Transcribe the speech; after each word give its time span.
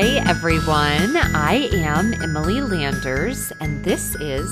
Hi, 0.00 0.22
everyone. 0.28 1.16
I 1.34 1.68
am 1.72 2.14
Emily 2.22 2.60
Landers, 2.60 3.52
and 3.60 3.84
this 3.84 4.14
is 4.20 4.48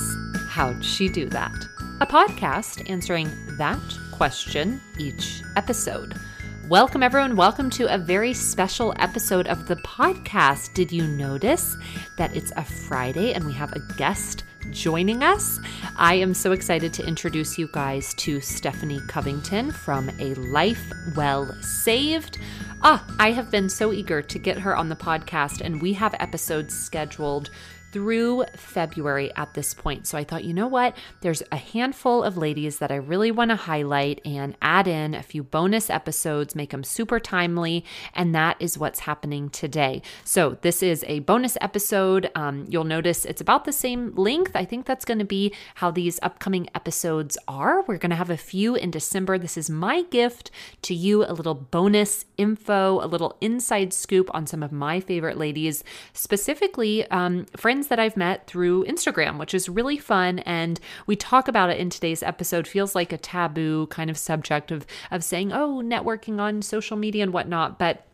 How'd 0.49 0.83
She 0.83 1.07
Do 1.07 1.29
That? 1.29 1.55
A 2.01 2.05
podcast 2.05 2.89
answering 2.89 3.31
that 3.57 3.79
question 4.11 4.81
each 4.99 5.41
episode. 5.55 6.19
Welcome, 6.67 7.01
everyone. 7.01 7.37
Welcome 7.37 7.69
to 7.69 7.85
a 7.85 7.97
very 7.97 8.33
special 8.33 8.93
episode 8.99 9.47
of 9.47 9.69
the 9.69 9.77
podcast. 9.77 10.73
Did 10.73 10.91
you 10.91 11.07
notice 11.07 11.77
that 12.17 12.35
it's 12.35 12.51
a 12.57 12.65
Friday 12.65 13.31
and 13.31 13.45
we 13.45 13.53
have 13.53 13.71
a 13.71 13.79
guest 13.95 14.43
joining 14.71 15.23
us? 15.23 15.59
I 15.95 16.15
am 16.15 16.33
so 16.33 16.51
excited 16.51 16.93
to 16.93 17.05
introduce 17.05 17.57
you 17.57 17.69
guys 17.71 18.13
to 18.15 18.41
Stephanie 18.41 19.01
Covington 19.07 19.71
from 19.71 20.09
A 20.19 20.33
Life 20.35 20.91
Well 21.15 21.55
Saved. 21.61 22.39
Ah, 22.81 23.05
I 23.19 23.31
have 23.31 23.49
been 23.49 23.69
so 23.69 23.91
eager 23.91 24.21
to 24.21 24.39
get 24.39 24.57
her 24.59 24.75
on 24.75 24.89
the 24.89 24.95
podcast, 24.95 25.61
and 25.61 25.81
we 25.81 25.93
have 25.93 26.15
episodes 26.19 26.77
scheduled 26.77 27.49
through 27.97 28.45
February 28.55 29.35
at 29.35 29.55
this 29.55 29.73
point. 29.73 30.05
So 30.05 30.19
I 30.19 30.23
thought, 30.23 30.43
you 30.43 30.53
know 30.53 30.67
what? 30.67 30.95
There's 31.21 31.41
a 31.51 31.55
handful 31.55 32.23
of 32.23 32.37
ladies 32.37 32.77
that 32.77 32.91
I 32.91 32.97
really 32.97 33.31
want 33.31 33.49
to 33.49 33.55
highlight 33.55 34.21
and 34.23 34.55
add 34.61 34.87
in 34.87 35.15
a 35.15 35.23
few 35.23 35.41
bonus 35.41 35.89
episodes, 35.89 36.53
make 36.53 36.69
them 36.69 36.83
super 36.83 37.19
timely. 37.19 37.83
And 38.13 38.35
that 38.35 38.57
is 38.59 38.77
what's 38.77 38.99
happening 38.99 39.49
today. 39.49 40.03
So 40.23 40.59
this 40.61 40.83
is 40.83 41.03
a 41.07 41.21
bonus 41.21 41.57
episode. 41.59 42.29
Um, 42.35 42.67
you'll 42.69 42.83
notice 42.83 43.25
it's 43.25 43.41
about 43.41 43.65
the 43.65 43.73
same 43.73 44.13
length. 44.13 44.55
I 44.55 44.63
think 44.63 44.85
that's 44.85 45.03
going 45.03 45.17
to 45.17 45.25
be 45.25 45.51
how 45.73 45.89
these 45.89 46.19
upcoming 46.21 46.69
episodes 46.75 47.35
are. 47.47 47.81
We're 47.81 47.97
going 47.97 48.11
to 48.11 48.15
have 48.15 48.29
a 48.29 48.37
few 48.37 48.75
in 48.75 48.91
December. 48.91 49.39
This 49.39 49.57
is 49.57 49.71
my 49.71 50.03
gift 50.03 50.51
to 50.83 50.93
you 50.93 51.25
a 51.25 51.33
little 51.33 51.55
bonus 51.55 52.25
info, 52.37 53.03
a 53.03 53.07
little 53.07 53.37
inside 53.41 53.91
scoop 53.91 54.29
on 54.35 54.45
some 54.45 54.61
of 54.61 54.71
my 54.71 54.99
favorite 54.99 55.39
ladies, 55.39 55.83
specifically 56.13 57.09
um, 57.09 57.47
friends 57.57 57.86
friends 57.87 57.89
that 57.89 57.99
I've 57.99 58.17
met 58.17 58.47
through 58.47 58.85
Instagram, 58.85 59.39
which 59.39 59.53
is 59.53 59.69
really 59.69 59.97
fun. 59.97 60.39
And 60.39 60.79
we 61.05 61.15
talk 61.15 61.47
about 61.47 61.69
it 61.69 61.79
in 61.79 61.89
today's 61.89 62.23
episode. 62.23 62.67
Feels 62.67 62.95
like 62.95 63.13
a 63.13 63.17
taboo 63.17 63.87
kind 63.87 64.09
of 64.09 64.17
subject 64.17 64.71
of 64.71 64.85
of 65.11 65.23
saying, 65.23 65.53
oh, 65.53 65.81
networking 65.83 66.39
on 66.39 66.61
social 66.61 66.97
media 66.97 67.23
and 67.23 67.33
whatnot. 67.33 67.79
But 67.79 68.06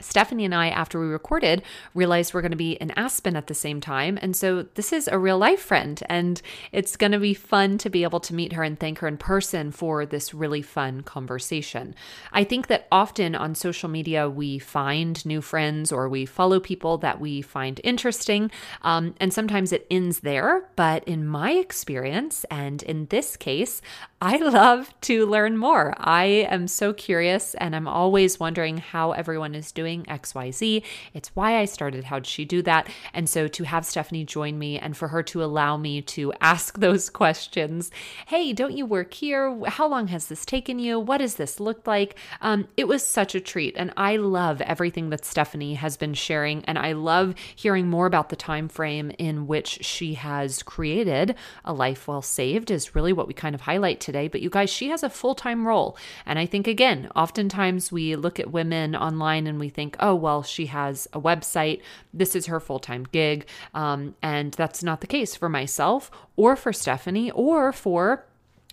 Stephanie 0.00 0.44
and 0.44 0.54
I, 0.54 0.68
after 0.68 1.00
we 1.00 1.06
recorded, 1.06 1.62
realized 1.94 2.32
we're 2.32 2.42
going 2.42 2.52
to 2.52 2.56
be 2.56 2.72
in 2.72 2.92
Aspen 2.92 3.36
at 3.36 3.46
the 3.46 3.54
same 3.54 3.80
time. 3.80 4.18
And 4.20 4.36
so 4.36 4.62
this 4.74 4.92
is 4.92 5.08
a 5.08 5.18
real 5.18 5.38
life 5.38 5.60
friend, 5.60 6.02
and 6.08 6.40
it's 6.72 6.96
going 6.96 7.12
to 7.12 7.18
be 7.18 7.34
fun 7.34 7.78
to 7.78 7.90
be 7.90 8.02
able 8.02 8.20
to 8.20 8.34
meet 8.34 8.52
her 8.52 8.62
and 8.62 8.78
thank 8.78 8.98
her 8.98 9.08
in 9.08 9.16
person 9.16 9.70
for 9.70 10.06
this 10.06 10.32
really 10.34 10.62
fun 10.62 11.02
conversation. 11.02 11.94
I 12.32 12.44
think 12.44 12.68
that 12.68 12.86
often 12.92 13.34
on 13.34 13.54
social 13.54 13.88
media, 13.88 14.28
we 14.28 14.58
find 14.58 15.24
new 15.26 15.40
friends 15.40 15.92
or 15.92 16.08
we 16.08 16.26
follow 16.26 16.60
people 16.60 16.98
that 16.98 17.20
we 17.20 17.42
find 17.42 17.80
interesting, 17.84 18.50
um, 18.82 19.14
and 19.20 19.32
sometimes 19.32 19.72
it 19.72 19.86
ends 19.90 20.20
there. 20.20 20.68
But 20.76 21.04
in 21.04 21.26
my 21.26 21.52
experience, 21.52 22.44
and 22.50 22.82
in 22.82 23.06
this 23.06 23.36
case, 23.36 23.82
I 24.20 24.38
love 24.38 24.92
to 25.02 25.26
learn 25.26 25.56
more. 25.56 25.94
I 25.96 26.24
am 26.50 26.66
so 26.66 26.92
curious, 26.92 27.54
and 27.54 27.76
I'm 27.76 27.86
always 27.86 28.40
wondering 28.40 28.78
how 28.78 29.12
everyone 29.12 29.54
is 29.54 29.70
doing 29.70 30.02
XYZ. 30.06 30.82
It's 31.14 31.30
why 31.36 31.58
I 31.58 31.66
started 31.66 32.02
How'd 32.02 32.26
She 32.26 32.44
Do 32.44 32.60
That? 32.62 32.88
And 33.14 33.30
so 33.30 33.46
to 33.46 33.62
have 33.62 33.86
Stephanie 33.86 34.24
join 34.24 34.58
me 34.58 34.76
and 34.76 34.96
for 34.96 35.06
her 35.06 35.22
to 35.22 35.44
allow 35.44 35.76
me 35.76 36.02
to 36.02 36.32
ask 36.40 36.78
those 36.80 37.10
questions 37.10 37.92
hey, 38.26 38.52
don't 38.52 38.76
you 38.76 38.84
work 38.84 39.14
here? 39.14 39.56
How 39.66 39.86
long 39.86 40.08
has 40.08 40.26
this 40.26 40.44
taken 40.44 40.80
you? 40.80 40.98
What 40.98 41.18
does 41.18 41.36
this 41.36 41.60
look 41.60 41.86
like? 41.86 42.16
Um, 42.40 42.66
it 42.76 42.88
was 42.88 43.06
such 43.06 43.36
a 43.36 43.40
treat. 43.40 43.76
And 43.76 43.92
I 43.96 44.16
love 44.16 44.60
everything 44.62 45.10
that 45.10 45.24
Stephanie 45.24 45.74
has 45.74 45.96
been 45.96 46.14
sharing. 46.14 46.64
And 46.64 46.76
I 46.76 46.92
love 46.92 47.36
hearing 47.54 47.88
more 47.88 48.06
about 48.06 48.30
the 48.30 48.36
time 48.36 48.68
frame 48.68 49.12
in 49.16 49.46
which 49.46 49.84
she 49.84 50.14
has 50.14 50.64
created 50.64 51.36
a 51.64 51.72
life 51.72 52.08
well 52.08 52.22
saved, 52.22 52.72
is 52.72 52.96
really 52.96 53.12
what 53.12 53.28
we 53.28 53.34
kind 53.34 53.54
of 53.54 53.60
highlight 53.60 54.00
today. 54.08 54.26
But 54.26 54.40
you 54.40 54.48
guys, 54.48 54.70
she 54.70 54.88
has 54.88 55.02
a 55.02 55.10
full 55.10 55.34
time 55.34 55.68
role. 55.68 55.94
And 56.24 56.38
I 56.38 56.46
think, 56.46 56.66
again, 56.66 57.10
oftentimes 57.14 57.92
we 57.92 58.16
look 58.16 58.40
at 58.40 58.50
women 58.50 58.96
online 58.96 59.46
and 59.46 59.60
we 59.60 59.68
think, 59.68 59.96
oh, 60.00 60.14
well, 60.14 60.42
she 60.42 60.66
has 60.66 61.06
a 61.12 61.20
website. 61.20 61.82
This 62.14 62.34
is 62.34 62.46
her 62.46 62.58
full 62.58 62.78
time 62.78 63.04
gig. 63.12 63.46
Um, 63.74 64.14
and 64.22 64.52
that's 64.54 64.82
not 64.82 65.02
the 65.02 65.06
case 65.06 65.36
for 65.36 65.50
myself 65.50 66.10
or 66.36 66.56
for 66.56 66.72
Stephanie 66.72 67.30
or 67.32 67.70
for 67.70 68.24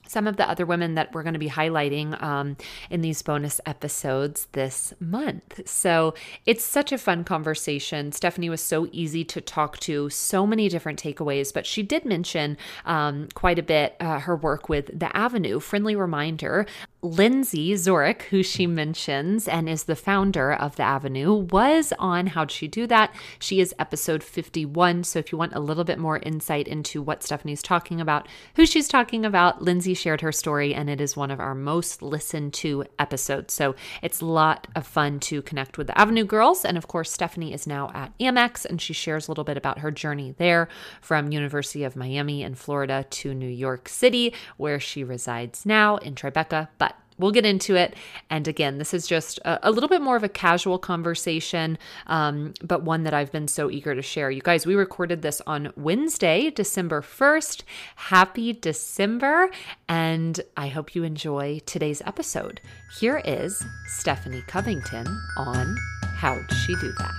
some 0.08 0.28
of 0.28 0.38
the 0.38 0.50
other 0.50 0.66
women 0.66 0.96
that 0.96 1.14
we're 1.14 1.24
going 1.24 1.34
to 1.34 1.40
be 1.40 1.50
highlighting 1.50 2.22
um, 2.22 2.58
in 2.90 3.02
these 3.02 3.22
bonus 3.22 3.60
episodes 3.66 4.48
this 4.52 4.94
month. 5.00 5.68
So 5.68 6.14
it's 6.46 6.64
such 6.64 6.92
a 6.92 6.98
fun 6.98 7.24
conversation. 7.24 8.12
Stephanie 8.12 8.50
was 8.50 8.62
so 8.62 8.88
easy 8.92 9.24
to 9.26 9.42
talk 9.42 9.80
to, 9.80 10.10
so 10.10 10.46
many 10.46 10.70
different 10.70 11.02
takeaways, 11.02 11.54
but 11.54 11.66
she 11.66 11.84
did 11.84 12.06
mention 12.06 12.58
um, 12.86 13.28
quite 13.34 13.60
a 13.60 13.64
bit 13.64 13.96
uh, 14.00 14.20
her 14.20 14.36
work 14.36 14.70
with 14.70 14.98
The 14.98 15.16
Avenue. 15.16 15.60
Friendly 15.60 15.96
reminder 15.96 16.66
Lindsay 17.06 17.76
Zurich, 17.76 18.24
who 18.32 18.42
she 18.42 18.66
mentions 18.66 19.48
and 19.48 19.70
is 19.70 19.84
the 19.84 19.96
founder 19.96 20.52
of 20.52 20.76
The 20.76 20.84
Avenue, 20.84 21.34
was 21.34 21.94
on 22.00 22.26
How'd 22.26 22.50
She 22.50 22.68
Do 22.68 22.88
That? 22.88 23.14
She 23.38 23.60
is 23.60 23.76
episode 23.78 24.24
51. 24.24 25.04
So 25.04 25.20
if 25.20 25.32
you 25.32 25.38
want 25.38 25.54
a 25.54 25.60
little 25.60 25.84
bit 25.84 26.00
more 26.00 26.18
insight 26.18 26.68
into 26.68 27.04
what 27.04 27.22
Stephanie's 27.22 27.62
talking 27.62 28.02
about, 28.02 28.28
who 28.56 28.66
she's 28.66 28.88
talking 28.88 29.24
about, 29.24 29.62
Lindsay 29.62 29.94
shared 29.94 30.22
her 30.22 30.32
story 30.32 30.74
and 30.74 30.90
it 30.90 31.00
is 31.00 31.16
one 31.16 31.30
of 31.30 31.40
our 31.40 31.54
most 31.54 32.02
listened 32.02 32.56
to 32.56 32.86
episodes. 32.98 33.54
So 33.54 33.76
it's 34.02 34.22
a 34.22 34.26
lot 34.26 34.68
of 34.76 34.88
fun 34.88 35.20
to 35.22 35.44
connect 35.44 35.78
with 35.78 35.86
the 35.86 35.98
Avenue 35.98 36.26
girls. 36.26 36.66
And 36.66 36.76
of 36.76 36.88
course, 36.88 37.12
Stephanie 37.12 37.54
is 37.54 37.68
now 37.68 37.92
at 37.94 38.18
Amex 38.18 38.66
and 38.66 38.82
she 38.82 38.94
shares 38.94 39.28
a 39.28 39.32
little 39.32 39.44
bit 39.44 39.58
about 39.58 39.80
her 39.80 39.92
journey 39.92 40.34
there 40.40 40.68
from 41.02 41.32
University 41.32 41.84
of 41.84 41.96
Miami 41.96 42.42
in 42.42 42.56
Florida 42.56 43.06
to 43.12 43.36
New 43.36 43.48
York 43.48 43.88
City, 43.88 44.34
where 44.58 44.80
she 44.80 45.04
resides 45.04 45.68
now 45.68 45.98
in 45.98 46.16
Tribeca. 46.16 46.70
But 46.80 46.95
we'll 47.18 47.32
get 47.32 47.46
into 47.46 47.76
it. 47.76 47.96
And 48.30 48.48
again, 48.48 48.78
this 48.78 48.94
is 48.94 49.08
just 49.08 49.38
a, 49.40 49.70
a 49.70 49.72
little 49.72 49.90
bit 49.90 50.02
more 50.02 50.16
of 50.16 50.24
a 50.24 50.30
casual 50.30 50.78
conversation, 50.78 51.78
um, 52.08 52.54
but 52.62 52.84
one 52.84 53.04
that 53.04 53.14
I've 53.14 53.32
been 53.32 53.48
so 53.48 53.70
eager 53.70 53.96
to 53.96 54.02
share. 54.02 54.32
You 54.32 54.42
guys, 54.42 54.66
we 54.66 54.76
recorded 54.76 55.22
this 55.22 55.42
on 55.48 55.72
Wednesday, 55.76 56.50
December 56.50 57.02
1st. 57.02 57.64
Happy 57.96 58.54
December. 58.54 59.50
And 59.88 60.42
I 60.58 60.68
hope 60.68 60.96
you 60.96 61.04
enjoy 61.04 61.60
today's 61.66 62.02
episode. 62.06 62.62
Here 63.00 63.22
is 63.26 63.64
Stephanie 63.88 64.44
Covington 64.48 65.08
on 65.38 65.76
How'd 66.18 66.52
She 66.52 66.76
Do 66.76 66.92
That? 66.98 67.12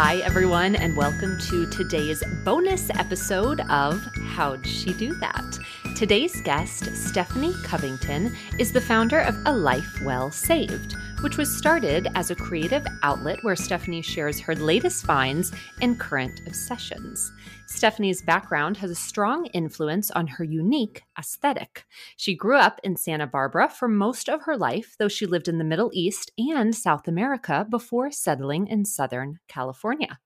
Hi, 0.00 0.18
everyone, 0.18 0.76
and 0.76 0.96
welcome 0.96 1.38
to 1.48 1.68
today's 1.70 2.22
bonus 2.44 2.88
episode 2.90 3.60
of 3.68 4.00
How'd 4.28 4.64
She 4.64 4.92
Do 4.92 5.14
That? 5.14 5.58
Today's 5.98 6.40
guest, 6.42 6.94
Stephanie 6.94 7.54
Covington, 7.64 8.32
is 8.60 8.70
the 8.70 8.80
founder 8.80 9.18
of 9.18 9.36
A 9.46 9.52
Life 9.52 10.00
Well 10.04 10.30
Saved, 10.30 10.94
which 11.22 11.36
was 11.36 11.58
started 11.58 12.06
as 12.14 12.30
a 12.30 12.36
creative 12.36 12.86
outlet 13.02 13.42
where 13.42 13.56
Stephanie 13.56 14.00
shares 14.00 14.38
her 14.38 14.54
latest 14.54 15.04
finds 15.04 15.50
and 15.80 15.98
current 15.98 16.40
obsessions. 16.46 17.32
Stephanie's 17.66 18.22
background 18.22 18.76
has 18.76 18.92
a 18.92 18.94
strong 18.94 19.46
influence 19.46 20.12
on 20.12 20.28
her 20.28 20.44
unique 20.44 21.02
aesthetic. 21.18 21.84
She 22.16 22.36
grew 22.36 22.58
up 22.58 22.80
in 22.84 22.94
Santa 22.94 23.26
Barbara 23.26 23.68
for 23.68 23.88
most 23.88 24.28
of 24.28 24.42
her 24.42 24.56
life, 24.56 24.94
though 25.00 25.08
she 25.08 25.26
lived 25.26 25.48
in 25.48 25.58
the 25.58 25.64
Middle 25.64 25.90
East 25.92 26.30
and 26.38 26.76
South 26.76 27.08
America 27.08 27.66
before 27.68 28.12
settling 28.12 28.68
in 28.68 28.84
Southern 28.84 29.40
California. 29.48 30.20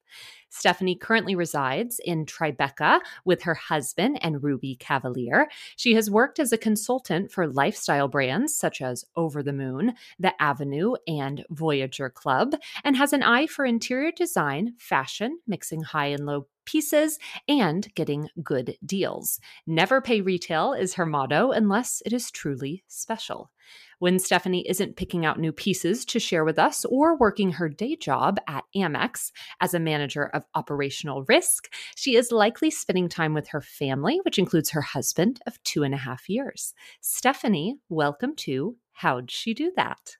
Stephanie 0.52 0.94
currently 0.94 1.34
resides 1.34 1.98
in 2.04 2.26
Tribeca 2.26 3.00
with 3.24 3.42
her 3.42 3.54
husband 3.54 4.18
and 4.22 4.42
Ruby 4.42 4.76
Cavalier. 4.76 5.48
She 5.76 5.94
has 5.94 6.10
worked 6.10 6.38
as 6.38 6.52
a 6.52 6.58
consultant 6.58 7.32
for 7.32 7.46
lifestyle 7.46 8.06
brands 8.06 8.54
such 8.54 8.82
as 8.82 9.06
Over 9.16 9.42
the 9.42 9.54
Moon, 9.54 9.94
The 10.18 10.34
Avenue, 10.40 10.94
and 11.08 11.44
Voyager 11.50 12.10
Club, 12.10 12.54
and 12.84 12.96
has 12.96 13.14
an 13.14 13.22
eye 13.22 13.46
for 13.46 13.64
interior 13.64 14.12
design, 14.12 14.74
fashion, 14.78 15.38
mixing 15.46 15.82
high 15.82 16.08
and 16.08 16.26
low 16.26 16.46
pieces 16.64 17.18
and 17.48 17.92
getting 17.94 18.28
good 18.42 18.76
deals. 18.84 19.40
Never 19.66 20.00
pay 20.00 20.20
retail 20.20 20.74
is 20.74 20.94
her 20.94 21.06
motto 21.06 21.50
unless 21.50 22.02
it 22.04 22.12
is 22.12 22.30
truly 22.30 22.84
special. 22.86 23.50
When 23.98 24.18
Stephanie 24.18 24.68
isn't 24.68 24.96
picking 24.96 25.24
out 25.24 25.38
new 25.38 25.52
pieces 25.52 26.04
to 26.06 26.18
share 26.18 26.44
with 26.44 26.58
us 26.58 26.84
or 26.84 27.16
working 27.16 27.52
her 27.52 27.68
day 27.68 27.94
job 27.94 28.38
at 28.48 28.64
Amex 28.74 29.30
as 29.60 29.74
a 29.74 29.78
manager 29.80 30.24
of 30.24 30.44
operational 30.54 31.24
risk, 31.28 31.72
she 31.94 32.16
is 32.16 32.32
likely 32.32 32.70
spending 32.70 33.08
time 33.08 33.32
with 33.32 33.48
her 33.48 33.60
family, 33.60 34.20
which 34.24 34.38
includes 34.38 34.70
her 34.70 34.80
husband 34.80 35.40
of 35.46 35.62
two 35.62 35.84
and 35.84 35.94
a 35.94 35.98
half 35.98 36.28
years. 36.28 36.74
Stephanie, 37.00 37.78
welcome 37.88 38.34
to 38.36 38.76
How'd 38.92 39.30
She 39.30 39.54
Do 39.54 39.72
That? 39.76 40.16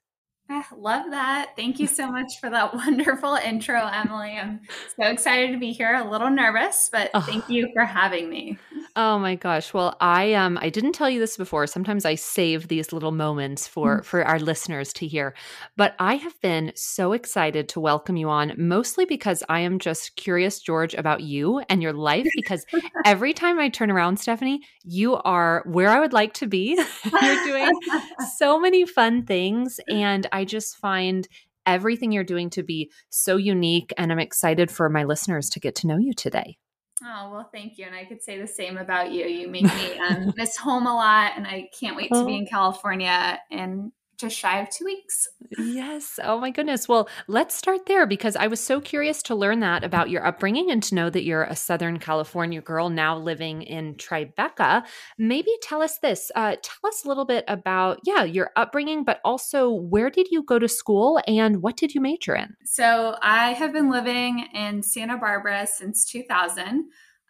I 0.53 0.65
love 0.77 1.11
that. 1.11 1.53
Thank 1.57 1.81
you 1.81 1.87
so 1.87 2.11
much 2.11 2.39
for 2.39 2.51
that 2.51 2.75
wonderful 2.75 3.37
intro, 3.37 3.87
Emily. 3.87 4.37
I'm 4.37 4.61
so 5.01 5.07
excited 5.07 5.53
to 5.53 5.59
be 5.59 5.73
here. 5.73 5.95
A 5.95 6.09
little 6.09 6.31
nervous, 6.31 6.91
but 6.93 7.11
oh. 7.15 7.21
thank 7.21 7.49
you 7.49 7.71
for 7.75 7.85
having 7.85 8.29
me. 8.29 8.59
Oh 8.95 9.19
my 9.19 9.37
gosh. 9.37 9.73
Well, 9.73 9.97
I 10.01 10.35
um 10.35 10.59
I 10.61 10.69
didn't 10.69 10.93
tell 10.93 11.09
you 11.09 11.19
this 11.19 11.39
before. 11.39 11.67
Sometimes 11.67 12.05
I 12.05 12.15
save 12.15 12.69
these 12.69 12.93
little 12.93 13.13
moments 13.13 13.67
for 13.67 13.99
mm-hmm. 13.99 14.05
for 14.05 14.25
our 14.25 14.39
listeners 14.39 14.93
to 14.95 15.07
hear. 15.07 15.35
But 15.77 15.95
I 15.99 16.17
have 16.17 16.39
been 16.43 16.73
so 16.75 17.13
excited 17.13 17.71
to 17.71 17.81
welcome 17.81 18.17
you 18.17 18.29
on 18.29 18.53
mostly 18.59 19.07
because 19.07 19.43
I 19.49 19.61
am 19.61 19.79
just 19.79 20.17
curious 20.17 20.61
George 20.61 20.93
about 20.93 21.23
you 21.23 21.61
and 21.71 21.83
your 21.83 21.95
life 21.95 22.27
because 22.35 22.67
every 23.07 23.33
time 23.33 23.59
I 23.59 23.71
turn 23.71 23.91
around 23.91 24.19
Stephanie, 24.19 24.61
you 24.85 25.17
are 25.17 25.63
where 25.65 25.89
I 25.89 26.01
would 26.01 26.13
like 26.13 26.35
to 26.35 26.47
be. 26.47 26.75
You're 27.23 27.45
doing 27.45 27.71
so 28.37 28.61
many 28.61 28.85
fun 28.85 29.25
things 29.25 29.81
and 29.89 30.27
I 30.33 30.42
just 30.45 30.77
find 30.77 31.27
everything 31.67 32.13
you're 32.13 32.25
doing 32.25 32.51
to 32.51 32.63
be 32.63 32.91
so 33.09 33.37
unique 33.37 33.93
and 33.97 34.11
I'm 34.11 34.19
excited 34.19 34.71
for 34.71 34.89
my 34.89 35.05
listeners 35.05 35.49
to 35.51 35.61
get 35.61 35.77
to 35.77 35.87
know 35.87 35.97
you 35.97 36.13
today. 36.13 36.57
Oh, 37.05 37.31
well, 37.33 37.49
thank 37.53 37.79
you. 37.79 37.87
And 37.87 37.95
I 37.95 38.05
could 38.05 38.23
say 38.23 38.41
the 38.41 38.47
same 38.47 38.77
about 38.77 39.11
you. 39.11 39.27
You 39.27 39.49
make 39.49 39.65
me 39.65 39.99
um, 39.99 40.33
miss 40.37 40.57
home 40.57 40.87
a 40.87 40.95
lot, 40.95 41.33
and 41.37 41.47
I 41.47 41.69
can't 41.79 41.97
wait 41.97 42.11
to 42.13 42.25
be 42.25 42.35
oh. 42.35 42.37
in 42.37 42.47
California 42.47 43.41
and 43.51 43.91
just 44.23 44.39
shy 44.39 44.61
of 44.61 44.71
two 44.71 44.85
weeks. 44.85 45.29
Yes. 45.59 46.19
Oh 46.23 46.41
my 46.41 46.51
goodness. 46.51 46.89
Well, 46.89 47.09
let's 47.29 47.55
start 47.55 47.87
there 47.87 48.07
because 48.07 48.37
I 48.37 48.47
was 48.47 48.61
so 48.61 48.81
curious 48.81 49.23
to 49.25 49.35
learn 49.35 49.61
that 49.61 49.85
about 49.85 50.09
your 50.09 50.25
upbringing 50.27 50.71
and 50.71 50.83
to 50.85 50.95
know 50.95 51.11
that 51.11 51.25
you're 51.25 51.45
a 51.45 51.55
Southern 51.55 51.99
California 51.99 52.63
girl 52.63 52.89
now 52.89 53.19
living 53.19 53.63
in 53.63 53.97
Tribeca. 53.97 54.85
Maybe 55.19 55.51
tell 55.63 55.83
us 55.83 55.99
this. 55.99 56.31
Uh, 56.35 56.57
tell 56.63 56.89
us 56.89 57.05
a 57.05 57.09
little 57.09 57.27
bit 57.27 57.45
about, 57.49 58.01
yeah, 58.05 58.23
your 58.23 58.51
upbringing, 58.57 59.05
but 59.05 59.21
also 59.25 59.71
where 59.71 60.09
did 60.09 60.29
you 60.31 60.43
go 60.43 60.59
to 60.59 60.69
school 60.69 61.21
and 61.27 61.63
what 61.63 61.77
did 61.77 61.95
you 61.95 62.01
major 62.01 62.35
in? 62.35 62.57
So 62.65 63.17
I 63.21 63.53
have 63.53 63.73
been 63.73 63.91
living 63.91 64.47
in 64.55 64.83
Santa 64.83 65.19
Barbara 65.19 65.67
since 65.67 66.07
2000. 66.07 66.85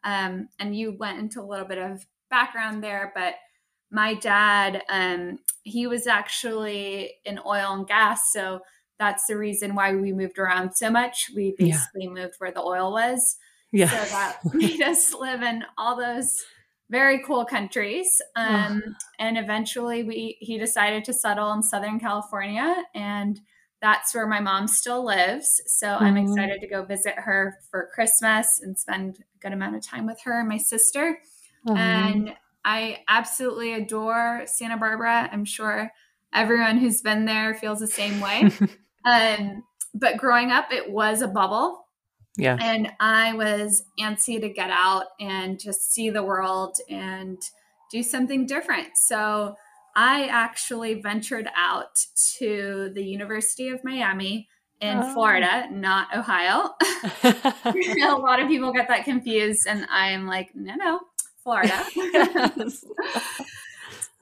Um, 0.05 0.49
and 0.59 0.77
you 0.77 0.97
went 0.99 1.19
into 1.19 1.41
a 1.41 1.47
little 1.47 1.67
bit 1.67 1.79
of 1.79 2.07
background 2.31 2.85
there, 2.85 3.13
but 3.15 3.35
my 3.93 4.15
dad, 4.15 4.83
um, 4.89 5.39
he 5.63 5.87
was 5.87 6.07
actually 6.07 7.13
in 7.25 7.39
oil 7.47 7.75
and 7.75 7.87
gas. 7.87 8.33
So 8.33 8.61
that's 8.99 9.27
the 9.27 9.37
reason 9.37 9.75
why 9.75 9.95
we 9.95 10.13
moved 10.13 10.39
around 10.39 10.75
so 10.75 10.91
much. 10.91 11.31
We 11.37 11.55
basically 11.59 12.05
yeah. 12.05 12.11
moved 12.11 12.35
where 12.39 12.51
the 12.51 12.63
oil 12.63 12.91
was. 12.91 13.37
Yeah. 13.71 13.89
So 13.89 14.15
that 14.15 14.39
made 14.55 14.81
us 14.81 15.15
live 15.15 15.43
in 15.43 15.65
all 15.77 15.97
those 15.97 16.43
very 16.91 17.23
cool 17.23 17.45
countries. 17.45 18.21
Um, 18.35 18.83
oh. 18.87 18.93
And 19.19 19.37
eventually 19.37 20.03
we 20.03 20.37
he 20.41 20.59
decided 20.59 21.05
to 21.05 21.13
settle 21.13 21.53
in 21.53 21.63
Southern 21.63 22.01
California 22.01 22.85
and 22.95 23.39
that's 23.83 24.15
where 24.15 24.27
my 24.27 24.41
mom 24.41 24.69
still 24.69 25.05
lives. 25.05 25.61
So 25.67 25.89
mm-hmm. 25.89 26.05
I'm 26.05 26.17
excited 26.17 26.61
to 26.61 26.69
go 26.69 26.85
visit 26.85 27.15
her 27.17 27.59
for 27.71 27.91
Christmas 27.93 28.61
and 28.63 28.79
spend 28.79 29.19
a 29.19 29.39
good 29.41 29.53
amount 29.53 29.77
of 29.77 29.83
time 29.83 30.07
with 30.07 30.21
her 30.25 30.39
and 30.39 30.49
my 30.49 30.59
sister. 30.59 31.19
Mm-hmm. 31.67 31.77
And 31.77 32.35
I 32.65 33.01
absolutely 33.09 33.75
adore 33.75 34.43
Santa 34.47 34.77
Barbara. 34.77 35.29
I'm 35.33 35.45
sure 35.45 35.91
everyone 36.33 36.79
who's 36.79 37.01
been 37.03 37.25
there 37.25 37.55
feels 37.55 37.81
the 37.81 37.89
same 37.89 38.21
way. 38.21 38.51
um, 39.05 39.65
but 39.95 40.17
growing 40.17 40.51
up, 40.51 40.73
it 40.73 40.91
was 40.91 41.23
a 41.23 41.29
bubble. 41.29 41.87
Yeah. 42.37 42.57
And 42.61 42.89
I 42.99 43.35
was 43.35 43.83
antsy 44.01 44.41
to 44.41 44.49
get 44.49 44.71
out 44.71 45.07
and 45.21 45.61
just 45.61 45.93
see 45.93 46.09
the 46.09 46.23
world 46.23 46.77
and 46.89 47.39
do 47.91 48.03
something 48.03 48.47
different. 48.47 48.89
So 48.95 49.55
I 49.95 50.27
actually 50.27 50.95
ventured 50.95 51.49
out 51.55 51.99
to 52.39 52.91
the 52.95 53.05
University 53.05 53.69
of 53.69 53.85
Miami 53.85 54.49
in 54.81 54.99
oh. 54.99 55.15
Florida, 55.15 55.69
not 55.71 56.09
Ohio. 56.17 56.71
a 57.23 58.17
lot 58.19 58.41
of 58.41 58.49
people 58.49 58.73
get 58.73 58.89
that 58.89 59.05
confused. 59.05 59.61
And 59.69 59.87
I'm 59.91 60.27
like, 60.27 60.51
no, 60.55 60.75
no, 60.75 61.01
Florida. 61.43 61.85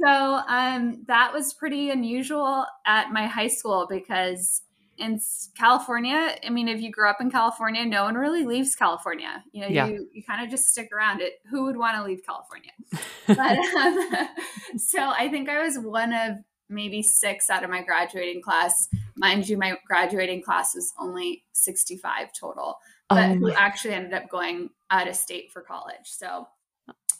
so 0.02 0.40
um, 0.49 1.05
that 1.06 1.32
was 1.32 1.55
pretty 1.55 1.90
unusual 1.90 2.67
at 2.87 3.11
my 3.12 3.26
high 3.26 3.49
school 3.49 3.87
because 3.88 4.62
in 5.00 5.20
California, 5.56 6.37
I 6.46 6.50
mean, 6.50 6.69
if 6.69 6.81
you 6.81 6.90
grew 6.90 7.08
up 7.08 7.20
in 7.20 7.31
California, 7.31 7.84
no 7.87 8.05
one 8.05 8.14
really 8.14 8.44
leaves 8.44 8.75
California. 8.75 9.43
You 9.52 9.62
know, 9.62 9.69
yeah. 9.69 9.87
you, 9.87 10.08
you 10.12 10.22
kind 10.22 10.44
of 10.44 10.50
just 10.50 10.69
stick 10.69 10.90
around 10.93 11.22
it. 11.22 11.34
Who 11.50 11.64
would 11.64 11.76
want 11.76 11.96
to 11.96 12.05
leave 12.05 12.20
California? 12.25 12.72
but 13.26 13.58
um, 13.58 14.28
so 14.76 14.99
I 15.00 15.28
think 15.31 15.49
I 15.49 15.62
was 15.62 15.78
one 15.78 16.12
of 16.12 16.37
maybe 16.69 17.02
six 17.02 17.50
out 17.50 17.64
of 17.64 17.70
my 17.70 17.82
graduating 17.82 18.43
class. 18.43 18.88
Mind 19.17 19.49
you, 19.49 19.56
my 19.56 19.76
graduating 19.87 20.43
class 20.43 20.75
was 20.75 20.93
only 20.99 21.44
65 21.52 22.32
total, 22.38 22.76
but 23.08 23.31
oh 23.31 23.34
who 23.34 23.52
actually 23.52 23.94
ended 23.94 24.12
up 24.12 24.28
going 24.28 24.70
out 24.90 25.08
of 25.08 25.17
state 25.17 25.50
for 25.50 25.62
college. 25.62 26.05
So 26.05 26.46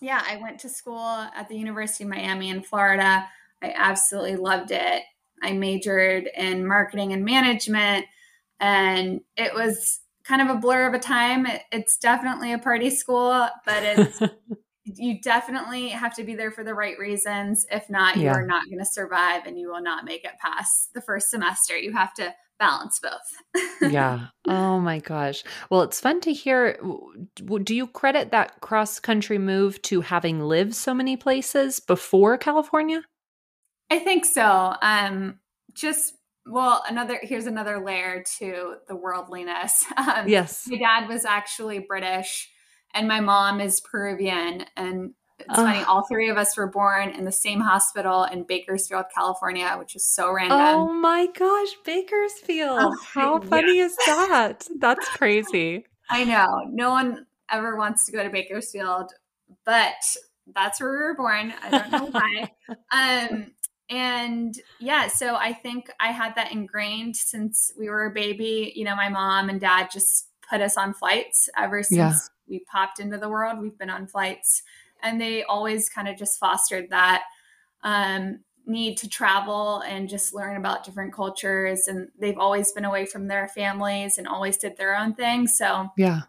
yeah, 0.01 0.23
I 0.27 0.37
went 0.37 0.61
to 0.61 0.69
school 0.69 0.99
at 0.99 1.49
the 1.49 1.57
University 1.57 2.05
of 2.05 2.11
Miami 2.11 2.49
in 2.49 2.63
Florida. 2.63 3.29
I 3.63 3.75
absolutely 3.77 4.37
loved 4.37 4.71
it. 4.71 5.03
I 5.43 5.53
majored 5.53 6.29
in 6.37 6.67
marketing 6.67 7.13
and 7.13 7.25
management, 7.25 8.07
and 8.59 9.21
it 9.37 9.55
was 9.55 10.01
kind 10.25 10.43
of 10.43 10.55
a 10.55 10.59
blur 10.59 10.87
of 10.87 10.95
a 10.95 10.99
time. 10.99 11.47
It, 11.47 11.63
it's 11.73 11.97
definitely 11.97 12.53
a 12.53 12.59
party 12.59 12.91
school, 12.91 13.49
but 13.65 13.83
it's 13.83 14.21
you 14.85 15.21
definitely 15.21 15.89
have 15.89 16.15
to 16.17 16.25
be 16.25 16.35
there 16.35 16.51
for 16.51 16.65
the 16.65 16.75
right 16.75 16.99
reasons. 16.99 17.67
If 17.71 17.89
not, 17.91 18.17
you 18.17 18.25
yeah. 18.25 18.35
are 18.35 18.47
not 18.47 18.67
going 18.67 18.79
to 18.79 18.85
survive 18.85 19.47
and 19.47 19.59
you 19.59 19.69
will 19.69 19.83
not 19.83 20.05
make 20.05 20.25
it 20.25 20.39
past 20.41 20.93
the 20.95 21.01
first 21.01 21.31
semester. 21.31 21.77
You 21.77 21.93
have 21.93 22.15
to 22.15 22.35
balance 22.61 23.01
both. 23.01 23.63
yeah. 23.93 24.27
Oh 24.47 24.79
my 24.79 25.01
gosh. 25.01 25.43
Well, 25.71 25.83
it's 25.83 26.01
fun 26.01 26.21
to 26.21 26.33
hear. 26.33 26.79
Do 27.35 27.75
you 27.75 27.89
credit 27.89 28.31
that 28.31 28.61
cross 28.61 29.01
country 29.01 29.39
move 29.39 29.83
to 29.83 30.03
having 30.03 30.41
lived 30.41 30.75
so 30.75 30.95
many 30.95 31.17
places 31.17 31.81
before 31.81 32.39
California? 32.39 33.03
I 33.91 33.99
think 33.99 34.25
so. 34.25 34.75
Um, 34.81 35.41
just 35.75 36.15
well, 36.47 36.83
another 36.89 37.19
here's 37.23 37.47
another 37.47 37.85
layer 37.85 38.25
to 38.39 38.75
the 38.87 38.97
worldliness. 38.97 39.85
Um, 39.97 40.29
yes, 40.29 40.67
my 40.69 40.79
dad 40.79 41.09
was 41.09 41.25
actually 41.25 41.81
British, 41.81 42.49
and 42.95 43.09
my 43.09 43.21
mom 43.21 43.61
is 43.61 43.81
Peruvian, 43.81 44.65
and 44.77 45.15
it's 45.41 45.59
oh. 45.59 45.65
funny, 45.65 45.83
all 45.85 46.07
three 46.07 46.29
of 46.29 46.37
us 46.37 46.57
were 46.57 46.67
born 46.67 47.11
in 47.11 47.25
the 47.25 47.33
same 47.33 47.61
hospital 47.61 48.25
in 48.25 48.45
Bakersfield, 48.45 49.07
California, 49.15 49.75
which 49.79 49.97
is 49.97 50.05
so 50.05 50.33
random. 50.33 50.59
Oh 50.61 50.93
my 50.93 51.27
gosh, 51.27 51.69
Bakersfield. 51.85 52.79
Oh, 52.81 52.97
How 53.13 53.41
funny 53.41 53.79
yeah. 53.79 53.85
is 53.85 53.97
that? 54.07 54.69
That's 54.79 55.09
crazy. 55.09 55.87
I 56.11 56.25
know. 56.25 56.47
No 56.71 56.91
one 56.91 57.27
ever 57.51 57.77
wants 57.77 58.07
to 58.07 58.13
go 58.13 58.23
to 58.23 58.31
Bakersfield, 58.31 59.13
but 59.65 59.95
that's 60.55 60.81
where 60.81 60.91
we 60.91 60.97
were 60.99 61.15
born. 61.15 61.55
I 61.63 61.71
don't 61.71 61.91
know 61.91 62.07
why. 62.11 62.51
um, 62.93 63.53
and 63.89 64.55
yeah, 64.79 65.09
so 65.09 65.35
I 65.35 65.53
think 65.53 65.91
I 65.99 66.13
had 66.13 66.35
that 66.37 66.53
ingrained 66.53 67.17
since 67.17 67.73
we 67.79 67.89
were 67.89 68.07
a 68.07 68.11
baby. 68.11 68.73
You 68.77 68.85
know, 68.85 68.95
my 68.95 69.09
mom 69.09 69.49
and 69.49 69.61
dad 69.61 69.89
just 69.93 70.29
put 70.49 70.61
us 70.61 70.77
on 70.77 70.95
flights 70.95 71.49
ever 71.57 71.83
since 71.83 71.97
yeah. 71.97 72.19
we 72.49 72.65
popped 72.71 73.01
into 73.01 73.19
the 73.19 73.29
world. 73.29 73.61
We've 73.61 73.77
been 73.79 73.91
on 73.91 74.07
flights 74.07 74.63
and 75.03 75.21
they 75.21 75.43
always 75.45 75.89
kind 75.89 76.09
of 76.09 76.17
just 76.17 76.39
fostered 76.39 76.91
that 76.91 77.23
um, 77.83 78.41
need 78.67 78.97
to 78.99 79.09
travel 79.09 79.81
and 79.81 80.09
just 80.09 80.35
learn 80.35 80.57
about 80.57 80.85
different 80.85 81.13
cultures 81.13 81.89
and 81.89 82.09
they've 82.19 82.39
always 82.39 82.73
been 82.73 82.85
away 82.85 83.07
from 83.07 83.27
their 83.27 83.49
families 83.49 84.19
and 84.19 84.29
always 84.29 84.57
did 84.57 84.77
their 84.77 84.97
own 84.97 85.15
thing. 85.15 85.47
So 85.47 85.89
yeah. 85.97 86.23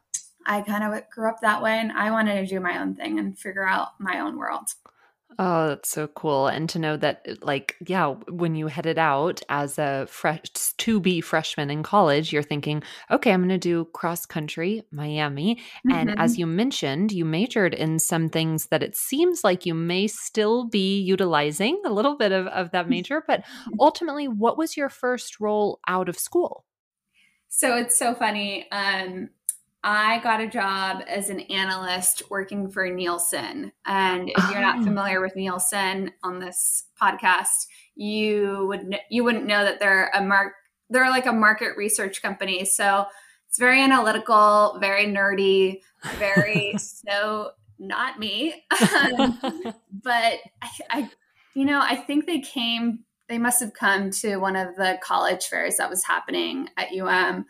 I 0.46 0.62
kind 0.62 0.84
of 0.84 1.10
grew 1.10 1.30
up 1.30 1.42
that 1.42 1.62
way 1.62 1.78
and 1.78 1.92
i 1.92 2.10
wanted 2.10 2.34
to 2.34 2.48
do 2.48 2.60
my 2.60 2.82
own 2.82 2.96
thing 2.96 3.20
and 3.20 3.38
figure 3.38 3.68
out 3.68 3.90
my 4.00 4.20
own 4.20 4.38
world 4.38 4.70
Oh, 5.40 5.70
that's 5.70 5.90
so 5.90 6.08
cool. 6.08 6.48
And 6.48 6.70
to 6.70 6.80
know 6.80 6.98
that, 6.98 7.26
uh, 7.28 7.36
like, 7.42 7.76
yeah, 7.88 8.16
when 8.30 8.56
you 8.56 8.68
headed 8.68 8.98
out 8.98 9.42
as 9.50 9.80
a 9.80 10.06
fresh 10.10 10.42
to 10.78 11.00
be 11.00 11.22
freshman 11.22 11.70
in 11.70 11.84
college, 11.84 12.34
you're 12.34 12.44
thinking, 12.44 12.84
okay, 13.10 13.32
I'm 13.32 13.42
going 13.42 13.50
to 13.50 13.58
do 13.58 13.86
cross 13.86 14.26
country, 14.26 14.84
Miami. 14.92 15.56
Mm-hmm. 15.56 15.92
And 15.92 16.20
as 16.20 16.34
mm-hmm. 16.34 16.40
you 16.42 16.48
mentioned, 16.48 17.12
you 17.12 17.26
majored 17.26 17.74
in 17.74 18.00
some 18.00 18.30
things 18.30 18.68
that 18.68 18.84
it 18.84 18.96
seems 18.96 19.44
like 19.44 19.66
you 19.66 19.74
may 19.74 20.08
still 20.08 20.66
be 20.66 21.00
utilizing 21.00 21.82
a 21.86 21.92
little 21.92 22.18
bit 22.18 22.32
of, 22.32 22.48
of 22.48 22.72
that 22.72 22.90
major. 22.90 23.24
But 23.26 23.44
ultimately, 23.80 24.28
what 24.28 24.58
was 24.58 24.76
your 24.76 24.90
first 24.90 25.40
role 25.40 25.80
out 25.88 26.10
of 26.10 26.20
school? 26.20 26.66
So 27.54 27.76
it's 27.76 27.98
so 27.98 28.16
funny. 28.16 28.66
Um, 28.72 29.30
I 29.84 30.20
got 30.20 30.42
a 30.42 30.48
job 30.48 31.04
as 31.08 31.30
an 31.30 31.40
analyst 31.42 32.24
working 32.30 32.70
for 32.70 32.88
Nielsen. 32.88 33.72
And 33.86 34.30
if 34.30 34.52
you're 34.52 34.62
not 34.62 34.80
oh. 34.80 34.84
familiar 34.84 35.22
with 35.22 35.36
Nielsen 35.36 36.12
on 36.24 36.40
this 36.40 36.86
podcast, 37.02 37.66
you 37.96 38.66
would 38.68 38.96
you 39.10 39.24
wouldn't 39.24 39.46
know 39.46 39.64
that 39.64 39.80
they're 39.80 40.12
a 40.14 40.24
mark 40.24 40.54
they're 40.90 41.10
like 41.10 41.26
a 41.26 41.34
market 41.34 41.78
research 41.78 42.22
company. 42.22 42.66
So 42.66 43.06
it's 43.48 43.58
very 43.58 43.82
analytical, 43.82 44.78
very 44.80 45.06
nerdy, 45.06 45.82
very 46.18 46.76
so 46.78 47.52
not 47.80 48.20
me. 48.20 48.64
Um, 48.94 49.40
but 50.04 50.40
I, 50.62 50.70
I, 50.90 51.10
you 51.56 51.66
know, 51.66 51.82
I 51.82 51.96
think 51.96 52.28
they 52.28 52.40
came 52.40 53.00
they 53.30 53.38
must 53.38 53.62
have 53.62 53.74
come 53.74 54.12
to 54.12 54.36
one 54.38 54.58
of 54.58 54.76
the 54.76 55.00
college 55.02 55.46
fairs 55.46 55.78
that 55.78 55.90
was 55.90 56.04
happening 56.04 56.68
at 56.76 56.90
UM. 56.94 57.46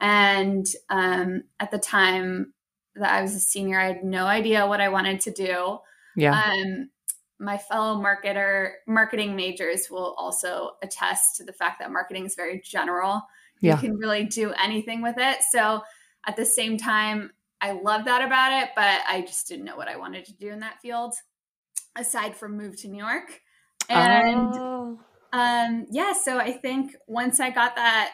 And 0.00 0.66
um, 0.90 1.44
at 1.60 1.70
the 1.70 1.78
time 1.78 2.52
that 2.96 3.12
I 3.12 3.22
was 3.22 3.34
a 3.34 3.40
senior, 3.40 3.80
I 3.80 3.86
had 3.86 4.04
no 4.04 4.26
idea 4.26 4.66
what 4.66 4.80
I 4.80 4.88
wanted 4.88 5.20
to 5.22 5.30
do. 5.30 5.78
Yeah. 6.16 6.40
Um, 6.40 6.90
my 7.38 7.58
fellow 7.58 8.00
marketer 8.00 8.72
marketing 8.86 9.34
majors 9.34 9.88
will 9.90 10.14
also 10.16 10.72
attest 10.82 11.36
to 11.36 11.44
the 11.44 11.52
fact 11.52 11.80
that 11.80 11.90
marketing 11.90 12.26
is 12.26 12.34
very 12.34 12.60
general. 12.64 13.22
Yeah. 13.60 13.74
You 13.74 13.80
can 13.80 13.96
really 13.96 14.24
do 14.24 14.52
anything 14.52 15.02
with 15.02 15.16
it. 15.18 15.38
So 15.50 15.82
at 16.26 16.36
the 16.36 16.44
same 16.44 16.78
time, 16.78 17.32
I 17.60 17.72
love 17.72 18.04
that 18.04 18.22
about 18.24 18.62
it, 18.62 18.70
but 18.76 19.00
I 19.08 19.22
just 19.22 19.48
didn't 19.48 19.64
know 19.64 19.76
what 19.76 19.88
I 19.88 19.96
wanted 19.96 20.24
to 20.26 20.34
do 20.34 20.50
in 20.50 20.60
that 20.60 20.80
field 20.80 21.14
aside 21.96 22.36
from 22.36 22.56
move 22.56 22.76
to 22.82 22.88
New 22.88 23.02
York. 23.02 23.40
And 23.88 24.52
oh. 24.54 24.98
um, 25.32 25.86
yeah, 25.90 26.12
so 26.12 26.38
I 26.38 26.52
think 26.52 26.94
once 27.06 27.40
I 27.40 27.50
got 27.50 27.76
that 27.76 28.12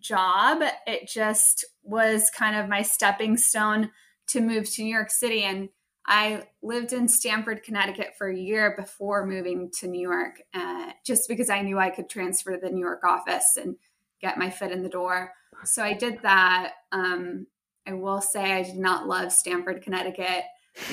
job, 0.00 0.62
it 0.86 1.08
just 1.08 1.64
was 1.82 2.30
kind 2.30 2.56
of 2.56 2.68
my 2.68 2.82
stepping 2.82 3.36
stone 3.36 3.90
to 4.28 4.40
move 4.40 4.70
to 4.70 4.82
New 4.82 4.94
York 4.94 5.10
City. 5.10 5.42
And 5.42 5.68
I 6.06 6.44
lived 6.62 6.92
in 6.92 7.08
Stamford, 7.08 7.62
Connecticut 7.62 8.14
for 8.16 8.28
a 8.28 8.36
year 8.36 8.74
before 8.78 9.26
moving 9.26 9.70
to 9.80 9.86
New 9.86 10.00
York, 10.00 10.40
uh, 10.54 10.92
just 11.04 11.28
because 11.28 11.50
I 11.50 11.60
knew 11.60 11.78
I 11.78 11.90
could 11.90 12.08
transfer 12.08 12.52
to 12.52 12.58
the 12.58 12.70
New 12.70 12.80
York 12.80 13.04
office 13.04 13.58
and 13.60 13.76
get 14.20 14.38
my 14.38 14.50
foot 14.50 14.72
in 14.72 14.82
the 14.82 14.88
door. 14.88 15.32
So 15.64 15.82
I 15.82 15.92
did 15.92 16.20
that. 16.22 16.72
Um, 16.92 17.46
I 17.86 17.92
will 17.92 18.20
say 18.20 18.52
I 18.52 18.62
did 18.62 18.76
not 18.76 19.06
love 19.06 19.32
Stamford, 19.32 19.82
Connecticut. 19.82 20.44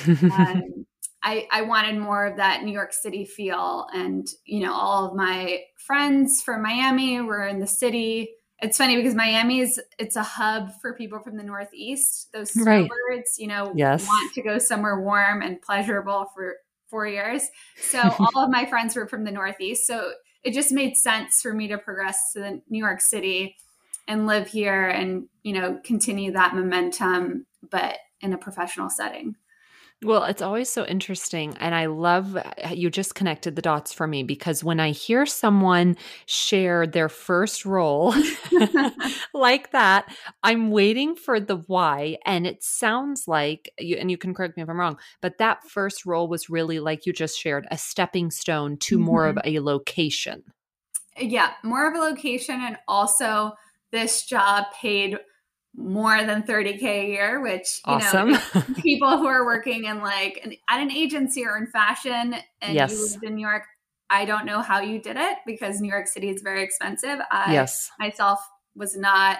um, 0.06 0.86
I, 1.22 1.48
I 1.50 1.62
wanted 1.62 1.98
more 1.98 2.24
of 2.26 2.36
that 2.36 2.62
New 2.62 2.72
York 2.72 2.92
City 2.92 3.24
feel. 3.24 3.88
And, 3.92 4.28
you 4.44 4.60
know, 4.60 4.72
all 4.72 5.06
of 5.06 5.16
my 5.16 5.62
friends 5.76 6.42
from 6.42 6.62
Miami 6.62 7.20
were 7.20 7.46
in 7.46 7.58
the 7.58 7.66
city 7.66 8.30
it's 8.60 8.78
funny 8.78 8.96
because 8.96 9.14
Miami 9.14 9.60
is 9.60 9.80
it's 9.98 10.16
a 10.16 10.22
hub 10.22 10.70
for 10.80 10.94
people 10.94 11.18
from 11.20 11.36
the 11.36 11.42
Northeast. 11.42 12.28
Those 12.32 12.52
snowbirds, 12.52 12.90
right. 13.08 13.22
you 13.38 13.48
know, 13.48 13.72
yes. 13.74 14.06
want 14.06 14.34
to 14.34 14.42
go 14.42 14.58
somewhere 14.58 15.00
warm 15.00 15.42
and 15.42 15.60
pleasurable 15.60 16.30
for 16.34 16.56
four 16.88 17.06
years. 17.06 17.48
So 17.76 18.00
all 18.18 18.44
of 18.44 18.50
my 18.50 18.64
friends 18.66 18.96
were 18.96 19.06
from 19.06 19.24
the 19.24 19.30
Northeast. 19.30 19.86
So 19.86 20.12
it 20.42 20.54
just 20.54 20.72
made 20.72 20.96
sense 20.96 21.42
for 21.42 21.52
me 21.52 21.68
to 21.68 21.78
progress 21.78 22.32
to 22.32 22.40
the 22.40 22.62
New 22.68 22.78
York 22.78 23.00
City 23.00 23.56
and 24.08 24.26
live 24.26 24.46
here 24.46 24.86
and, 24.86 25.28
you 25.42 25.52
know, 25.52 25.80
continue 25.84 26.32
that 26.32 26.54
momentum, 26.54 27.46
but 27.68 27.98
in 28.20 28.32
a 28.32 28.38
professional 28.38 28.88
setting. 28.88 29.34
Well, 30.02 30.24
it's 30.24 30.42
always 30.42 30.68
so 30.68 30.84
interesting. 30.84 31.56
And 31.58 31.74
I 31.74 31.86
love 31.86 32.36
uh, 32.36 32.68
you 32.70 32.90
just 32.90 33.14
connected 33.14 33.56
the 33.56 33.62
dots 33.62 33.94
for 33.94 34.06
me 34.06 34.22
because 34.22 34.62
when 34.62 34.78
I 34.78 34.90
hear 34.90 35.24
someone 35.24 35.96
share 36.26 36.86
their 36.86 37.08
first 37.08 37.64
role 37.64 38.14
like 39.34 39.72
that, 39.72 40.14
I'm 40.42 40.70
waiting 40.70 41.16
for 41.16 41.40
the 41.40 41.56
why. 41.56 42.18
And 42.26 42.46
it 42.46 42.62
sounds 42.62 43.26
like, 43.26 43.72
you, 43.78 43.96
and 43.96 44.10
you 44.10 44.18
can 44.18 44.34
correct 44.34 44.58
me 44.58 44.62
if 44.62 44.68
I'm 44.68 44.78
wrong, 44.78 44.98
but 45.22 45.38
that 45.38 45.64
first 45.64 46.04
role 46.04 46.28
was 46.28 46.50
really 46.50 46.78
like 46.78 47.06
you 47.06 47.14
just 47.14 47.38
shared 47.38 47.66
a 47.70 47.78
stepping 47.78 48.30
stone 48.30 48.76
to 48.78 48.96
mm-hmm. 48.96 49.04
more 49.04 49.26
of 49.26 49.36
mm-hmm. 49.36 49.56
a 49.56 49.60
location. 49.60 50.42
Yeah, 51.18 51.52
more 51.62 51.88
of 51.88 51.94
a 51.94 52.00
location. 52.00 52.60
And 52.60 52.76
also, 52.86 53.52
this 53.92 54.26
job 54.26 54.66
paid 54.78 55.16
more 55.76 56.24
than 56.24 56.42
30k 56.42 56.82
a 56.82 57.06
year 57.06 57.42
which 57.42 57.80
you 57.86 57.92
awesome. 57.92 58.30
know 58.30 58.40
people 58.82 59.18
who 59.18 59.26
are 59.26 59.44
working 59.44 59.84
in 59.84 60.00
like 60.00 60.40
an, 60.42 60.54
at 60.70 60.80
an 60.80 60.90
agency 60.90 61.44
or 61.44 61.56
in 61.56 61.66
fashion 61.66 62.34
and 62.62 62.74
yes. 62.74 62.92
you 62.92 63.02
lived 63.02 63.24
in 63.24 63.34
new 63.34 63.46
york 63.46 63.62
i 64.08 64.24
don't 64.24 64.46
know 64.46 64.62
how 64.62 64.80
you 64.80 65.00
did 65.00 65.16
it 65.18 65.36
because 65.44 65.80
new 65.80 65.90
york 65.90 66.06
city 66.06 66.30
is 66.30 66.40
very 66.40 66.62
expensive 66.62 67.18
i 67.30 67.52
yes. 67.52 67.90
myself 67.98 68.40
was 68.74 68.96
not 68.96 69.38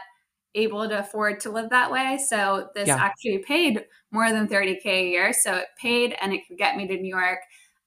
able 0.55 0.87
to 0.89 0.99
afford 0.99 1.41
to 1.41 1.51
live 1.51 1.71
that 1.71 1.91
way 1.91 2.19
so 2.29 2.69
this 2.75 2.89
yeah. 2.89 2.97
actually 2.97 3.39
paid 3.39 3.85
more 4.11 4.31
than 4.31 4.47
30k 4.47 4.87
a 4.87 5.09
year 5.09 5.33
so 5.33 5.55
it 5.55 5.67
paid 5.81 6.15
and 6.21 6.35
it 6.35 6.43
could 6.47 6.59
get 6.59 6.77
me 6.77 6.87
to 6.87 6.97
new 6.99 7.15
york 7.15 7.39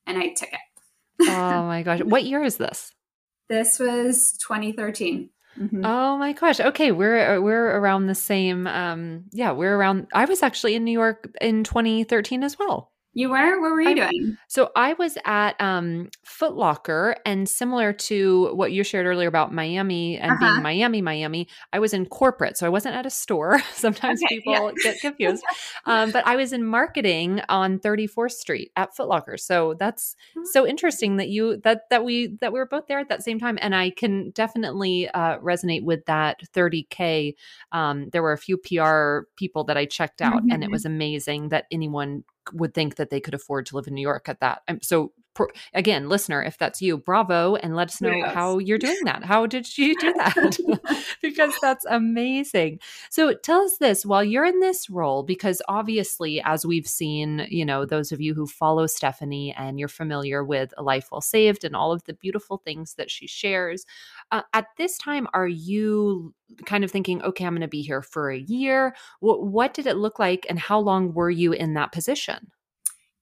and 0.08 0.18
i 0.18 0.30
took 0.30 0.50
it 0.52 1.30
oh 1.30 1.66
my 1.68 1.84
gosh 1.84 2.00
what 2.04 2.24
year 2.24 2.44
is 2.44 2.58
this 2.58 2.92
this 3.48 3.78
was 3.78 4.38
2013 4.48 5.30
Mm-hmm. 5.60 5.84
Oh 5.84 6.18
my 6.18 6.34
gosh. 6.34 6.60
Okay, 6.60 6.92
we're 6.92 7.38
uh, 7.38 7.42
we're 7.42 7.78
around 7.78 8.08
the 8.08 8.16
same 8.16 8.66
um 8.68 9.26
yeah, 9.32 9.52
we're 9.52 9.76
around 9.76 10.08
I 10.14 10.26
was 10.26 10.42
actually 10.42 10.76
in 10.76 10.86
New 10.86 10.92
York 10.92 11.30
in 11.42 11.64
2013 11.64 12.44
as 12.44 12.58
well. 12.58 12.92
You 13.14 13.32
were? 13.32 13.60
What 13.60 13.72
were 13.72 13.82
you 13.82 13.90
I, 13.90 13.94
doing? 14.10 14.38
So 14.48 14.70
I 14.76 14.94
was 14.94 15.18
at 15.26 15.60
um, 15.60 16.10
Foot 16.24 16.56
Locker, 16.56 17.16
and 17.26 17.50
similar 17.50 17.92
to 17.92 18.54
what 18.54 18.72
you 18.72 18.84
shared 18.84 19.08
earlier 19.08 19.28
about 19.28 19.52
Miami 19.52 20.18
and 20.18 20.32
uh-huh. 20.32 20.40
being 20.40 20.62
Miami, 20.62 21.02
Miami, 21.02 21.48
I 21.74 21.80
was 21.80 21.94
in 21.94 22.06
corporate. 22.06 22.56
So 22.58 22.68
I 22.68 22.70
wasn't 22.70 22.96
at 22.96 23.08
a 23.08 23.10
store. 23.10 23.60
Sometimes 23.74 24.22
okay, 24.24 24.36
people 24.36 24.54
yeah. 24.54 24.72
get 24.84 25.02
confused. 25.02 25.44
um, 25.86 26.12
but 26.12 26.26
I 26.28 26.36
was 26.36 26.54
in 26.54 26.64
marketing 26.64 27.42
on 27.50 27.80
34th 27.80 28.34
Street 28.34 28.72
at 28.76 28.96
Foot 28.96 29.08
Locker. 29.08 29.38
So 29.38 29.74
that's 29.80 30.16
hmm. 30.36 30.44
so 30.52 30.68
interesting 30.68 31.18
that 31.18 31.30
you 31.30 31.58
that 31.64 31.90
that 31.90 32.04
we 32.04 32.38
that 32.42 32.54
we 32.54 32.60
were 32.60 32.68
both 32.68 32.86
there 32.88 33.00
at 33.00 33.10
that 33.10 33.24
same 33.24 33.40
time. 33.40 33.58
And 33.60 33.74
I 33.74 33.90
can 33.90 34.30
definitely 34.32 35.10
uh, 35.10 35.40
resonate 35.40 35.84
with 35.84 36.06
that 36.06 36.42
30K. 36.56 37.34
Um, 37.72 38.10
there 38.12 38.22
were 38.22 38.34
a 38.34 38.38
few 38.38 38.58
PR 38.58 39.28
people 39.36 39.64
that 39.64 39.78
I 39.78 39.86
checked 39.86 40.22
out, 40.22 40.44
mm-hmm. 40.44 40.52
and 40.52 40.64
it 40.64 40.68
mm-hmm. 40.68 40.74
was 40.74 40.86
amazing 40.86 41.50
that 41.50 41.66
anyone 41.72 42.24
would 42.54 42.74
think 42.74 42.96
that 42.96 43.10
they 43.10 43.20
could 43.20 43.34
afford 43.34 43.66
to 43.68 43.76
live 43.76 43.88
in 43.88 43.94
New 43.94 44.02
York 44.02 44.30
at 44.30 44.40
that. 44.40 44.62
Um, 44.68 44.80
so 44.82 45.12
again, 45.74 46.10
listener, 46.10 46.44
if 46.44 46.58
that's 46.58 46.82
you, 46.82 46.98
bravo, 46.98 47.56
and 47.56 47.76
let 47.76 47.90
us 47.90 48.02
know 48.02 48.12
yes. 48.12 48.34
how 48.34 48.58
you're 48.58 48.78
doing 48.78 49.04
that. 49.06 49.24
How 49.24 49.46
did 49.46 49.78
you 49.78 49.98
do 50.00 50.14
that? 50.18 51.06
because 51.22 51.54
that's 51.62 51.86
amazing. 51.86 52.80
So 53.10 53.34
tell 53.34 53.62
us 53.62 53.78
this 53.78 54.06
while 54.06 54.24
you're 54.24 54.46
in 54.46 54.60
this 54.60 54.90
role, 54.90 55.24
because 55.24 55.62
obviously, 55.68 56.42
as 56.42 56.66
we've 56.66 56.88
seen, 56.88 57.46
you 57.50 57.66
know, 57.66 57.86
those 57.86 58.12
of 58.12 58.22
you 58.22 58.34
who 58.34 58.48
follow 58.48 58.88
Stephanie 58.88 59.54
and 59.58 59.80
you're 59.80 59.88
familiar 59.88 60.44
with 60.44 60.74
A 60.78 60.84
Life 60.84 61.10
Well 61.12 61.22
Saved 61.22 61.64
and 61.64 61.76
all 61.76 61.92
of 61.92 62.04
the 62.06 62.14
beautiful 62.14 62.58
things 62.58 62.96
that 62.96 63.12
she 63.12 63.28
shares, 63.28 63.86
uh, 64.32 64.42
at 64.54 64.68
this 64.78 64.98
time, 64.98 65.28
are 65.34 65.48
you 65.48 66.34
kind 66.66 66.84
of 66.84 66.92
thinking, 66.92 67.22
okay, 67.22 67.46
I'm 67.46 67.54
going 67.54 67.62
to 67.62 67.68
be 67.68 67.82
here 67.82 68.02
for 68.02 68.32
a 68.32 68.38
year? 68.38 68.96
What, 69.20 69.46
what 69.46 69.74
did 69.74 69.88
it 69.88 69.98
look 69.98 70.20
like, 70.20 70.46
and 70.50 70.60
how 70.60 70.80
long 70.80 71.14
were 71.14 71.30
you 71.30 71.54
in 71.54 71.74
that 71.76 71.92
position? 71.92 72.52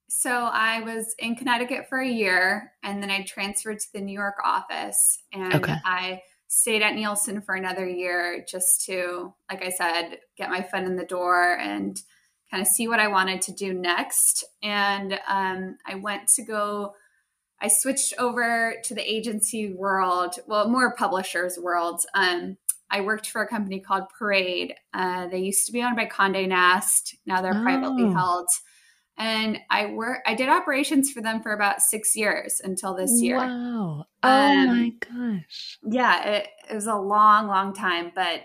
So 0.08 0.30
I 0.30 0.80
was 0.80 1.14
in 1.18 1.36
Connecticut 1.36 1.86
for 1.88 2.00
a 2.00 2.08
year 2.08 2.72
and 2.82 3.02
then 3.02 3.10
I 3.10 3.24
transferred 3.24 3.78
to 3.78 3.92
the 3.92 4.00
New 4.00 4.18
York 4.18 4.36
office 4.42 5.22
and 5.32 5.54
okay. 5.54 5.76
I 5.84 6.22
stayed 6.48 6.82
at 6.82 6.94
Nielsen 6.94 7.42
for 7.42 7.54
another 7.54 7.86
year 7.86 8.44
just 8.48 8.86
to, 8.86 9.34
like 9.50 9.62
I 9.62 9.68
said, 9.68 10.18
get 10.36 10.48
my 10.48 10.62
foot 10.62 10.84
in 10.84 10.96
the 10.96 11.04
door 11.04 11.58
and 11.58 12.00
kind 12.50 12.62
of 12.62 12.66
see 12.66 12.88
what 12.88 13.00
I 13.00 13.08
wanted 13.08 13.42
to 13.42 13.52
do 13.52 13.74
next. 13.74 14.44
And 14.62 15.20
um, 15.28 15.76
I 15.86 15.96
went 15.96 16.28
to 16.36 16.42
go, 16.42 16.94
I 17.60 17.68
switched 17.68 18.14
over 18.18 18.76
to 18.84 18.94
the 18.94 19.02
agency 19.02 19.74
world, 19.74 20.36
well, 20.46 20.70
more 20.70 20.94
publishers 20.94 21.58
world. 21.58 22.00
Um, 22.14 22.56
I 22.90 23.02
worked 23.02 23.28
for 23.28 23.42
a 23.42 23.48
company 23.48 23.80
called 23.80 24.04
Parade. 24.18 24.74
Uh, 24.94 25.28
they 25.28 25.40
used 25.40 25.66
to 25.66 25.72
be 25.72 25.82
owned 25.82 25.96
by 25.96 26.06
Condé 26.06 26.48
Nast. 26.48 27.14
Now 27.26 27.42
they're 27.42 27.54
oh. 27.54 27.62
privately 27.62 28.10
held 28.10 28.48
and 29.18 29.58
I 29.68 29.86
work 29.86 30.20
I 30.26 30.34
did 30.34 30.48
operations 30.48 31.10
for 31.10 31.20
them 31.20 31.42
for 31.42 31.52
about 31.52 31.82
six 31.82 32.14
years 32.14 32.60
until 32.62 32.94
this 32.94 33.20
year. 33.20 33.36
Wow. 33.36 34.04
Oh 34.22 34.28
um, 34.28 34.66
my 34.68 34.92
gosh. 35.00 35.78
Yeah, 35.82 36.24
it, 36.24 36.48
it, 36.70 36.74
was 36.74 36.86
a 36.86 36.94
long, 36.94 37.48
long 37.48 37.74
time. 37.74 38.12
But 38.14 38.42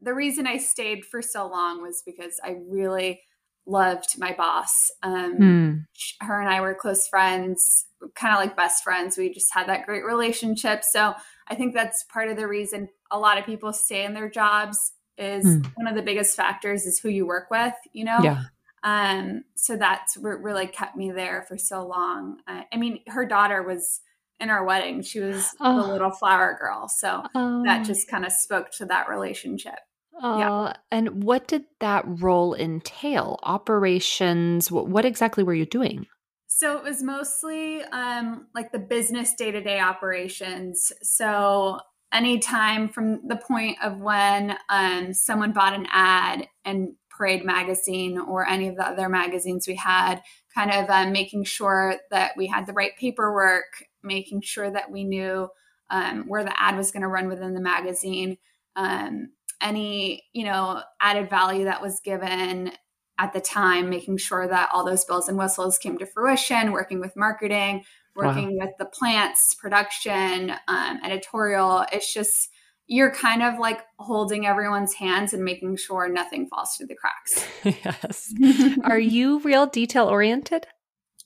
the 0.00 0.14
reason 0.14 0.46
I 0.46 0.56
stayed 0.56 1.04
for 1.04 1.20
so 1.20 1.46
long 1.46 1.82
was 1.82 2.02
because 2.04 2.40
I 2.42 2.56
really 2.68 3.20
loved 3.66 4.18
my 4.18 4.32
boss. 4.32 4.90
Um, 5.02 5.36
hmm. 5.36 5.72
Her 6.20 6.40
and 6.40 6.48
I 6.48 6.60
were 6.60 6.74
close 6.74 7.06
friends, 7.08 7.86
kind 8.14 8.34
of 8.34 8.40
like 8.40 8.56
best 8.56 8.84
friends. 8.84 9.18
We 9.18 9.32
just 9.32 9.52
had 9.52 9.68
that 9.68 9.86
great 9.86 10.04
relationship. 10.04 10.82
So 10.82 11.14
I 11.48 11.54
think 11.54 11.74
that's 11.74 12.04
part 12.04 12.28
of 12.28 12.36
the 12.36 12.46
reason 12.46 12.88
a 13.10 13.18
lot 13.18 13.38
of 13.38 13.44
people 13.44 13.72
stay 13.72 14.04
in 14.04 14.14
their 14.14 14.30
jobs 14.30 14.92
is 15.18 15.44
hmm. 15.44 15.62
one 15.74 15.86
of 15.86 15.94
the 15.94 16.02
biggest 16.02 16.36
factors 16.36 16.86
is 16.86 16.98
who 16.98 17.08
you 17.08 17.26
work 17.26 17.50
with, 17.50 17.74
you 17.92 18.04
know? 18.04 18.18
Yeah. 18.22 18.42
Um, 18.86 19.42
so 19.56 19.76
that's 19.76 20.16
what 20.16 20.40
really 20.40 20.68
kept 20.68 20.96
me 20.96 21.10
there 21.10 21.44
for 21.48 21.58
so 21.58 21.84
long. 21.84 22.38
Uh, 22.46 22.62
I 22.72 22.76
mean, 22.76 23.00
her 23.08 23.26
daughter 23.26 23.64
was 23.64 24.00
in 24.38 24.48
our 24.48 24.64
wedding. 24.64 25.02
She 25.02 25.18
was 25.18 25.50
oh. 25.60 25.82
the 25.82 25.92
little 25.92 26.12
flower 26.12 26.56
girl. 26.58 26.88
So 26.88 27.24
oh. 27.34 27.64
that 27.64 27.84
just 27.84 28.08
kind 28.08 28.24
of 28.24 28.30
spoke 28.30 28.70
to 28.78 28.86
that 28.86 29.08
relationship. 29.08 29.74
Oh, 30.22 30.38
yeah. 30.38 30.72
and 30.92 31.24
what 31.24 31.48
did 31.48 31.64
that 31.80 32.04
role 32.06 32.54
entail? 32.54 33.40
Operations, 33.42 34.70
what, 34.70 34.88
what 34.88 35.04
exactly 35.04 35.42
were 35.42 35.52
you 35.52 35.66
doing? 35.66 36.06
So 36.46 36.78
it 36.78 36.84
was 36.84 37.02
mostly 37.02 37.82
um, 37.82 38.46
like 38.54 38.70
the 38.70 38.78
business 38.78 39.34
day 39.34 39.50
to 39.50 39.60
day 39.60 39.80
operations. 39.80 40.92
So 41.02 41.80
anytime 42.12 42.88
from 42.88 43.26
the 43.26 43.36
point 43.36 43.78
of 43.82 44.00
when 44.00 44.56
um, 44.70 45.12
someone 45.12 45.52
bought 45.52 45.74
an 45.74 45.86
ad 45.92 46.48
and 46.64 46.94
Parade 47.16 47.44
magazine 47.44 48.18
or 48.18 48.46
any 48.46 48.68
of 48.68 48.76
the 48.76 48.86
other 48.86 49.08
magazines 49.08 49.66
we 49.66 49.76
had, 49.76 50.22
kind 50.54 50.70
of 50.70 50.90
um, 50.90 51.12
making 51.12 51.44
sure 51.44 51.96
that 52.10 52.32
we 52.36 52.46
had 52.46 52.66
the 52.66 52.72
right 52.72 52.92
paperwork, 52.98 53.84
making 54.02 54.42
sure 54.42 54.70
that 54.70 54.90
we 54.90 55.04
knew 55.04 55.48
um, 55.90 56.24
where 56.26 56.44
the 56.44 56.60
ad 56.60 56.76
was 56.76 56.90
going 56.90 57.02
to 57.02 57.08
run 57.08 57.28
within 57.28 57.54
the 57.54 57.60
magazine, 57.60 58.38
um, 58.74 59.30
any 59.60 60.24
you 60.32 60.44
know 60.44 60.82
added 61.00 61.30
value 61.30 61.64
that 61.64 61.80
was 61.82 62.00
given 62.00 62.72
at 63.18 63.32
the 63.32 63.40
time, 63.40 63.88
making 63.88 64.18
sure 64.18 64.46
that 64.46 64.68
all 64.72 64.84
those 64.84 65.04
bells 65.04 65.28
and 65.28 65.38
whistles 65.38 65.78
came 65.78 65.96
to 65.98 66.06
fruition, 66.06 66.72
working 66.72 67.00
with 67.00 67.16
marketing, 67.16 67.82
working 68.14 68.58
wow. 68.58 68.66
with 68.66 68.76
the 68.78 68.84
plants, 68.84 69.54
production, 69.54 70.52
um, 70.68 71.00
editorial. 71.02 71.84
It's 71.92 72.12
just 72.12 72.50
you're 72.86 73.12
kind 73.12 73.42
of 73.42 73.58
like 73.58 73.80
holding 73.98 74.46
everyone's 74.46 74.94
hands 74.94 75.32
and 75.32 75.44
making 75.44 75.76
sure 75.76 76.08
nothing 76.08 76.46
falls 76.46 76.76
through 76.76 76.86
the 76.86 76.94
cracks. 76.94 77.44
yes. 77.84 78.32
Are 78.84 78.98
you 78.98 79.40
real 79.40 79.66
detail 79.66 80.06
oriented? 80.06 80.66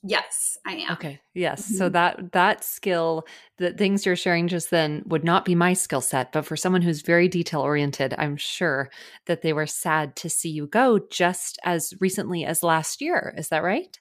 Yes, 0.03 0.57
I 0.65 0.73
am. 0.77 0.93
Okay. 0.93 1.19
Yes. 1.35 1.63
Mm-hmm. 1.63 1.75
So 1.75 1.89
that 1.89 2.31
that 2.31 2.63
skill, 2.63 3.27
the 3.59 3.71
things 3.71 4.03
you're 4.03 4.15
sharing 4.15 4.47
just 4.47 4.71
then 4.71 5.03
would 5.05 5.23
not 5.23 5.45
be 5.45 5.53
my 5.53 5.73
skill 5.73 6.01
set, 6.01 6.31
but 6.31 6.45
for 6.45 6.57
someone 6.57 6.81
who's 6.81 7.03
very 7.03 7.27
detail 7.27 7.61
oriented, 7.61 8.15
I'm 8.17 8.35
sure 8.35 8.89
that 9.27 9.43
they 9.43 9.53
were 9.53 9.67
sad 9.67 10.15
to 10.17 10.29
see 10.29 10.49
you 10.49 10.65
go 10.65 10.99
just 11.11 11.59
as 11.63 11.93
recently 11.99 12.45
as 12.45 12.63
last 12.63 12.99
year. 12.99 13.35
Is 13.37 13.49
that 13.49 13.61
right? 13.61 13.95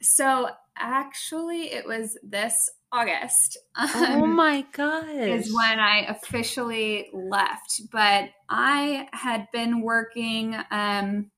So 0.00 0.50
actually 0.78 1.72
it 1.72 1.84
was 1.84 2.16
this 2.22 2.70
August. 2.92 3.58
oh 3.78 4.22
um, 4.24 4.34
my 4.34 4.64
gosh. 4.72 5.06
Is 5.08 5.54
when 5.54 5.78
I 5.78 6.06
officially 6.08 7.08
left. 7.12 7.82
But 7.92 8.30
I 8.48 9.08
had 9.12 9.48
been 9.52 9.82
working 9.82 10.56
um 10.70 11.30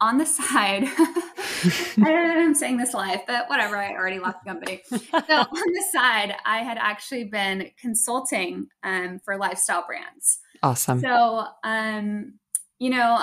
on 0.00 0.18
the 0.18 0.26
side, 0.26 0.84
I 0.84 1.92
don't 1.96 1.98
know 1.98 2.34
what 2.34 2.38
I'm 2.38 2.54
saying 2.54 2.78
this 2.78 2.94
live, 2.94 3.20
but 3.26 3.48
whatever, 3.48 3.76
I 3.76 3.92
already 3.92 4.18
left 4.18 4.44
the 4.44 4.50
company. 4.50 4.82
So 4.88 4.96
on 5.32 5.72
the 5.72 5.84
side, 5.92 6.34
I 6.44 6.58
had 6.58 6.78
actually 6.78 7.24
been 7.24 7.70
consulting 7.78 8.68
um, 8.82 9.20
for 9.24 9.36
lifestyle 9.36 9.84
brands. 9.86 10.38
Awesome. 10.62 11.00
So, 11.00 11.46
um, 11.64 12.34
you 12.78 12.90
know, 12.90 13.22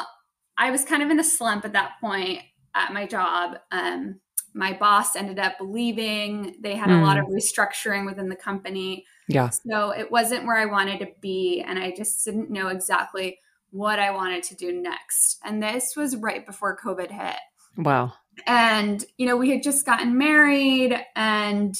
I 0.57 0.71
was 0.71 0.83
kind 0.83 1.03
of 1.03 1.09
in 1.09 1.19
a 1.19 1.23
slump 1.23 1.65
at 1.65 1.73
that 1.73 1.93
point 1.99 2.41
at 2.75 2.93
my 2.93 3.05
job. 3.07 3.57
Um, 3.71 4.19
my 4.57 4.73
boss 4.73 5.15
ended 5.15 5.37
up 5.39 5.55
leaving. 5.61 6.55
They 6.59 6.75
had 6.75 6.89
mm. 6.89 6.99
a 6.99 7.05
lot 7.05 7.19
of 7.19 7.25
mm. 7.25 7.35
restructuring 7.35 8.05
within 8.05 8.27
the 8.27 8.35
company. 8.35 9.05
Yeah. 9.27 9.49
So 9.49 9.91
it 9.91 10.11
wasn't 10.11 10.45
where 10.45 10.57
I 10.57 10.65
wanted 10.65 10.99
to 10.99 11.07
be. 11.21 11.63
And 11.65 11.77
I 11.77 11.93
just 11.95 12.25
didn't 12.25 12.49
know 12.49 12.69
exactly 12.69 13.39
what 13.69 13.99
I 13.99 14.11
wanted 14.11 14.43
to 14.43 14.55
do 14.55 14.73
next. 14.73 15.37
And 15.43 15.61
this 15.61 15.95
was 15.95 16.15
right 16.15 16.45
before 16.45 16.77
COVID 16.77 17.11
hit. 17.11 17.37
Wow. 17.77 18.13
And, 18.47 19.03
you 19.17 19.27
know, 19.27 19.37
we 19.37 19.51
had 19.51 19.61
just 19.61 19.85
gotten 19.85 20.17
married 20.17 20.99
and, 21.15 21.75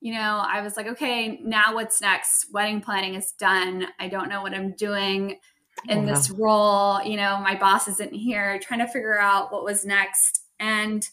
you 0.00 0.14
know, 0.14 0.42
I 0.46 0.62
was 0.62 0.76
like, 0.76 0.86
okay, 0.86 1.40
now 1.42 1.74
what's 1.74 2.00
next? 2.00 2.46
Wedding 2.52 2.80
planning 2.80 3.14
is 3.14 3.32
done. 3.32 3.86
I 3.98 4.08
don't 4.08 4.28
know 4.28 4.42
what 4.42 4.54
I'm 4.54 4.72
doing 4.72 5.38
in 5.88 6.06
this 6.06 6.30
role. 6.30 7.02
You 7.02 7.16
know, 7.16 7.38
my 7.40 7.56
boss 7.56 7.88
isn't 7.88 8.14
here, 8.14 8.58
trying 8.62 8.80
to 8.80 8.86
figure 8.86 9.18
out 9.18 9.52
what 9.52 9.64
was 9.64 9.84
next. 9.84 10.42
And 10.60 11.06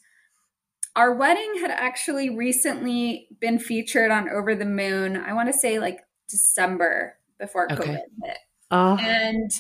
our 0.96 1.14
wedding 1.14 1.60
had 1.60 1.72
actually 1.72 2.30
recently 2.30 3.28
been 3.40 3.60
featured 3.60 4.12
on 4.12 4.30
Over 4.30 4.56
the 4.56 4.66
Moon, 4.66 5.18
I 5.18 5.34
want 5.34 5.52
to 5.52 5.58
say 5.58 5.80
like 5.80 6.00
December 6.30 7.18
before 7.40 7.72
okay. 7.72 7.76
COVID 7.76 8.04
hit. 8.24 8.38
Uh. 8.70 8.98
And 9.00 9.52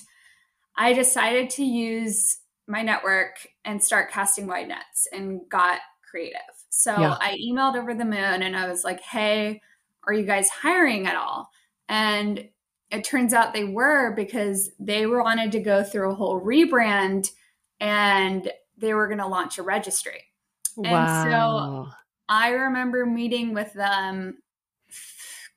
I 0.75 0.93
decided 0.93 1.50
to 1.51 1.63
use 1.63 2.39
my 2.67 2.81
network 2.81 3.45
and 3.65 3.83
start 3.83 4.11
casting 4.11 4.47
wide 4.47 4.67
nets 4.67 5.07
and 5.11 5.41
got 5.50 5.79
creative. 6.09 6.39
So 6.69 6.91
yeah. 7.00 7.17
I 7.19 7.38
emailed 7.38 7.75
over 7.75 7.93
the 7.93 8.05
moon 8.05 8.41
and 8.41 8.55
I 8.55 8.67
was 8.67 8.83
like, 8.83 9.01
hey, 9.01 9.61
are 10.07 10.13
you 10.13 10.25
guys 10.25 10.50
hiring 10.50 11.07
at 11.07 11.15
all? 11.15 11.50
And 11.88 12.50
it 12.89 13.03
turns 13.03 13.33
out 13.33 13.53
they 13.53 13.63
were 13.63 14.11
because 14.11 14.71
they 14.79 15.05
wanted 15.05 15.51
to 15.53 15.59
go 15.59 15.83
through 15.83 16.11
a 16.11 16.15
whole 16.15 16.41
rebrand 16.41 17.31
and 17.79 18.51
they 18.77 18.93
were 18.93 19.07
going 19.07 19.19
to 19.19 19.27
launch 19.27 19.57
a 19.57 19.63
registry. 19.63 20.30
Wow. 20.75 20.89
And 20.93 21.31
so 21.31 21.91
I 22.29 22.50
remember 22.50 23.05
meeting 23.05 23.53
with 23.53 23.74
them, 23.74 24.37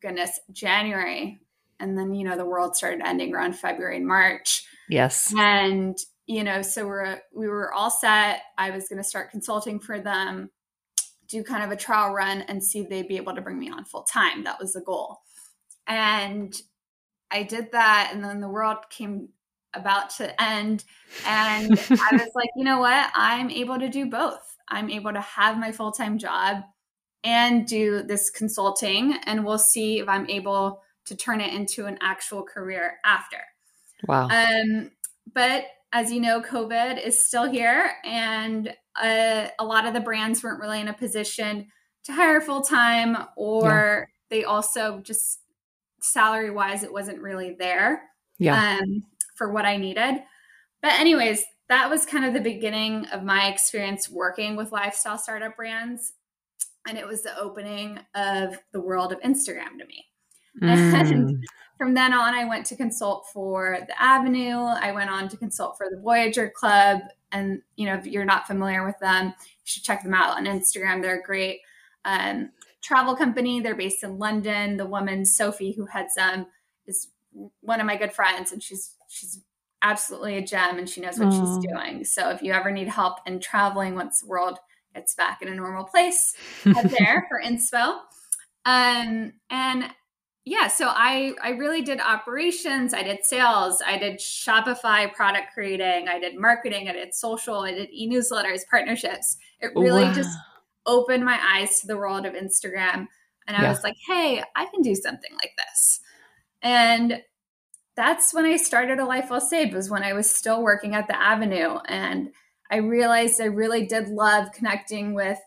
goodness, 0.02 0.40
January. 0.52 1.40
And 1.80 1.98
then, 1.98 2.14
you 2.14 2.24
know, 2.24 2.36
the 2.36 2.44
world 2.44 2.76
started 2.76 3.02
ending 3.04 3.34
around 3.34 3.56
February 3.56 3.96
and 3.96 4.06
March. 4.06 4.64
Yes. 4.88 5.32
And, 5.36 5.96
you 6.26 6.44
know, 6.44 6.62
so 6.62 6.86
we're, 6.86 7.20
we 7.34 7.48
were 7.48 7.72
all 7.72 7.90
set. 7.90 8.42
I 8.56 8.70
was 8.70 8.88
going 8.88 8.98
to 8.98 9.08
start 9.08 9.30
consulting 9.30 9.80
for 9.80 10.00
them, 10.00 10.50
do 11.28 11.42
kind 11.42 11.64
of 11.64 11.70
a 11.70 11.76
trial 11.76 12.12
run 12.12 12.42
and 12.42 12.62
see 12.62 12.80
if 12.80 12.88
they'd 12.88 13.08
be 13.08 13.16
able 13.16 13.34
to 13.34 13.42
bring 13.42 13.58
me 13.58 13.70
on 13.70 13.84
full 13.84 14.04
time. 14.04 14.44
That 14.44 14.60
was 14.60 14.72
the 14.72 14.80
goal. 14.80 15.20
And 15.86 16.54
I 17.30 17.42
did 17.42 17.72
that. 17.72 18.10
And 18.12 18.24
then 18.24 18.40
the 18.40 18.48
world 18.48 18.78
came 18.90 19.28
about 19.74 20.10
to 20.10 20.42
end. 20.42 20.84
And 21.26 21.72
I 21.72 22.08
was 22.12 22.30
like, 22.34 22.50
you 22.56 22.64
know 22.64 22.78
what? 22.78 23.10
I'm 23.14 23.50
able 23.50 23.78
to 23.78 23.88
do 23.88 24.06
both. 24.06 24.53
I'm 24.68 24.90
able 24.90 25.12
to 25.12 25.20
have 25.20 25.58
my 25.58 25.72
full 25.72 25.92
time 25.92 26.18
job 26.18 26.62
and 27.22 27.66
do 27.66 28.02
this 28.02 28.30
consulting. 28.30 29.14
And 29.24 29.44
we'll 29.44 29.58
see 29.58 29.98
if 29.98 30.08
I'm 30.08 30.28
able 30.28 30.82
to 31.06 31.16
turn 31.16 31.40
it 31.40 31.52
into 31.54 31.86
an 31.86 31.98
actual 32.00 32.42
career 32.42 32.98
after. 33.04 33.38
Wow. 34.06 34.28
Um, 34.28 34.90
but 35.32 35.66
as 35.92 36.12
you 36.12 36.20
know, 36.20 36.40
COVID 36.40 37.04
is 37.04 37.24
still 37.24 37.50
here, 37.50 37.92
and 38.04 38.74
uh, 39.00 39.48
a 39.58 39.64
lot 39.64 39.86
of 39.86 39.94
the 39.94 40.00
brands 40.00 40.42
weren't 40.42 40.60
really 40.60 40.80
in 40.80 40.88
a 40.88 40.92
position 40.92 41.68
to 42.04 42.12
hire 42.12 42.40
full 42.40 42.62
time, 42.62 43.16
or 43.36 44.08
yeah. 44.08 44.36
they 44.36 44.44
also 44.44 45.00
just 45.00 45.40
salary 46.00 46.50
wise, 46.50 46.82
it 46.82 46.92
wasn't 46.92 47.22
really 47.22 47.56
there. 47.58 48.02
Yeah. 48.38 48.78
Um, 48.80 49.04
for 49.36 49.52
what 49.52 49.64
I 49.64 49.76
needed. 49.76 50.22
But, 50.82 50.92
anyways, 51.00 51.44
that 51.74 51.90
was 51.90 52.06
kind 52.06 52.24
of 52.24 52.34
the 52.34 52.40
beginning 52.40 53.04
of 53.06 53.24
my 53.24 53.48
experience 53.48 54.08
working 54.08 54.54
with 54.54 54.70
lifestyle 54.70 55.18
startup 55.18 55.56
brands. 55.56 56.12
And 56.86 56.96
it 56.96 57.04
was 57.04 57.22
the 57.22 57.36
opening 57.36 57.98
of 58.14 58.56
the 58.72 58.80
world 58.80 59.12
of 59.12 59.20
Instagram 59.22 59.78
to 59.80 59.86
me. 59.86 60.04
Mm. 60.62 60.68
And 60.68 61.44
from 61.78 61.94
then 61.94 62.12
on, 62.12 62.32
I 62.32 62.44
went 62.44 62.64
to 62.66 62.76
consult 62.76 63.26
for 63.32 63.78
the 63.88 64.00
Avenue. 64.00 64.58
I 64.58 64.92
went 64.92 65.10
on 65.10 65.28
to 65.30 65.36
consult 65.36 65.76
for 65.76 65.86
the 65.90 66.00
Voyager 66.00 66.48
Club. 66.54 67.00
And, 67.32 67.60
you 67.74 67.86
know, 67.86 67.94
if 67.94 68.06
you're 68.06 68.24
not 68.24 68.46
familiar 68.46 68.84
with 68.84 68.98
them, 69.00 69.26
you 69.26 69.64
should 69.64 69.82
check 69.82 70.04
them 70.04 70.14
out 70.14 70.36
on 70.36 70.44
Instagram. 70.44 71.02
They're 71.02 71.18
a 71.18 71.22
great 71.22 71.58
um, 72.04 72.50
travel 72.84 73.16
company. 73.16 73.60
They're 73.60 73.74
based 73.74 74.04
in 74.04 74.20
London. 74.20 74.76
The 74.76 74.86
woman, 74.86 75.24
Sophie, 75.24 75.72
who 75.72 75.86
heads 75.86 76.14
them, 76.14 76.46
is 76.86 77.08
one 77.62 77.80
of 77.80 77.86
my 77.86 77.96
good 77.96 78.12
friends, 78.12 78.52
and 78.52 78.62
she's 78.62 78.94
she's 79.08 79.40
absolutely 79.84 80.38
a 80.38 80.42
gem 80.42 80.78
and 80.78 80.88
she 80.88 81.00
knows 81.00 81.18
what 81.18 81.28
Aww. 81.28 81.60
she's 81.60 81.70
doing. 81.70 82.04
So 82.04 82.30
if 82.30 82.42
you 82.42 82.52
ever 82.52 82.70
need 82.70 82.88
help 82.88 83.18
in 83.26 83.38
traveling 83.38 83.94
once 83.94 84.20
the 84.20 84.26
world 84.26 84.58
gets 84.94 85.14
back 85.14 85.42
in 85.42 85.48
a 85.48 85.54
normal 85.54 85.84
place, 85.84 86.34
head 86.64 86.90
there 86.98 87.26
for 87.28 87.40
inspo. 87.40 87.98
Um, 88.64 89.34
and 89.50 89.84
yeah 90.46 90.68
so 90.68 90.88
i 90.88 91.32
i 91.42 91.50
really 91.50 91.80
did 91.80 92.00
operations 92.00 92.92
i 92.92 93.02
did 93.02 93.24
sales 93.24 93.82
i 93.86 93.96
did 93.96 94.18
shopify 94.18 95.10
product 95.12 95.52
creating 95.54 96.06
i 96.08 96.18
did 96.18 96.38
marketing 96.38 96.88
i 96.88 96.92
did 96.92 97.14
social 97.14 97.60
i 97.60 97.72
did 97.72 97.88
e-newsletters 97.90 98.60
partnerships 98.70 99.38
it 99.60 99.70
really 99.74 100.04
wow. 100.04 100.12
just 100.12 100.36
opened 100.86 101.24
my 101.24 101.38
eyes 101.42 101.80
to 101.80 101.86
the 101.86 101.96
world 101.96 102.26
of 102.26 102.34
instagram 102.34 103.06
and 103.46 103.56
i 103.56 103.62
yeah. 103.62 103.70
was 103.70 103.82
like 103.82 103.96
hey 104.06 104.42
i 104.54 104.66
can 104.66 104.82
do 104.82 104.94
something 104.94 105.32
like 105.36 105.52
this 105.56 106.00
and 106.60 107.22
that's 107.96 108.34
when 108.34 108.44
i 108.44 108.56
started 108.56 108.98
a 108.98 109.04
life 109.04 109.28
well 109.30 109.40
saved 109.40 109.74
was 109.74 109.90
when 109.90 110.02
i 110.02 110.12
was 110.12 110.30
still 110.30 110.62
working 110.62 110.94
at 110.94 111.06
the 111.08 111.20
avenue 111.20 111.78
and 111.86 112.30
i 112.70 112.76
realized 112.76 113.40
i 113.40 113.46
really 113.46 113.86
did 113.86 114.08
love 114.08 114.52
connecting 114.52 115.14
with 115.14 115.38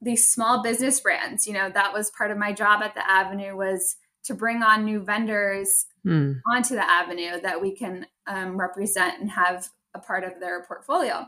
these 0.00 0.28
small 0.28 0.62
business 0.62 1.00
brands 1.00 1.46
you 1.46 1.52
know 1.52 1.70
that 1.70 1.92
was 1.92 2.10
part 2.10 2.30
of 2.30 2.38
my 2.38 2.52
job 2.52 2.82
at 2.82 2.94
the 2.94 3.10
avenue 3.10 3.56
was 3.56 3.96
to 4.24 4.34
bring 4.34 4.62
on 4.62 4.84
new 4.84 5.00
vendors 5.00 5.86
mm. 6.06 6.40
onto 6.52 6.74
the 6.74 6.88
avenue 6.88 7.40
that 7.40 7.60
we 7.60 7.74
can 7.74 8.06
um, 8.26 8.58
represent 8.58 9.20
and 9.20 9.30
have 9.30 9.68
a 9.94 9.98
part 9.98 10.22
of 10.22 10.38
their 10.38 10.64
portfolio. 10.64 11.26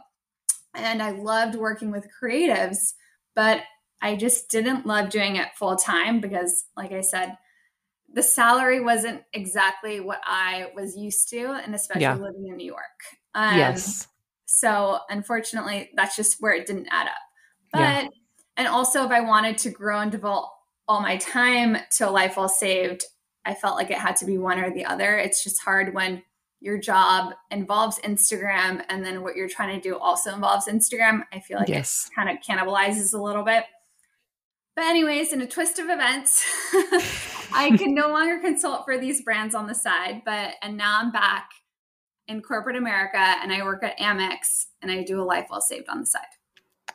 And 0.74 1.02
I 1.02 1.10
loved 1.10 1.56
working 1.56 1.90
with 1.90 2.08
creatives, 2.22 2.92
but 3.34 3.62
I 4.02 4.16
just 4.16 4.50
didn't 4.50 4.86
love 4.86 5.10
doing 5.10 5.36
it 5.36 5.48
full 5.56 5.76
time 5.76 6.20
because, 6.20 6.64
like 6.76 6.92
I 6.92 7.00
said, 7.00 7.36
the 8.12 8.22
salary 8.22 8.80
wasn't 8.80 9.22
exactly 9.32 10.00
what 10.00 10.20
I 10.24 10.70
was 10.74 10.96
used 10.96 11.28
to, 11.30 11.52
and 11.52 11.74
especially 11.74 12.02
yeah. 12.02 12.14
living 12.14 12.46
in 12.48 12.56
New 12.56 12.66
York. 12.66 12.80
Um, 13.34 13.56
yes. 13.56 14.08
So, 14.46 14.98
unfortunately, 15.08 15.90
that's 15.94 16.16
just 16.16 16.38
where 16.40 16.52
it 16.52 16.66
didn't 16.66 16.88
add 16.90 17.06
up. 17.06 17.14
But, 17.72 17.80
yeah. 17.80 18.08
and 18.56 18.68
also, 18.68 19.04
if 19.04 19.12
I 19.12 19.20
wanted 19.20 19.58
to 19.58 19.70
grow 19.70 20.00
and 20.00 20.10
develop 20.10 20.50
all 20.88 21.00
my 21.00 21.18
time 21.18 21.76
to 21.92 22.08
a 22.08 22.10
life 22.10 22.36
well 22.36 22.48
saved, 22.48 23.04
I 23.44 23.54
felt 23.54 23.76
like 23.76 23.90
it 23.90 23.98
had 23.98 24.16
to 24.16 24.26
be 24.26 24.38
one 24.38 24.58
or 24.58 24.72
the 24.72 24.84
other. 24.84 25.16
It's 25.16 25.44
just 25.44 25.62
hard 25.62 25.94
when 25.94 26.22
your 26.60 26.78
job 26.78 27.32
involves 27.50 27.98
Instagram 28.00 28.84
and 28.88 29.04
then 29.04 29.22
what 29.22 29.34
you're 29.34 29.48
trying 29.48 29.80
to 29.80 29.88
do 29.88 29.96
also 29.96 30.34
involves 30.34 30.66
Instagram. 30.66 31.22
I 31.32 31.40
feel 31.40 31.58
like 31.58 31.68
yes. 31.68 32.10
it 32.10 32.14
kind 32.14 32.28
of 32.28 32.44
cannibalizes 32.44 33.14
a 33.14 33.22
little 33.22 33.44
bit. 33.44 33.64
But 34.80 34.86
anyways, 34.86 35.34
in 35.34 35.42
a 35.42 35.46
twist 35.46 35.78
of 35.78 35.90
events, 35.90 36.42
I 37.52 37.76
can 37.76 37.94
no 37.94 38.08
longer 38.08 38.38
consult 38.38 38.86
for 38.86 38.96
these 38.96 39.20
brands 39.20 39.54
on 39.54 39.66
the 39.66 39.74
side, 39.74 40.22
but 40.24 40.54
and 40.62 40.78
now 40.78 41.00
I'm 41.02 41.12
back 41.12 41.50
in 42.26 42.40
corporate 42.40 42.76
America 42.76 43.18
and 43.18 43.52
I 43.52 43.62
work 43.62 43.84
at 43.84 43.98
Amex 43.98 44.68
and 44.80 44.90
I 44.90 45.02
do 45.02 45.20
a 45.20 45.22
life 45.22 45.48
well 45.50 45.60
saved 45.60 45.90
on 45.90 46.00
the 46.00 46.06
side. 46.06 46.22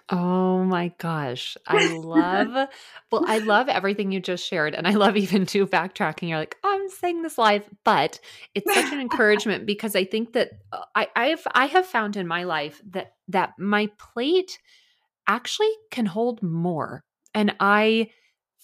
Oh 0.09 0.63
my 0.63 0.93
gosh. 0.97 1.57
I 1.67 1.95
love, 1.95 2.69
well, 3.11 3.23
I 3.27 3.37
love 3.37 3.69
everything 3.69 4.11
you 4.11 4.19
just 4.19 4.43
shared. 4.43 4.73
And 4.73 4.87
I 4.87 4.95
love 4.95 5.15
even 5.15 5.45
too 5.45 5.67
backtracking. 5.67 6.29
You're 6.29 6.39
like, 6.39 6.57
oh, 6.63 6.79
I'm 6.81 6.89
saying 6.89 7.21
this 7.21 7.37
live, 7.37 7.69
but 7.83 8.19
it's 8.55 8.73
such 8.73 8.91
an 8.93 8.99
encouragement 8.99 9.67
because 9.67 9.95
I 9.95 10.05
think 10.05 10.33
that 10.33 10.53
uh, 10.71 10.85
I, 10.95 11.07
I've, 11.15 11.45
I 11.53 11.67
have 11.67 11.85
found 11.85 12.17
in 12.17 12.25
my 12.25 12.45
life 12.45 12.81
that, 12.93 13.13
that 13.27 13.51
my 13.59 13.91
plate 13.99 14.57
actually 15.27 15.73
can 15.91 16.07
hold 16.07 16.41
more. 16.41 17.03
And 17.35 17.55
I, 17.59 18.09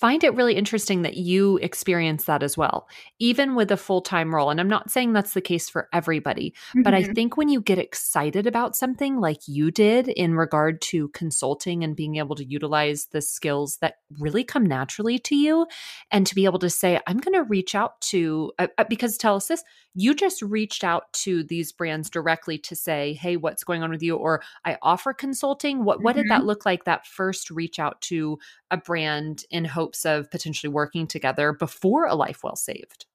find 0.01 0.23
it 0.23 0.33
really 0.33 0.55
interesting 0.55 1.03
that 1.03 1.15
you 1.15 1.57
experience 1.57 2.23
that 2.23 2.41
as 2.41 2.57
well, 2.57 2.89
even 3.19 3.53
with 3.53 3.71
a 3.71 3.77
full 3.77 4.01
time 4.01 4.33
role. 4.33 4.49
And 4.49 4.59
I'm 4.59 4.67
not 4.67 4.89
saying 4.89 5.13
that's 5.13 5.35
the 5.35 5.41
case 5.41 5.69
for 5.69 5.87
everybody, 5.93 6.55
mm-hmm. 6.69 6.81
but 6.81 6.95
I 6.95 7.03
mm-hmm. 7.03 7.13
think 7.13 7.37
when 7.37 7.49
you 7.49 7.61
get 7.61 7.77
excited 7.77 8.47
about 8.47 8.75
something 8.75 9.19
like 9.19 9.47
you 9.47 9.69
did 9.69 10.07
in 10.07 10.33
regard 10.33 10.81
to 10.81 11.09
consulting 11.09 11.83
and 11.83 11.95
being 11.95 12.15
able 12.15 12.35
to 12.35 12.43
utilize 12.43 13.05
the 13.11 13.21
skills 13.21 13.77
that 13.77 13.99
really 14.19 14.43
come 14.43 14.65
naturally 14.65 15.19
to 15.19 15.35
you, 15.35 15.67
and 16.09 16.25
to 16.25 16.33
be 16.33 16.45
able 16.45 16.59
to 16.59 16.69
say, 16.69 16.99
I'm 17.05 17.19
going 17.19 17.35
to 17.35 17.43
reach 17.43 17.75
out 17.75 18.01
to, 18.01 18.51
uh, 18.57 18.67
uh 18.79 18.85
because 18.89 19.17
tell 19.17 19.35
us 19.35 19.47
this, 19.47 19.63
you 19.93 20.15
just 20.15 20.41
reached 20.41 20.83
out 20.83 21.11
to 21.13 21.43
these 21.43 21.71
brands 21.71 22.09
directly 22.09 22.57
to 22.57 22.75
say, 22.75 23.13
hey, 23.13 23.37
what's 23.37 23.63
going 23.63 23.83
on 23.83 23.91
with 23.91 24.01
you? 24.01 24.15
Or 24.15 24.41
I 24.65 24.77
offer 24.81 25.13
consulting. 25.13 25.83
What, 25.83 26.01
what 26.01 26.15
mm-hmm. 26.15 26.23
did 26.23 26.31
that 26.31 26.39
mm-hmm. 26.39 26.47
look 26.47 26.65
like 26.65 26.85
that 26.85 27.05
first 27.05 27.51
reach 27.51 27.77
out 27.77 28.01
to 28.01 28.39
a 28.71 28.77
brand 28.77 29.43
in 29.51 29.65
hopes 29.91 30.06
of 30.06 30.32
potentially 30.32 30.71
working 30.71 31.08
together 31.08 31.54
before 31.54 32.06
a 32.06 32.15
life 32.15 32.43
well 32.43 32.56
saved? 32.56 33.06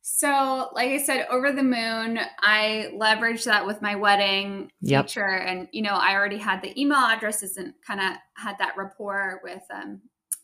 So, 0.00 0.70
like 0.72 0.90
I 0.90 0.98
said, 0.98 1.26
over 1.30 1.52
the 1.52 1.62
moon, 1.62 2.18
I 2.40 2.90
leveraged 2.94 3.44
that 3.44 3.66
with 3.66 3.82
my 3.82 3.94
wedding 3.94 4.70
yep. 4.80 5.06
feature, 5.06 5.36
and 5.36 5.68
you 5.72 5.82
know, 5.82 5.94
I 5.94 6.14
already 6.14 6.38
had 6.38 6.62
the 6.62 6.80
email 6.80 6.98
addresses 6.98 7.56
and 7.58 7.74
kind 7.86 8.00
of 8.00 8.16
had 8.34 8.56
that 8.58 8.74
rapport 8.76 9.40
with 9.42 9.62
um, 9.70 10.00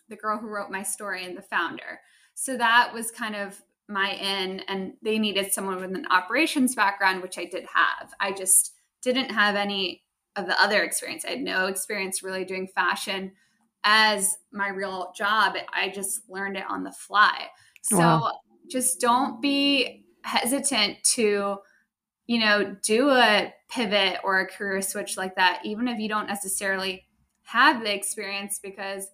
the 0.09 0.17
girl 0.17 0.38
who 0.38 0.49
wrote 0.49 0.71
my 0.71 0.83
story 0.83 1.25
and 1.25 1.37
the 1.37 1.43
founder. 1.43 2.01
So 2.35 2.59
that 2.59 2.93
was 2.93 3.11
kind 3.11 3.37
of 3.37 3.62
my 3.88 4.11
in, 4.11 4.61
and 4.69 4.95
they 5.03 5.19
needed 5.19 5.53
someone 5.53 5.77
with 5.77 5.95
an 5.95 6.07
operations 6.11 6.75
background, 6.75 7.23
which 7.23 7.38
I 7.38 7.47
did 7.47 7.64
have. 7.73 8.12
I 8.21 8.33
just 8.33 8.73
didn't 9.03 9.31
have 9.31 9.55
any 9.55 10.03
of 10.37 10.47
the 10.47 10.61
other 10.61 10.83
experience. 10.83 11.25
I 11.25 11.31
had 11.31 11.40
no 11.40 11.67
experience 11.69 12.23
really 12.23 12.45
doing 12.45 12.69
fashion 12.75 13.33
as 13.85 14.37
my 14.51 14.68
real 14.68 15.12
job. 15.16 15.55
I 15.73 15.90
just 15.90 16.29
learned 16.29 16.57
it 16.57 16.64
on 16.68 16.83
the 16.83 16.92
fly. 16.92 17.47
So 17.83 17.99
wow. 17.99 18.33
just 18.68 19.01
don't 19.01 19.40
be 19.40 20.07
hesitant 20.23 21.05
to, 21.05 21.59
you 22.27 22.40
know, 22.40 22.77
do 22.83 23.11
a 23.11 23.53
pivot 23.70 24.18
or 24.25 24.40
a 24.40 24.47
career 24.47 24.81
switch 24.81 25.16
like 25.16 25.37
that, 25.37 25.61
even 25.64 25.87
if 25.87 25.99
you 25.99 26.09
don't 26.09 26.27
necessarily 26.27 27.05
have 27.42 27.83
the 27.83 27.94
experience, 27.94 28.59
because 28.62 29.07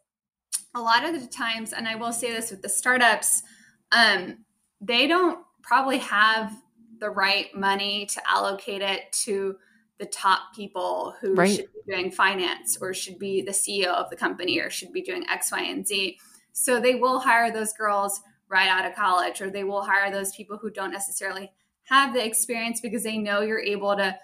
a 0.76 0.80
lot 0.80 1.04
of 1.04 1.20
the 1.20 1.26
times, 1.26 1.72
and 1.72 1.88
I 1.88 1.96
will 1.96 2.12
say 2.12 2.30
this 2.30 2.52
with 2.52 2.62
the 2.62 2.68
startups, 2.68 3.42
um, 3.90 4.44
they 4.80 5.08
don't 5.08 5.40
probably 5.62 5.98
have 5.98 6.56
the 7.00 7.10
right 7.10 7.52
money 7.54 8.06
to 8.06 8.20
allocate 8.28 8.82
it 8.82 9.10
to 9.24 9.56
the 10.00 10.06
top 10.06 10.54
people 10.56 11.14
who 11.20 11.34
right. 11.34 11.54
should 11.54 11.66
be 11.72 11.92
doing 11.92 12.10
finance 12.10 12.78
or 12.80 12.92
should 12.92 13.18
be 13.18 13.42
the 13.42 13.52
CEO 13.52 13.88
of 13.88 14.08
the 14.10 14.16
company 14.16 14.58
or 14.58 14.70
should 14.70 14.92
be 14.92 15.02
doing 15.02 15.24
X, 15.28 15.52
Y, 15.52 15.60
and 15.60 15.86
Z. 15.86 16.18
So 16.52 16.80
they 16.80 16.94
will 16.96 17.20
hire 17.20 17.52
those 17.52 17.74
girls 17.74 18.20
right 18.48 18.68
out 18.68 18.86
of 18.86 18.96
college 18.96 19.40
or 19.40 19.50
they 19.50 19.62
will 19.62 19.82
hire 19.82 20.10
those 20.10 20.34
people 20.34 20.56
who 20.56 20.70
don't 20.70 20.90
necessarily 20.90 21.52
have 21.84 22.14
the 22.14 22.24
experience 22.24 22.80
because 22.80 23.02
they 23.02 23.18
know 23.18 23.42
you're 23.42 23.60
able 23.60 23.94
to 23.94 24.16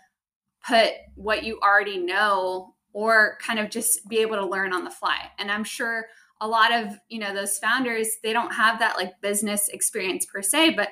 put 0.67 0.89
what 1.15 1.45
you 1.45 1.61
already 1.61 1.99
know 1.99 2.75
or 2.93 3.37
kind 3.41 3.59
of 3.59 3.69
just 3.69 4.09
be 4.09 4.19
able 4.19 4.37
to 4.37 4.47
learn 4.47 4.73
on 4.73 4.83
the 4.83 4.91
fly. 4.91 5.31
And 5.39 5.51
I'm 5.51 5.65
sure 5.65 6.07
a 6.41 6.49
lot 6.49 6.73
of, 6.73 6.99
you 7.09 7.19
know, 7.19 7.35
those 7.35 7.59
founders, 7.59 8.09
they 8.23 8.33
don't 8.33 8.55
have 8.55 8.79
that 8.79 8.97
like 8.97 9.21
business 9.21 9.69
experience 9.69 10.25
per 10.25 10.41
se, 10.41 10.71
but 10.71 10.89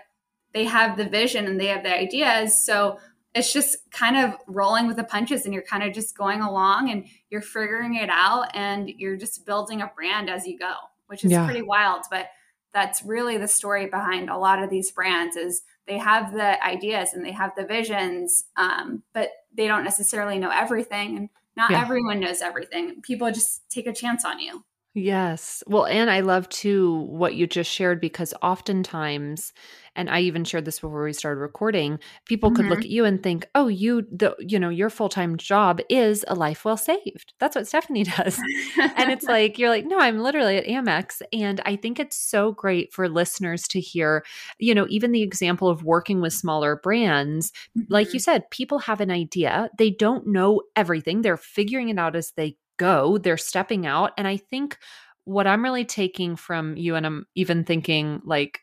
they 0.52 0.64
have 0.64 0.96
the 0.98 1.06
vision 1.06 1.46
and 1.46 1.58
they 1.58 1.66
have 1.66 1.82
the 1.82 1.94
ideas. 1.94 2.64
So 2.64 2.98
it's 3.34 3.52
just 3.52 3.76
kind 3.90 4.16
of 4.16 4.38
rolling 4.46 4.86
with 4.86 4.96
the 4.96 5.04
punches 5.04 5.44
and 5.44 5.52
you're 5.52 5.64
kind 5.64 5.82
of 5.82 5.92
just 5.92 6.16
going 6.16 6.40
along 6.40 6.90
and 6.90 7.06
you're 7.30 7.40
figuring 7.40 7.96
it 7.96 8.08
out 8.08 8.46
and 8.54 8.88
you're 8.88 9.16
just 9.16 9.44
building 9.44 9.82
a 9.82 9.90
brand 9.94 10.30
as 10.30 10.46
you 10.46 10.58
go 10.58 10.72
which 11.08 11.24
is 11.24 11.32
yeah. 11.32 11.44
pretty 11.44 11.62
wild 11.62 12.04
but 12.10 12.26
that's 12.72 13.02
really 13.04 13.36
the 13.36 13.48
story 13.48 13.86
behind 13.86 14.30
a 14.30 14.36
lot 14.36 14.62
of 14.62 14.70
these 14.70 14.90
brands 14.90 15.36
is 15.36 15.62
they 15.86 15.98
have 15.98 16.32
the 16.32 16.64
ideas 16.64 17.12
and 17.12 17.24
they 17.24 17.32
have 17.32 17.52
the 17.56 17.66
visions 17.66 18.44
um, 18.56 19.02
but 19.12 19.30
they 19.54 19.66
don't 19.66 19.84
necessarily 19.84 20.38
know 20.38 20.50
everything 20.50 21.16
and 21.16 21.28
not 21.56 21.70
yeah. 21.70 21.80
everyone 21.80 22.20
knows 22.20 22.40
everything 22.40 23.00
people 23.02 23.30
just 23.30 23.62
take 23.68 23.86
a 23.86 23.92
chance 23.92 24.24
on 24.24 24.38
you 24.38 24.64
Yes. 24.96 25.64
Well, 25.66 25.86
and 25.86 26.08
I 26.08 26.20
love 26.20 26.48
too 26.48 26.94
what 27.08 27.34
you 27.34 27.48
just 27.48 27.68
shared 27.68 28.00
because 28.00 28.32
oftentimes, 28.42 29.52
and 29.96 30.08
I 30.08 30.20
even 30.20 30.44
shared 30.44 30.64
this 30.64 30.78
before 30.78 31.02
we 31.02 31.12
started 31.12 31.40
recording, 31.40 31.98
people 32.26 32.50
mm-hmm. 32.50 32.56
could 32.56 32.66
look 32.66 32.78
mm-hmm. 32.78 32.84
at 32.84 32.90
you 32.90 33.04
and 33.04 33.20
think, 33.20 33.48
oh, 33.56 33.66
you, 33.66 34.02
the, 34.02 34.36
you 34.38 34.56
know, 34.56 34.68
your 34.68 34.90
full 34.90 35.08
time 35.08 35.36
job 35.36 35.80
is 35.88 36.24
a 36.28 36.36
life 36.36 36.64
well 36.64 36.76
saved. 36.76 37.34
That's 37.40 37.56
what 37.56 37.66
Stephanie 37.66 38.04
does. 38.16 38.40
and 38.78 39.10
it's 39.10 39.24
like, 39.28 39.58
you're 39.58 39.68
like, 39.68 39.84
no, 39.84 39.98
I'm 39.98 40.20
literally 40.20 40.58
at 40.58 40.66
Amex. 40.66 41.22
And 41.32 41.60
I 41.66 41.74
think 41.74 41.98
it's 41.98 42.16
so 42.16 42.52
great 42.52 42.92
for 42.92 43.08
listeners 43.08 43.66
to 43.68 43.80
hear, 43.80 44.24
you 44.60 44.76
know, 44.76 44.86
even 44.88 45.10
the 45.10 45.22
example 45.22 45.68
of 45.68 45.82
working 45.82 46.20
with 46.20 46.34
smaller 46.34 46.76
brands. 46.76 47.50
Mm-hmm. 47.76 47.92
Like 47.92 48.12
you 48.12 48.20
mm-hmm. 48.20 48.30
said, 48.30 48.50
people 48.50 48.78
have 48.80 49.00
an 49.00 49.10
idea, 49.10 49.70
they 49.76 49.90
don't 49.90 50.28
know 50.28 50.62
everything, 50.76 51.22
they're 51.22 51.36
figuring 51.36 51.88
it 51.88 51.98
out 51.98 52.14
as 52.14 52.32
they 52.36 52.58
go, 52.78 53.18
they're 53.18 53.36
stepping 53.36 53.86
out. 53.86 54.12
And 54.16 54.26
I 54.26 54.36
think 54.36 54.78
what 55.24 55.46
I'm 55.46 55.62
really 55.62 55.84
taking 55.84 56.36
from 56.36 56.76
you, 56.76 56.94
and 56.94 57.06
I'm 57.06 57.26
even 57.34 57.64
thinking 57.64 58.20
like, 58.24 58.60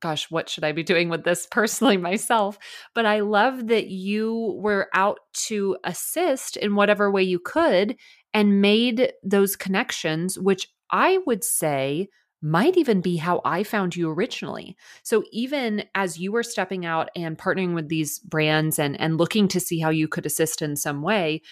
gosh, 0.00 0.30
what 0.30 0.48
should 0.48 0.64
I 0.64 0.72
be 0.72 0.82
doing 0.82 1.08
with 1.08 1.24
this 1.24 1.46
personally 1.50 1.96
myself? 1.96 2.58
But 2.94 3.06
I 3.06 3.20
love 3.20 3.68
that 3.68 3.88
you 3.88 4.58
were 4.60 4.88
out 4.94 5.18
to 5.46 5.76
assist 5.84 6.56
in 6.56 6.74
whatever 6.74 7.10
way 7.10 7.22
you 7.22 7.38
could 7.38 7.96
and 8.32 8.60
made 8.60 9.12
those 9.22 9.56
connections, 9.56 10.38
which 10.38 10.66
I 10.90 11.18
would 11.26 11.44
say 11.44 12.08
might 12.42 12.76
even 12.76 13.02
be 13.02 13.16
how 13.16 13.42
I 13.44 13.62
found 13.62 13.94
you 13.94 14.10
originally. 14.10 14.76
So 15.02 15.24
even 15.30 15.84
as 15.94 16.18
you 16.18 16.32
were 16.32 16.42
stepping 16.42 16.86
out 16.86 17.10
and 17.14 17.36
partnering 17.36 17.74
with 17.74 17.88
these 17.88 18.18
brands 18.18 18.78
and 18.78 18.98
and 18.98 19.18
looking 19.18 19.46
to 19.48 19.60
see 19.60 19.78
how 19.78 19.90
you 19.90 20.08
could 20.08 20.24
assist 20.24 20.62
in 20.62 20.76
some 20.76 21.02
way, 21.02 21.42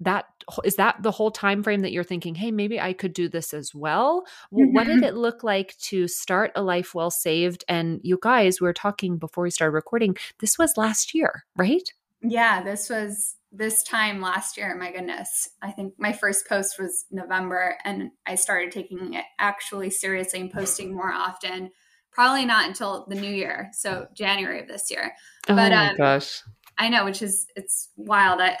that 0.00 0.24
is 0.64 0.76
that 0.76 1.02
the 1.02 1.10
whole 1.10 1.30
time 1.30 1.62
frame 1.62 1.80
that 1.80 1.92
you're 1.92 2.04
thinking 2.04 2.34
hey 2.34 2.50
maybe 2.50 2.80
i 2.80 2.92
could 2.92 3.12
do 3.12 3.28
this 3.28 3.54
as 3.54 3.74
well? 3.74 4.24
Mm-hmm. 4.52 4.72
what 4.72 4.86
did 4.86 4.96
mm-hmm. 4.96 5.04
it 5.04 5.14
look 5.14 5.42
like 5.42 5.76
to 5.78 6.08
start 6.08 6.52
a 6.54 6.62
life 6.62 6.94
well 6.94 7.10
saved? 7.10 7.64
And 7.68 8.00
you 8.02 8.18
guys 8.20 8.60
we 8.60 8.66
were 8.66 8.72
talking 8.72 9.18
before 9.18 9.44
we 9.44 9.50
started 9.50 9.74
recording 9.74 10.16
this 10.40 10.58
was 10.58 10.76
last 10.76 11.14
year 11.14 11.44
right? 11.56 11.88
Yeah 12.22 12.62
this 12.62 12.88
was 12.88 13.36
this 13.52 13.82
time 13.82 14.20
last 14.20 14.56
year 14.56 14.74
my 14.76 14.92
goodness. 14.92 15.48
I 15.60 15.72
think 15.72 15.94
my 15.98 16.12
first 16.12 16.48
post 16.48 16.78
was 16.78 17.04
november 17.10 17.76
and 17.84 18.10
i 18.26 18.34
started 18.34 18.72
taking 18.72 19.14
it 19.14 19.24
actually 19.38 19.90
seriously 19.90 20.40
and 20.40 20.50
posting 20.50 20.94
more 20.94 21.12
often 21.12 21.70
probably 22.10 22.44
not 22.44 22.66
until 22.66 23.06
the 23.08 23.14
new 23.14 23.30
year 23.30 23.70
so 23.72 24.06
january 24.14 24.60
of 24.60 24.68
this 24.68 24.90
year. 24.90 25.12
Oh 25.48 25.56
but 25.56 25.70
my 25.72 25.88
um, 25.90 25.96
gosh 25.96 26.42
I 26.78 26.88
know, 26.88 27.04
which 27.04 27.22
is 27.22 27.46
it's 27.56 27.90
wild. 27.96 28.40
I, 28.40 28.58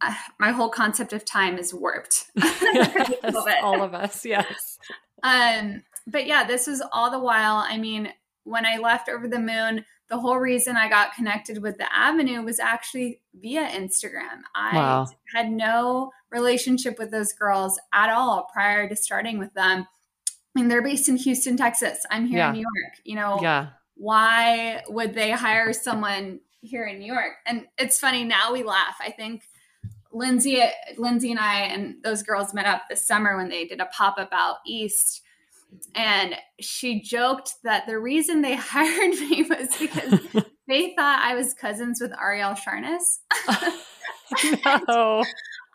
I 0.00 0.16
my 0.38 0.50
whole 0.50 0.68
concept 0.68 1.12
of 1.12 1.24
time 1.24 1.58
is 1.58 1.74
warped. 1.74 2.26
yes, 2.36 3.34
all 3.62 3.82
of 3.82 3.94
us, 3.94 4.24
yes. 4.24 4.78
Um, 5.22 5.82
but 6.06 6.26
yeah, 6.26 6.44
this 6.44 6.66
was 6.66 6.82
all 6.92 7.10
the 7.10 7.18
while. 7.18 7.56
I 7.56 7.78
mean, 7.78 8.12
when 8.44 8.66
I 8.66 8.76
left 8.76 9.08
over 9.08 9.26
the 9.26 9.38
moon, 9.38 9.84
the 10.10 10.18
whole 10.18 10.38
reason 10.38 10.76
I 10.76 10.88
got 10.88 11.14
connected 11.14 11.62
with 11.62 11.78
the 11.78 11.92
Avenue 11.92 12.42
was 12.42 12.60
actually 12.60 13.20
via 13.34 13.66
Instagram. 13.68 14.42
I 14.54 14.76
wow. 14.76 15.06
had 15.34 15.50
no 15.50 16.10
relationship 16.30 16.98
with 16.98 17.10
those 17.10 17.32
girls 17.32 17.80
at 17.92 18.10
all 18.10 18.48
prior 18.52 18.88
to 18.88 18.96
starting 18.96 19.38
with 19.38 19.54
them. 19.54 19.86
I 20.28 20.60
mean, 20.60 20.68
they're 20.68 20.82
based 20.82 21.08
in 21.08 21.16
Houston, 21.16 21.56
Texas. 21.56 22.04
I'm 22.10 22.26
here 22.26 22.38
yeah. 22.38 22.48
in 22.48 22.54
New 22.54 22.60
York. 22.60 22.94
You 23.04 23.16
know, 23.16 23.38
yeah. 23.40 23.68
why 23.96 24.82
would 24.88 25.14
they 25.14 25.30
hire 25.30 25.72
someone 25.72 26.40
here 26.64 26.84
in 26.84 26.98
New 26.98 27.12
York. 27.12 27.32
And 27.46 27.66
it's 27.78 27.98
funny 27.98 28.24
now 28.24 28.52
we 28.52 28.62
laugh. 28.62 28.96
I 29.00 29.10
think 29.10 29.42
Lindsay, 30.12 30.62
Lindsay 30.96 31.30
and 31.30 31.40
I 31.40 31.60
and 31.62 31.96
those 32.02 32.22
girls 32.22 32.54
met 32.54 32.66
up 32.66 32.82
this 32.88 33.06
summer 33.06 33.36
when 33.36 33.48
they 33.48 33.66
did 33.66 33.80
a 33.80 33.86
pop 33.86 34.18
up 34.18 34.30
out 34.32 34.56
east. 34.66 35.22
And 35.94 36.36
she 36.60 37.02
joked 37.02 37.54
that 37.64 37.86
the 37.86 37.98
reason 37.98 38.40
they 38.40 38.54
hired 38.60 39.14
me 39.18 39.42
was 39.42 39.76
because 39.78 40.20
they 40.68 40.94
thought 40.96 41.22
I 41.22 41.34
was 41.34 41.54
cousins 41.54 42.00
with 42.00 42.12
Arielle 42.12 42.58
Charnas. 42.58 43.18
no. 44.88 45.24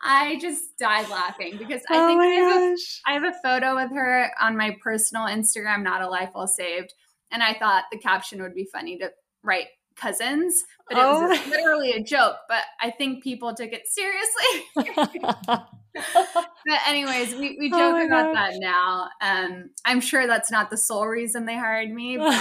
I 0.02 0.38
just 0.40 0.78
died 0.78 1.10
laughing 1.10 1.58
because 1.58 1.82
I 1.90 1.96
oh 1.96 2.06
think 2.08 2.20
I 2.22 2.26
have, 2.26 2.62
a, 2.62 2.76
I 3.06 3.12
have 3.12 3.24
a 3.24 3.38
photo 3.44 3.74
with 3.74 3.92
her 3.94 4.32
on 4.40 4.56
my 4.56 4.74
personal 4.82 5.26
Instagram, 5.26 5.82
not 5.82 6.00
a 6.00 6.08
life 6.08 6.30
well 6.34 6.46
saved 6.46 6.94
and 7.30 7.42
I 7.42 7.54
thought 7.54 7.84
the 7.90 7.98
caption 7.98 8.42
would 8.42 8.54
be 8.54 8.64
funny 8.64 8.98
to 8.98 9.10
write 9.42 9.66
cousins, 10.00 10.64
but 10.88 10.98
it 10.98 11.04
oh. 11.04 11.28
was 11.28 11.46
literally 11.48 11.92
a 11.92 12.02
joke. 12.02 12.36
But 12.48 12.62
I 12.80 12.90
think 12.90 13.22
people 13.22 13.54
took 13.54 13.70
it 13.72 13.86
seriously. 13.86 14.64
but 15.94 16.80
anyways, 16.86 17.34
we, 17.34 17.56
we 17.58 17.70
oh 17.74 17.78
joke 17.78 18.00
oh 18.00 18.06
about 18.06 18.34
gosh. 18.34 18.52
that 18.52 18.60
now. 18.60 19.08
Um, 19.20 19.70
I'm 19.84 20.00
sure 20.00 20.26
that's 20.26 20.50
not 20.50 20.70
the 20.70 20.76
sole 20.76 21.06
reason 21.06 21.44
they 21.44 21.56
hired 21.56 21.90
me, 21.90 22.16
but 22.16 22.32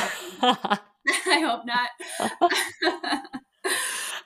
I 0.42 1.40
hope 1.40 1.66
not. 1.66 1.90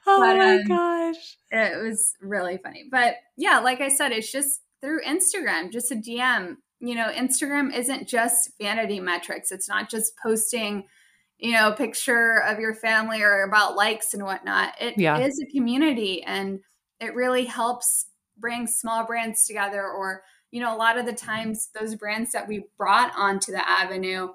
oh 0.06 0.19
but, 0.19 0.38
my 0.38 0.56
um, 0.56 0.63
gosh. 0.67 1.38
It 1.52 1.84
was 1.84 2.13
really 2.22 2.58
funny. 2.58 2.86
But 2.89 3.15
yeah, 3.38 3.60
like 3.60 3.82
I 3.82 3.89
said, 3.89 4.12
it's 4.12 4.32
just 4.32 4.62
through 4.82 5.02
Instagram, 5.04 5.72
just 5.72 5.91
a 5.91 5.96
DM. 5.96 6.58
You 6.80 6.96
know, 6.96 7.10
Instagram 7.10 7.74
isn't 7.74 8.10
just 8.10 8.52
vanity 8.60 9.00
metrics. 9.00 9.52
It's 9.52 9.69
not 9.69 9.89
just 9.89 10.13
posting, 10.22 10.84
you 11.43 11.51
know, 11.51 11.73
picture 11.73 12.41
of 12.47 12.58
your 12.58 12.73
family 12.73 13.21
or 13.21 13.43
about 13.43 13.75
likes 13.75 14.13
and 14.13 14.23
whatnot. 14.23 14.73
It 14.79 14.97
yeah. 14.97 15.19
is 15.19 15.38
a 15.41 15.51
community 15.51 16.23
and 16.23 16.62
it 17.01 17.13
really 17.13 17.43
helps 17.43 18.06
bring 18.38 18.65
small 18.65 19.06
brands 19.06 19.45
together 19.45 19.84
or 19.86 20.23
you 20.51 20.62
know 20.62 20.73
a 20.73 20.77
lot 20.77 20.97
of 20.97 21.06
the 21.06 21.13
times 21.13 21.69
those 21.77 21.95
brands 21.95 22.32
that 22.32 22.47
we 22.47 22.65
brought 22.77 23.12
onto 23.15 23.51
the 23.51 23.69
avenue 23.69 24.29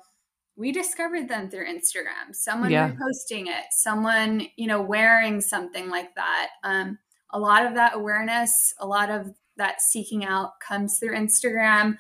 we 0.59 0.73
discovered 0.73 1.29
them 1.29 1.49
through 1.49 1.67
Instagram. 1.67 2.35
Someone 2.35 2.73
yeah. 2.73 2.91
reposting 2.91 3.47
it, 3.47 3.67
someone, 3.71 4.43
you 4.57 4.67
know, 4.67 4.83
wearing 4.83 5.41
something 5.41 5.89
like 5.89 6.13
that. 6.17 6.49
Um, 6.65 6.99
a 7.31 7.39
lot 7.39 7.65
of 7.65 7.75
that 7.75 7.95
awareness, 7.95 8.75
a 8.81 8.87
lot 8.87 9.09
of 9.09 9.33
that 9.57 9.81
seeking 9.81 10.25
out 10.25 10.59
comes 10.59 10.99
through 10.99 11.15
Instagram. 11.15 11.97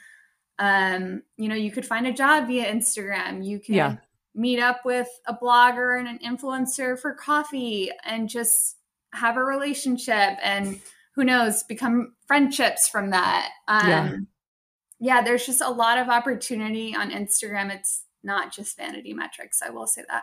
Um, 0.59 1.23
you 1.37 1.49
know, 1.49 1.55
you 1.55 1.71
could 1.71 1.87
find 1.87 2.09
a 2.09 2.12
job 2.12 2.49
via 2.49 2.66
Instagram. 2.66 3.47
You 3.47 3.61
can 3.61 3.77
yeah. 3.77 3.97
Meet 4.38 4.61
up 4.61 4.85
with 4.85 5.09
a 5.27 5.35
blogger 5.35 5.98
and 5.98 6.09
an 6.09 6.18
influencer 6.24 6.98
for 6.98 7.12
coffee 7.12 7.90
and 8.05 8.29
just 8.29 8.77
have 9.12 9.37
a 9.37 9.44
relationship 9.44 10.38
and 10.42 10.81
who 11.14 11.24
knows, 11.24 11.64
become 11.64 12.14
friendships 12.27 12.88
from 12.88 13.11
that. 13.11 13.51
Um, 13.66 13.88
yeah. 13.88 14.16
yeah, 15.01 15.22
there's 15.22 15.44
just 15.44 15.61
a 15.61 15.68
lot 15.68 15.98
of 15.98 16.09
opportunity 16.09 16.94
on 16.94 17.11
Instagram. 17.11 17.74
It's 17.74 18.05
not 18.22 18.53
just 18.53 18.77
vanity 18.77 19.12
metrics. 19.12 19.61
I 19.61 19.70
will 19.70 19.88
say 19.88 20.03
that. 20.09 20.22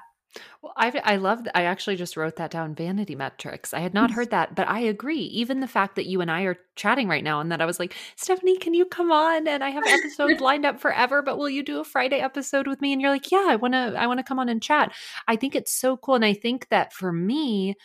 Well, 0.62 0.74
I 0.76 0.92
I 1.04 1.16
love 1.18 1.44
that. 1.44 1.58
I 1.58 1.64
actually 1.64 1.96
just 1.96 2.18
wrote 2.18 2.36
that 2.38 2.52
down. 2.52 2.76
Vanity 2.76 3.16
metrics. 3.16 3.74
I 3.74 3.80
had 3.80 3.94
not 3.94 4.12
heard 4.12 4.32
that, 4.32 4.56
but 4.56 4.68
I 4.68 4.80
agree. 4.80 5.22
Even 5.22 5.60
the 5.60 5.68
fact 5.68 5.96
that 5.96 6.08
you 6.08 6.22
and 6.22 6.32
I 6.32 6.44
are 6.44 6.58
chatting 6.76 7.08
right 7.08 7.24
now, 7.24 7.40
and 7.40 7.52
that 7.52 7.62
I 7.62 7.66
was 7.66 7.80
like, 7.80 7.96
Stephanie, 8.16 8.58
can 8.58 8.74
you 8.74 8.86
come 8.86 9.12
on? 9.12 9.48
And 9.48 9.64
I 9.64 9.70
have 9.70 9.84
episodes 9.88 10.40
lined 10.42 10.66
up 10.66 10.80
forever, 10.80 11.22
but 11.22 11.38
will 11.38 11.50
you 11.50 11.64
do 11.64 11.80
a 11.80 11.84
Friday 11.84 12.20
episode 12.20 12.68
with 12.68 12.82
me? 12.82 12.94
And 12.94 13.02
you're 13.02 13.12
like, 13.12 13.32
Yeah, 13.32 13.46
I 13.48 13.56
want 13.56 13.74
to. 13.74 13.96
I 13.98 14.08
want 14.08 14.20
to 14.20 14.24
come 14.24 14.40
on 14.40 14.50
and 14.50 14.62
chat. 14.62 14.94
I 15.28 15.36
think 15.36 15.56
it's 15.56 15.72
so 15.72 15.98
cool, 15.98 16.16
and 16.16 16.26
I 16.26 16.34
think 16.34 16.70
that 16.70 16.94
for 16.94 17.12
me, 17.12 17.76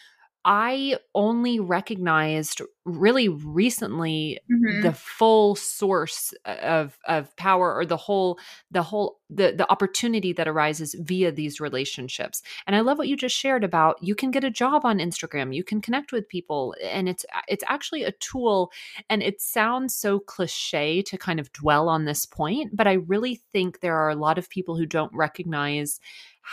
I 0.44 0.96
only 1.14 1.60
recognized 1.60 2.62
really 2.86 3.28
recently 3.28 4.38
mm-hmm. 4.50 4.80
the 4.80 4.92
full 4.92 5.54
source 5.54 6.32
of 6.46 6.98
of 7.06 7.34
power 7.36 7.74
or 7.74 7.84
the 7.84 7.98
whole 7.98 8.38
the 8.70 8.82
whole 8.82 9.18
the 9.28 9.52
the 9.56 9.70
opportunity 9.70 10.32
that 10.32 10.48
arises 10.48 10.94
via 10.98 11.30
these 11.30 11.60
relationships. 11.60 12.42
And 12.66 12.74
I 12.74 12.80
love 12.80 12.96
what 12.96 13.08
you 13.08 13.16
just 13.16 13.36
shared 13.36 13.64
about 13.64 14.02
you 14.02 14.14
can 14.14 14.30
get 14.30 14.44
a 14.44 14.50
job 14.50 14.84
on 14.84 14.98
Instagram, 14.98 15.54
you 15.54 15.62
can 15.62 15.82
connect 15.82 16.10
with 16.10 16.28
people 16.28 16.74
and 16.82 17.08
it's 17.08 17.26
it's 17.46 17.64
actually 17.66 18.04
a 18.04 18.12
tool 18.12 18.72
and 19.10 19.22
it 19.22 19.42
sounds 19.42 19.94
so 19.94 20.20
cliché 20.20 21.04
to 21.04 21.18
kind 21.18 21.38
of 21.38 21.52
dwell 21.52 21.88
on 21.88 22.06
this 22.06 22.24
point, 22.24 22.74
but 22.74 22.86
I 22.86 22.94
really 22.94 23.42
think 23.52 23.80
there 23.80 23.96
are 23.96 24.10
a 24.10 24.14
lot 24.14 24.38
of 24.38 24.48
people 24.48 24.76
who 24.76 24.86
don't 24.86 25.14
recognize 25.14 26.00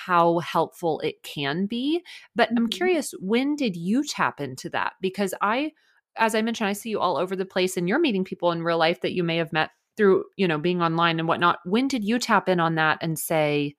how 0.05 0.39
helpful 0.39 0.99
it 0.99 1.23
can 1.23 1.65
be. 1.65 2.03
But 2.35 2.49
mm-hmm. 2.49 2.57
I'm 2.57 2.67
curious, 2.69 3.13
when 3.19 3.55
did 3.55 3.75
you 3.75 4.03
tap 4.03 4.39
into 4.39 4.69
that? 4.69 4.93
Because 5.01 5.33
I, 5.41 5.71
as 6.15 6.35
I 6.35 6.41
mentioned, 6.41 6.69
I 6.69 6.73
see 6.73 6.89
you 6.89 6.99
all 6.99 7.17
over 7.17 7.35
the 7.35 7.45
place 7.45 7.77
and 7.77 7.87
you're 7.87 7.99
meeting 7.99 8.23
people 8.23 8.51
in 8.51 8.63
real 8.63 8.77
life 8.77 9.01
that 9.01 9.13
you 9.13 9.23
may 9.23 9.37
have 9.37 9.53
met 9.53 9.71
through, 9.95 10.25
you 10.35 10.47
know, 10.47 10.59
being 10.59 10.81
online 10.81 11.19
and 11.19 11.27
whatnot. 11.27 11.59
When 11.65 11.87
did 11.87 12.03
you 12.03 12.19
tap 12.19 12.47
in 12.47 12.59
on 12.59 12.75
that 12.75 12.99
and 13.01 13.17
say, 13.17 13.75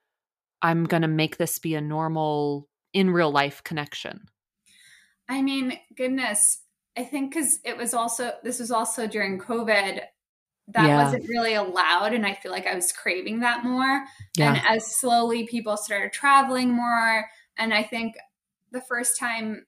I'm 0.61 0.85
going 0.85 1.03
to 1.03 1.09
make 1.09 1.37
this 1.37 1.59
be 1.59 1.75
a 1.75 1.81
normal 1.81 2.69
in 2.93 3.11
real 3.11 3.31
life 3.31 3.63
connection? 3.63 4.27
I 5.29 5.43
mean, 5.43 5.79
goodness, 5.97 6.61
I 6.97 7.05
think 7.05 7.33
because 7.33 7.61
it 7.65 7.77
was 7.77 7.95
also, 7.95 8.33
this 8.43 8.59
was 8.59 8.73
also 8.73 9.07
during 9.07 9.39
COVID 9.39 10.01
that 10.69 10.87
yeah. 10.87 11.03
wasn't 11.03 11.29
really 11.29 11.55
allowed 11.55 12.13
and 12.13 12.27
i 12.27 12.35
feel 12.35 12.53
like 12.53 12.67
i 12.67 12.75
was 12.75 12.93
craving 12.93 13.41
that 13.41 13.65
more 13.65 14.05
yeah. 14.37 14.55
and 14.55 14.63
as 14.69 14.87
slowly 14.87 15.47
people 15.47 15.77
started 15.77 16.13
traveling 16.13 16.71
more 16.71 17.25
and 17.57 17.73
i 17.73 17.83
think 17.83 18.15
the 18.71 18.81
first 18.83 19.19
time 19.19 19.65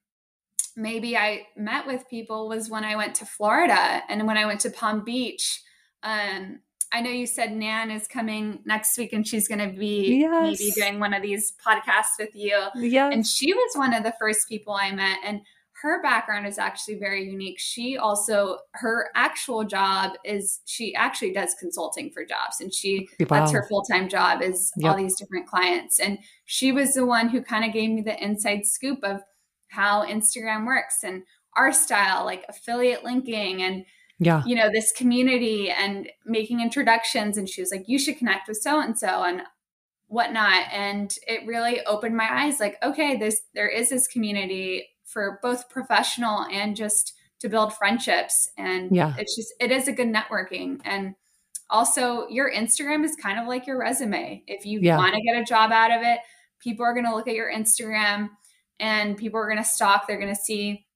maybe 0.77 1.17
i 1.17 1.43
met 1.57 1.87
with 1.87 2.09
people 2.09 2.49
was 2.49 2.69
when 2.69 2.85
i 2.85 2.95
went 2.97 3.15
to 3.15 3.25
florida 3.25 4.03
and 4.09 4.27
when 4.27 4.37
i 4.37 4.47
went 4.47 4.61
to 4.61 4.71
palm 4.71 5.05
beach 5.05 5.63
um, 6.03 6.61
i 6.93 7.01
know 7.01 7.11
you 7.11 7.27
said 7.27 7.53
nan 7.53 7.91
is 7.91 8.07
coming 8.07 8.61
next 8.65 8.97
week 8.99 9.13
and 9.13 9.27
she's 9.27 9.49
going 9.49 9.59
to 9.59 9.77
be 9.79 10.21
yes. 10.21 10.43
maybe 10.43 10.71
doing 10.73 11.01
one 11.01 11.15
of 11.15 11.23
these 11.23 11.55
podcasts 11.67 12.19
with 12.19 12.35
you 12.35 12.59
yes. 12.77 13.13
and 13.13 13.27
she 13.27 13.53
was 13.55 13.73
one 13.75 13.95
of 13.95 14.05
the 14.05 14.15
first 14.19 14.49
people 14.49 14.75
i 14.75 14.91
met 14.91 15.19
and 15.25 15.41
her 15.83 16.03
background 16.03 16.47
is 16.47 16.59
actually 16.59 16.97
very 16.97 17.25
unique. 17.25 17.59
She 17.59 17.97
also 17.97 18.59
her 18.73 19.09
actual 19.15 19.65
job 19.65 20.13
is 20.25 20.61
she 20.67 20.95
actually 20.95 21.33
does 21.33 21.55
consulting 21.59 22.11
for 22.11 22.25
jobs 22.25 22.61
and 22.61 22.73
she 22.73 23.09
wow. 23.21 23.27
that's 23.31 23.53
her 23.53 23.67
full-time 23.69 24.09
job 24.09 24.43
is 24.43 24.73
yep. 24.77 24.91
all 24.91 24.97
these 24.97 25.17
different 25.17 25.47
clients 25.47 25.99
and 25.99 26.19
she 26.45 26.71
was 26.71 26.95
the 26.95 27.07
one 27.07 27.29
who 27.29 27.43
kind 27.43 27.65
of 27.65 27.73
gave 27.73 27.91
me 27.91 28.03
the 28.03 28.23
inside 28.23 28.67
scoop 28.67 28.99
of 29.03 29.21
how 29.69 30.05
Instagram 30.05 30.67
works 30.67 31.03
and 31.03 31.23
our 31.57 31.73
style 31.73 32.25
like 32.25 32.45
affiliate 32.49 33.03
linking 33.03 33.63
and 33.63 33.85
yeah 34.19 34.43
you 34.47 34.55
know 34.55 34.71
this 34.71 34.93
community 34.93 35.71
and 35.71 36.09
making 36.27 36.61
introductions 36.61 37.39
and 37.39 37.49
she 37.49 37.63
was 37.63 37.71
like 37.73 37.85
you 37.89 37.99
should 37.99 38.19
connect 38.19 38.49
with 38.49 38.59
so 38.59 38.81
and 38.81 38.99
so 38.99 39.23
and 39.25 39.43
whatnot 40.09 40.65
and 40.73 41.17
it 41.27 41.47
really 41.47 41.81
opened 41.87 42.17
my 42.17 42.29
eyes 42.31 42.61
like 42.61 42.77
okay 42.83 43.17
this 43.17 43.43
there 43.55 43.69
is 43.69 43.89
this 43.89 44.07
community 44.07 44.85
for 45.11 45.39
both 45.43 45.69
professional 45.69 46.47
and 46.51 46.77
just 46.77 47.15
to 47.41 47.49
build 47.49 47.75
friendships. 47.75 48.49
And 48.57 48.95
yeah. 48.95 49.15
it's 49.19 49.35
just, 49.35 49.53
it 49.61 49.71
is 49.71 49.89
a 49.89 49.93
good 49.93 50.09
networking. 50.09 50.81
And 50.85 51.15
also, 51.69 52.29
your 52.29 52.53
Instagram 52.53 53.05
is 53.05 53.17
kind 53.17 53.39
of 53.39 53.47
like 53.47 53.67
your 53.67 53.79
resume. 53.79 54.43
If 54.47 54.67
you 54.67 54.81
yeah. 54.81 54.97
want 54.97 55.15
to 55.15 55.23
get 55.23 55.41
a 55.41 55.45
job 55.45 55.73
out 55.73 55.91
of 55.91 56.03
it, 56.03 56.21
people 56.61 56.85
are 56.85 56.93
going 56.93 57.07
to 57.07 57.15
look 57.15 57.29
at 57.29 57.35
your 57.35 57.51
Instagram 57.51 58.31
and 58.79 59.17
people 59.17 59.39
are 59.41 59.47
going 59.47 59.63
to 59.63 59.69
stalk. 59.69 60.07
They're 60.07 60.21
going 60.21 60.35
to 60.35 60.41
see 60.41 60.87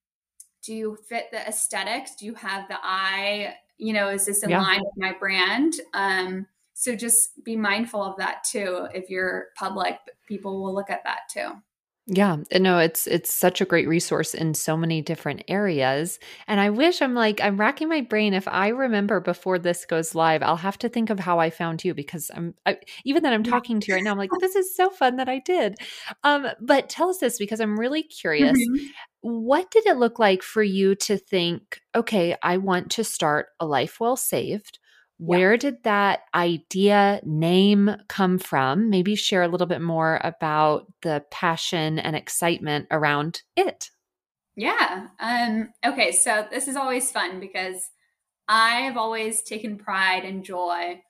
do 0.65 0.75
you 0.75 0.97
fit 1.09 1.27
the 1.31 1.47
aesthetics? 1.47 2.15
Do 2.17 2.25
you 2.25 2.35
have 2.35 2.69
the 2.69 2.79
eye? 2.83 3.55
You 3.77 3.93
know, 3.93 4.09
is 4.09 4.25
this 4.25 4.43
in 4.43 4.51
yeah. 4.51 4.63
line 4.63 4.81
with 4.81 4.95
my 4.97 5.13
brand? 5.19 5.75
Um, 5.93 6.47
so 6.73 6.97
just 6.97 7.45
be 7.45 7.55
mindful 7.55 8.03
of 8.03 8.17
that 8.17 8.45
too. 8.45 8.89
If 8.95 9.11
you're 9.11 9.49
public, 9.57 9.99
people 10.27 10.63
will 10.63 10.75
look 10.75 10.91
at 10.91 11.05
that 11.05 11.21
too. 11.31 11.51
Yeah, 12.07 12.37
no, 12.53 12.79
it's 12.79 13.07
it's 13.07 13.33
such 13.33 13.63
a 13.63 13.65
great 13.65 13.89
resource 13.89 14.35
in 14.35 14.53
so 14.53 14.77
many 14.77 15.01
different 15.01 15.43
areas. 15.49 16.19
And 16.47 16.61
I 16.61 16.69
wish 16.69 17.01
I'm 17.01 17.15
like 17.15 17.41
I'm 17.41 17.57
racking 17.57 17.89
my 17.89 18.03
brain 18.03 18.35
if 18.35 18.47
I 18.47 18.69
remember 18.69 19.21
before 19.21 19.59
this 19.59 19.87
goes 19.87 20.15
live, 20.15 20.43
I'll 20.43 20.57
have 20.57 20.77
to 20.81 20.91
think 20.91 21.09
of 21.09 21.19
how 21.19 21.39
I 21.39 21.49
found 21.49 21.83
you 21.83 21.95
because 21.95 22.31
I'm 22.35 22.55
I, 22.67 22.77
even 23.07 23.23
that 23.23 23.33
I'm 23.33 23.43
talking 23.43 23.81
to 23.81 23.87
you 23.89 23.95
right 23.95 24.05
now 24.05 24.13
I'm 24.13 24.19
like 24.19 24.29
this 24.41 24.55
is 24.55 24.77
so 24.77 24.91
fun 24.91 25.17
that 25.17 25.31
I 25.31 25.39
did. 25.39 25.77
Um 26.25 26.47
but 26.61 26.91
tell 26.91 27.09
us 27.09 27.19
this 27.19 27.39
because 27.39 27.61
I'm 27.61 27.81
really 27.81 28.03
curious. 28.03 28.59
Mm-hmm. 28.59 28.85
What 29.23 29.71
did 29.71 29.87
it 29.87 29.97
look 29.97 30.19
like 30.19 30.43
for 30.43 30.63
you 30.63 30.95
to 30.97 31.17
think, 31.17 31.81
okay, 31.95 32.37
I 32.43 32.59
want 32.59 32.91
to 32.93 33.05
start 33.05 33.47
a 33.59 33.65
life 33.65 33.99
well 33.99 34.17
saved? 34.17 34.79
Where 35.27 35.53
yeah. 35.53 35.59
did 35.59 35.83
that 35.85 36.21
idea 36.35 37.21
name 37.25 37.97
come 38.09 38.39
from? 38.39 38.91
Maybe 38.91 39.15
share 39.15 39.43
a 39.43 39.49
little 39.49 39.67
bit 39.67 39.81
more 39.81 40.21
about 40.23 40.87
the 41.03 41.25
passion 41.31 41.99
and 41.99 42.15
excitement 42.15 42.87
around 42.91 43.43
it. 43.57 43.91
Yeah. 44.57 45.09
Um, 45.19 45.71
okay. 45.85 46.13
So 46.13 46.47
this 46.51 46.69
is 46.69 46.77
always 46.77 47.11
fun 47.11 47.41
because 47.41 47.91
I've 48.49 48.97
always 48.97 49.43
taken 49.43 49.79
pride 49.79 50.25
and 50.25 50.45
joy 50.45 51.01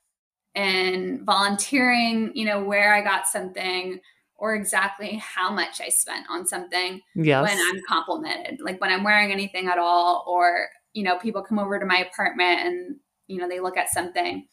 in 0.55 1.23
volunteering, 1.25 2.31
you 2.33 2.45
know, 2.45 2.63
where 2.63 2.93
I 2.93 3.01
got 3.01 3.27
something 3.27 3.99
or 4.37 4.55
exactly 4.55 5.21
how 5.23 5.51
much 5.51 5.79
I 5.81 5.89
spent 5.89 6.25
on 6.29 6.47
something 6.47 7.01
yes. 7.15 7.43
when 7.43 7.57
I'm 7.57 7.81
complimented, 7.87 8.59
like 8.61 8.81
when 8.81 8.91
I'm 8.91 9.03
wearing 9.03 9.31
anything 9.31 9.67
at 9.67 9.77
all, 9.77 10.23
or, 10.27 10.69
you 10.93 11.03
know, 11.03 11.17
people 11.19 11.43
come 11.43 11.59
over 11.59 11.79
to 11.79 11.85
my 11.85 11.97
apartment 11.97 12.61
and 12.61 12.95
you 13.27 13.37
know 13.37 13.47
they 13.47 13.59
look 13.59 13.77
at 13.77 13.89
something 13.89 14.47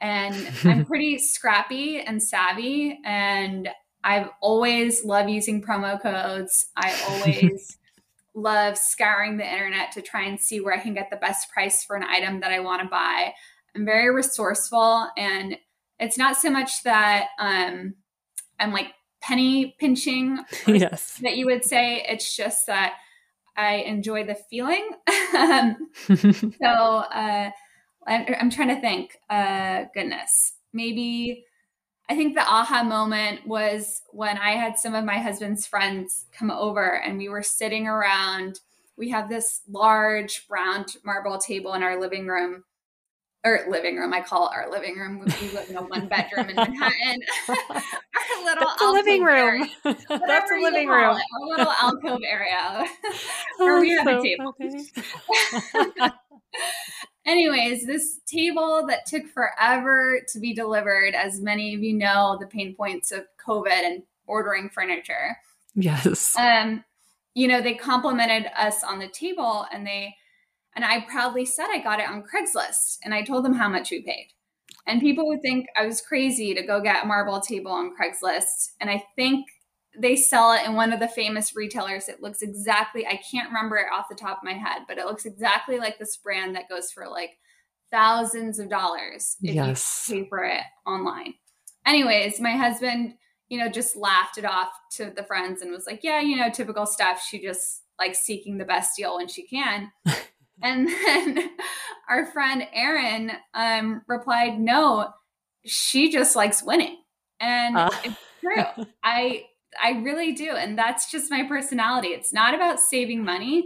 and 0.00 0.50
i'm 0.64 0.84
pretty 0.84 1.18
scrappy 1.18 2.00
and 2.00 2.22
savvy 2.22 2.98
and 3.04 3.68
i've 4.04 4.28
always 4.40 5.04
loved 5.04 5.30
using 5.30 5.62
promo 5.62 6.00
codes 6.00 6.66
i 6.76 6.94
always 7.08 7.78
love 8.34 8.78
scouring 8.78 9.36
the 9.36 9.52
internet 9.52 9.90
to 9.90 10.02
try 10.02 10.22
and 10.22 10.38
see 10.38 10.60
where 10.60 10.74
i 10.74 10.78
can 10.78 10.94
get 10.94 11.08
the 11.10 11.16
best 11.16 11.50
price 11.50 11.84
for 11.84 11.96
an 11.96 12.04
item 12.04 12.40
that 12.40 12.52
i 12.52 12.60
want 12.60 12.82
to 12.82 12.88
buy 12.88 13.32
i'm 13.74 13.84
very 13.84 14.14
resourceful 14.14 15.08
and 15.16 15.56
it's 15.98 16.16
not 16.16 16.36
so 16.36 16.50
much 16.50 16.82
that 16.84 17.28
um, 17.40 17.94
i'm 18.60 18.72
like 18.72 18.92
penny 19.20 19.76
pinching 19.78 20.38
yes. 20.66 21.18
that 21.22 21.36
you 21.36 21.46
would 21.46 21.64
say. 21.64 22.04
It's 22.08 22.36
just 22.36 22.66
that 22.66 22.94
I 23.56 23.76
enjoy 23.76 24.24
the 24.24 24.36
feeling. 24.50 24.90
um, 25.36 25.76
so 26.06 26.66
uh, 26.66 27.50
I'm, 28.08 28.34
I'm, 28.40 28.50
trying 28.50 28.68
to 28.68 28.80
think. 28.80 29.18
Uh, 29.28 29.84
goodness, 29.94 30.54
maybe 30.72 31.44
I 32.08 32.16
think 32.16 32.34
the 32.34 32.40
aha 32.40 32.82
moment 32.82 33.46
was 33.46 34.02
when 34.10 34.38
I 34.38 34.52
had 34.52 34.78
some 34.78 34.94
of 34.94 35.04
my 35.04 35.18
husband's 35.18 35.66
friends 35.66 36.24
come 36.32 36.50
over 36.50 36.96
and 37.00 37.18
we 37.18 37.28
were 37.28 37.42
sitting 37.42 37.86
around. 37.86 38.60
We 38.96 39.10
have 39.10 39.28
this 39.28 39.60
large 39.68 40.46
round 40.48 40.96
marble 41.04 41.38
table 41.38 41.74
in 41.74 41.82
our 41.82 42.00
living 42.00 42.26
room 42.26 42.64
or 43.44 43.60
living 43.68 43.96
room. 43.96 44.12
I 44.12 44.20
call 44.20 44.48
it 44.48 44.54
our 44.54 44.70
living 44.70 44.96
room. 44.96 45.20
We 45.20 45.50
live 45.50 45.70
in 45.70 45.76
a 45.76 45.82
one 45.82 46.08
bedroom 46.08 46.48
in 46.48 46.56
Manhattan. 46.56 47.20
our 47.48 48.44
little 48.44 48.66
That's 48.66 48.82
a 48.82 48.90
living 48.90 49.22
room. 49.22 49.68
That's 50.08 50.50
a 50.50 50.60
living 50.60 50.88
room. 50.88 51.16
It, 51.16 51.22
our 51.34 51.48
little 51.48 51.72
alcove 51.80 52.20
area 52.26 52.86
where 53.58 53.80
we 53.80 53.90
have 53.90 54.06
so 54.06 54.18
a 54.18 54.22
table. 54.22 54.54
Anyways, 57.28 57.84
this 57.84 58.20
table 58.26 58.86
that 58.88 59.04
took 59.04 59.26
forever 59.26 60.20
to 60.32 60.40
be 60.40 60.54
delivered, 60.54 61.14
as 61.14 61.42
many 61.42 61.74
of 61.74 61.82
you 61.82 61.92
know, 61.92 62.38
the 62.40 62.46
pain 62.46 62.74
points 62.74 63.12
of 63.12 63.26
COVID 63.46 63.68
and 63.68 64.02
ordering 64.26 64.70
furniture. 64.70 65.36
Yes. 65.74 66.34
Um, 66.38 66.84
you 67.34 67.46
know, 67.46 67.60
they 67.60 67.74
complimented 67.74 68.50
us 68.56 68.82
on 68.82 68.98
the 68.98 69.08
table 69.08 69.66
and 69.70 69.86
they 69.86 70.16
and 70.74 70.86
I 70.86 71.00
proudly 71.02 71.44
said 71.44 71.66
I 71.70 71.82
got 71.82 72.00
it 72.00 72.08
on 72.08 72.22
Craigslist 72.22 72.98
and 73.04 73.12
I 73.12 73.22
told 73.22 73.44
them 73.44 73.54
how 73.54 73.68
much 73.68 73.90
we 73.90 74.00
paid. 74.00 74.28
And 74.86 75.00
people 75.00 75.26
would 75.28 75.42
think 75.42 75.66
I 75.76 75.84
was 75.84 76.00
crazy 76.00 76.54
to 76.54 76.62
go 76.62 76.80
get 76.80 77.04
a 77.04 77.06
marble 77.06 77.40
table 77.40 77.72
on 77.72 77.92
Craigslist. 77.94 78.70
And 78.80 78.88
I 78.88 79.04
think 79.16 79.44
they 79.98 80.16
sell 80.16 80.52
it 80.52 80.64
in 80.66 80.74
one 80.74 80.92
of 80.92 81.00
the 81.00 81.08
famous 81.08 81.54
retailers. 81.56 82.08
It 82.08 82.22
looks 82.22 82.42
exactly, 82.42 83.06
I 83.06 83.20
can't 83.30 83.48
remember 83.48 83.76
it 83.76 83.92
off 83.92 84.08
the 84.08 84.14
top 84.14 84.38
of 84.38 84.44
my 84.44 84.52
head, 84.52 84.82
but 84.86 84.98
it 84.98 85.06
looks 85.06 85.24
exactly 85.24 85.78
like 85.78 85.98
this 85.98 86.16
brand 86.16 86.54
that 86.54 86.68
goes 86.68 86.90
for 86.90 87.08
like 87.08 87.38
thousands 87.90 88.58
of 88.58 88.68
dollars 88.68 89.36
if 89.42 89.54
yes. 89.54 90.08
you 90.08 90.22
pay 90.22 90.28
for 90.28 90.44
it 90.44 90.62
online. 90.86 91.34
Anyways, 91.86 92.40
my 92.40 92.52
husband, 92.52 93.14
you 93.48 93.58
know, 93.58 93.68
just 93.68 93.96
laughed 93.96 94.38
it 94.38 94.44
off 94.44 94.70
to 94.92 95.12
the 95.14 95.24
friends 95.24 95.62
and 95.62 95.70
was 95.70 95.86
like, 95.86 96.00
yeah, 96.02 96.20
you 96.20 96.36
know, 96.36 96.50
typical 96.50 96.86
stuff. 96.86 97.22
She 97.26 97.40
just 97.40 97.82
likes 97.98 98.20
seeking 98.20 98.58
the 98.58 98.64
best 98.64 98.96
deal 98.96 99.16
when 99.16 99.28
she 99.28 99.46
can. 99.46 99.90
and 100.62 100.88
then 100.88 101.50
our 102.08 102.26
friend 102.26 102.66
Erin 102.72 103.32
um, 103.54 104.02
replied, 104.06 104.60
no, 104.60 105.10
she 105.64 106.10
just 106.10 106.36
likes 106.36 106.62
winning. 106.62 106.96
And 107.40 107.76
uh. 107.76 107.90
it's 108.04 108.16
true. 108.40 108.84
I 109.02 109.44
I 109.82 110.00
really 110.02 110.32
do. 110.32 110.50
And 110.50 110.78
that's 110.78 111.10
just 111.10 111.30
my 111.30 111.44
personality. 111.44 112.08
It's 112.08 112.32
not 112.32 112.54
about 112.54 112.80
saving 112.80 113.24
money. 113.24 113.64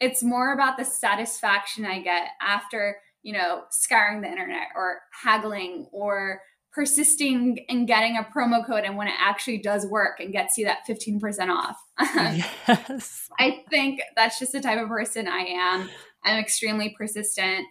It's 0.00 0.22
more 0.22 0.52
about 0.52 0.76
the 0.76 0.84
satisfaction 0.84 1.84
I 1.84 2.00
get 2.00 2.28
after, 2.40 2.98
you 3.22 3.32
know, 3.32 3.64
scouring 3.70 4.20
the 4.20 4.28
internet 4.28 4.68
or 4.76 5.00
haggling 5.22 5.86
or 5.92 6.40
persisting 6.72 7.64
and 7.68 7.88
getting 7.88 8.16
a 8.16 8.22
promo 8.22 8.64
code 8.64 8.84
and 8.84 8.96
when 8.96 9.08
it 9.08 9.14
actually 9.18 9.58
does 9.58 9.86
work 9.86 10.20
and 10.20 10.32
gets 10.32 10.56
you 10.56 10.66
that 10.66 10.86
15% 10.88 11.48
off. 11.48 11.76
yes. 11.98 13.28
I 13.38 13.64
think 13.68 14.00
that's 14.14 14.38
just 14.38 14.52
the 14.52 14.60
type 14.60 14.80
of 14.80 14.88
person 14.88 15.26
I 15.26 15.40
am. 15.40 15.90
I'm 16.24 16.38
extremely 16.38 16.94
persistent. 16.96 17.66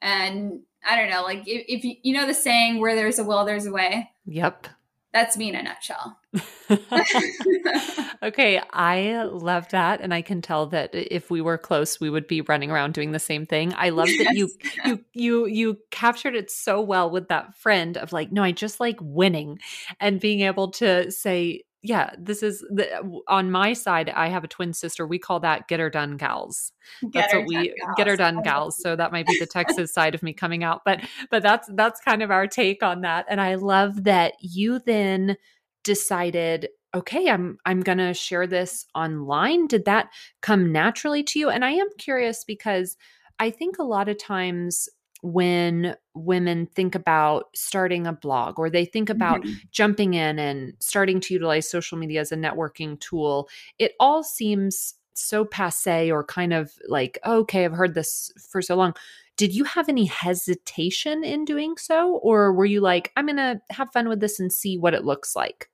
And 0.00 0.60
I 0.88 0.96
don't 0.96 1.10
know, 1.10 1.22
like 1.22 1.48
if, 1.48 1.64
if 1.66 1.84
you, 1.84 1.96
you 2.02 2.14
know 2.14 2.26
the 2.26 2.34
saying, 2.34 2.80
where 2.80 2.94
there's 2.94 3.18
a 3.18 3.24
will, 3.24 3.44
there's 3.44 3.66
a 3.66 3.72
way. 3.72 4.10
Yep. 4.26 4.68
That's 5.16 5.38
me 5.38 5.48
in 5.48 5.54
a 5.54 5.62
nutshell. 5.62 6.18
okay, 8.22 8.60
I 8.70 9.22
love 9.22 9.66
that 9.70 10.02
and 10.02 10.12
I 10.12 10.20
can 10.20 10.42
tell 10.42 10.66
that 10.66 10.90
if 10.92 11.30
we 11.30 11.40
were 11.40 11.56
close 11.56 11.98
we 11.98 12.10
would 12.10 12.28
be 12.28 12.42
running 12.42 12.70
around 12.70 12.92
doing 12.92 13.12
the 13.12 13.18
same 13.18 13.46
thing. 13.46 13.72
I 13.78 13.88
love 13.88 14.08
that 14.08 14.34
you 14.34 14.50
you 14.84 15.04
you 15.14 15.46
you 15.46 15.78
captured 15.90 16.34
it 16.34 16.50
so 16.50 16.82
well 16.82 17.08
with 17.08 17.28
that 17.28 17.54
friend 17.54 17.96
of 17.96 18.12
like 18.12 18.30
no, 18.30 18.42
I 18.42 18.52
just 18.52 18.78
like 18.78 18.98
winning 19.00 19.58
and 20.00 20.20
being 20.20 20.42
able 20.42 20.70
to 20.72 21.10
say 21.10 21.62
yeah, 21.86 22.10
this 22.18 22.42
is 22.42 22.64
the, 22.70 22.92
uh, 22.98 23.02
on 23.28 23.50
my 23.50 23.72
side. 23.72 24.10
I 24.10 24.28
have 24.28 24.44
a 24.44 24.48
twin 24.48 24.72
sister. 24.72 25.06
We 25.06 25.18
call 25.18 25.40
that 25.40 25.68
"get 25.68 25.80
her 25.80 25.90
done 25.90 26.16
gals." 26.16 26.72
Get 27.02 27.12
that's 27.12 27.34
what 27.34 27.46
we 27.46 27.68
gals. 27.68 27.94
get 27.96 28.06
her 28.08 28.16
done 28.16 28.42
gals. 28.42 28.80
So 28.80 28.96
that 28.96 29.12
might 29.12 29.26
be 29.26 29.38
the 29.38 29.46
Texas 29.50 29.92
side 29.92 30.14
of 30.14 30.22
me 30.22 30.32
coming 30.32 30.64
out, 30.64 30.82
but 30.84 31.00
but 31.30 31.42
that's 31.42 31.70
that's 31.74 32.00
kind 32.00 32.22
of 32.22 32.30
our 32.30 32.46
take 32.46 32.82
on 32.82 33.02
that. 33.02 33.26
And 33.28 33.40
I 33.40 33.54
love 33.54 34.04
that 34.04 34.34
you 34.40 34.80
then 34.80 35.36
decided 35.84 36.68
okay 36.94 37.28
i'm 37.28 37.58
i'm 37.64 37.80
going 37.80 37.98
to 37.98 38.12
share 38.12 38.44
this 38.44 38.86
online 38.96 39.68
did 39.68 39.84
that 39.84 40.08
come 40.40 40.72
naturally 40.72 41.22
to 41.22 41.38
you 41.38 41.48
and 41.48 41.64
i 41.64 41.70
am 41.70 41.86
curious 41.96 42.42
because 42.42 42.96
i 43.38 43.50
think 43.50 43.78
a 43.78 43.84
lot 43.84 44.08
of 44.08 44.18
times 44.18 44.88
when 45.26 45.96
women 46.14 46.66
think 46.66 46.94
about 46.94 47.46
starting 47.54 48.06
a 48.06 48.12
blog 48.12 48.58
or 48.58 48.70
they 48.70 48.84
think 48.84 49.10
about 49.10 49.42
mm-hmm. 49.42 49.54
jumping 49.72 50.14
in 50.14 50.38
and 50.38 50.74
starting 50.78 51.18
to 51.20 51.34
utilize 51.34 51.68
social 51.68 51.98
media 51.98 52.20
as 52.20 52.30
a 52.30 52.36
networking 52.36 52.98
tool, 53.00 53.48
it 53.78 53.92
all 53.98 54.22
seems 54.22 54.94
so 55.14 55.44
passe 55.44 56.10
or 56.10 56.22
kind 56.22 56.52
of 56.52 56.72
like, 56.88 57.18
oh, 57.24 57.38
okay, 57.38 57.64
I've 57.64 57.72
heard 57.72 57.94
this 57.94 58.30
for 58.50 58.62
so 58.62 58.76
long. 58.76 58.94
Did 59.36 59.54
you 59.54 59.64
have 59.64 59.88
any 59.88 60.04
hesitation 60.04 61.24
in 61.24 61.44
doing 61.44 61.76
so? 61.76 62.16
Or 62.22 62.52
were 62.52 62.64
you 62.64 62.80
like, 62.80 63.12
I'm 63.16 63.26
going 63.26 63.36
to 63.36 63.60
have 63.70 63.92
fun 63.92 64.08
with 64.08 64.20
this 64.20 64.38
and 64.38 64.52
see 64.52 64.78
what 64.78 64.94
it 64.94 65.04
looks 65.04 65.34
like? 65.34 65.70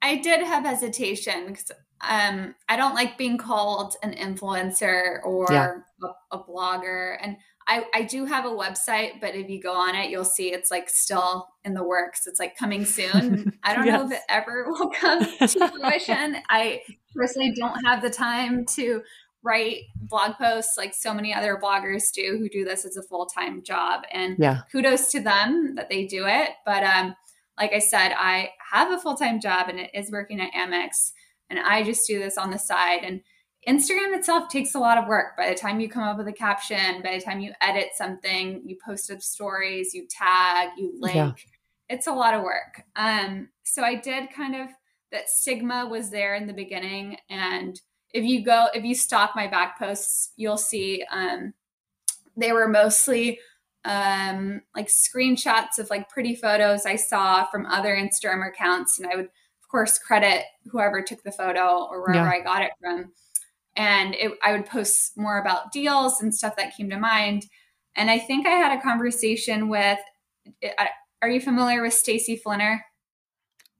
I 0.00 0.16
did 0.16 0.46
have 0.46 0.64
hesitation 0.64 1.48
because 1.48 1.72
um, 2.00 2.54
I 2.68 2.76
don't 2.76 2.94
like 2.94 3.18
being 3.18 3.36
called 3.36 3.96
an 4.02 4.12
influencer 4.12 5.18
or 5.24 5.46
yeah. 5.50 5.72
a, 6.02 6.36
a, 6.36 6.44
blogger. 6.44 7.16
And 7.20 7.36
I, 7.68 7.84
I 7.94 8.02
do 8.02 8.24
have 8.24 8.46
a 8.46 8.48
website, 8.48 9.20
but 9.20 9.34
if 9.34 9.50
you 9.50 9.60
go 9.60 9.74
on 9.74 9.94
it, 9.94 10.10
you'll 10.10 10.24
see 10.24 10.52
it's 10.52 10.70
like 10.70 10.88
still 10.88 11.48
in 11.64 11.74
the 11.74 11.84
works. 11.84 12.26
It's 12.26 12.40
like 12.40 12.56
coming 12.56 12.86
soon. 12.86 13.52
I 13.62 13.74
don't 13.74 13.84
yes. 13.84 14.00
know 14.00 14.06
if 14.06 14.12
it 14.12 14.22
ever 14.30 14.64
will 14.68 14.90
come 14.90 15.20
to 15.20 15.68
fruition. 15.68 16.38
I 16.48 16.80
personally 17.14 17.52
don't 17.54 17.84
have 17.84 18.00
the 18.00 18.08
time 18.08 18.64
to 18.76 19.02
write 19.42 19.82
blog 19.96 20.36
posts 20.36 20.78
like 20.78 20.94
so 20.94 21.12
many 21.12 21.34
other 21.34 21.60
bloggers 21.62 22.10
do 22.12 22.38
who 22.38 22.48
do 22.48 22.64
this 22.64 22.86
as 22.86 22.96
a 22.96 23.02
full-time 23.02 23.62
job. 23.62 24.02
And 24.10 24.36
yeah. 24.38 24.62
kudos 24.72 25.12
to 25.12 25.20
them 25.20 25.74
that 25.74 25.90
they 25.90 26.06
do 26.06 26.24
it. 26.26 26.50
But 26.64 26.84
um, 26.84 27.14
like 27.58 27.74
I 27.74 27.80
said, 27.80 28.14
I 28.16 28.50
have 28.72 28.90
a 28.90 28.98
full-time 28.98 29.40
job 29.40 29.68
and 29.68 29.78
it 29.78 29.90
is 29.92 30.10
working 30.10 30.40
at 30.40 30.52
Amex. 30.52 31.12
And 31.50 31.58
I 31.58 31.82
just 31.82 32.06
do 32.06 32.18
this 32.18 32.38
on 32.38 32.50
the 32.50 32.58
side. 32.58 33.00
And 33.02 33.20
Instagram 33.68 34.16
itself 34.16 34.48
takes 34.48 34.74
a 34.74 34.78
lot 34.78 34.96
of 34.96 35.06
work. 35.06 35.36
By 35.36 35.50
the 35.50 35.54
time 35.54 35.78
you 35.78 35.90
come 35.90 36.02
up 36.02 36.16
with 36.16 36.26
a 36.28 36.32
caption, 36.32 37.02
by 37.02 37.16
the 37.16 37.20
time 37.20 37.40
you 37.40 37.52
edit 37.60 37.90
something, 37.94 38.62
you 38.64 38.78
post 38.82 39.10
up 39.10 39.20
stories, 39.20 39.92
you 39.92 40.06
tag, 40.08 40.70
you 40.78 40.94
link, 40.98 41.14
yeah. 41.14 41.32
it's 41.90 42.06
a 42.06 42.12
lot 42.12 42.32
of 42.32 42.42
work. 42.42 42.82
Um, 42.96 43.48
so 43.64 43.82
I 43.82 43.96
did 43.96 44.32
kind 44.32 44.54
of 44.54 44.70
that 45.12 45.28
stigma 45.28 45.86
was 45.86 46.10
there 46.10 46.34
in 46.34 46.46
the 46.46 46.54
beginning. 46.54 47.18
And 47.28 47.78
if 48.14 48.24
you 48.24 48.42
go, 48.42 48.68
if 48.74 48.84
you 48.84 48.94
stalk 48.94 49.32
my 49.36 49.46
back 49.46 49.78
posts, 49.78 50.32
you'll 50.36 50.56
see 50.56 51.04
um, 51.12 51.52
they 52.36 52.52
were 52.52 52.68
mostly 52.68 53.38
um, 53.84 54.62
like 54.74 54.88
screenshots 54.88 55.78
of 55.78 55.90
like 55.90 56.08
pretty 56.08 56.34
photos 56.34 56.86
I 56.86 56.96
saw 56.96 57.46
from 57.46 57.66
other 57.66 57.94
Instagram 57.94 58.46
accounts. 58.46 58.98
And 58.98 59.10
I 59.10 59.16
would, 59.16 59.26
of 59.26 59.68
course, 59.70 59.98
credit 59.98 60.44
whoever 60.70 61.02
took 61.02 61.22
the 61.22 61.32
photo 61.32 61.86
or 61.90 62.00
wherever 62.00 62.28
yeah. 62.28 62.38
I 62.38 62.40
got 62.40 62.62
it 62.62 62.72
from 62.80 63.12
and 63.78 64.14
it, 64.16 64.32
I 64.44 64.52
would 64.52 64.66
post 64.66 65.12
more 65.16 65.38
about 65.38 65.72
deals 65.72 66.20
and 66.20 66.34
stuff 66.34 66.56
that 66.56 66.76
came 66.76 66.90
to 66.90 66.98
mind. 66.98 67.46
And 67.96 68.10
I 68.10 68.18
think 68.18 68.46
I 68.46 68.50
had 68.50 68.76
a 68.76 68.82
conversation 68.82 69.68
with. 69.70 69.98
Are 71.20 71.28
you 71.28 71.40
familiar 71.40 71.82
with 71.82 71.94
Stacy 71.94 72.36
Flinner? 72.36 72.80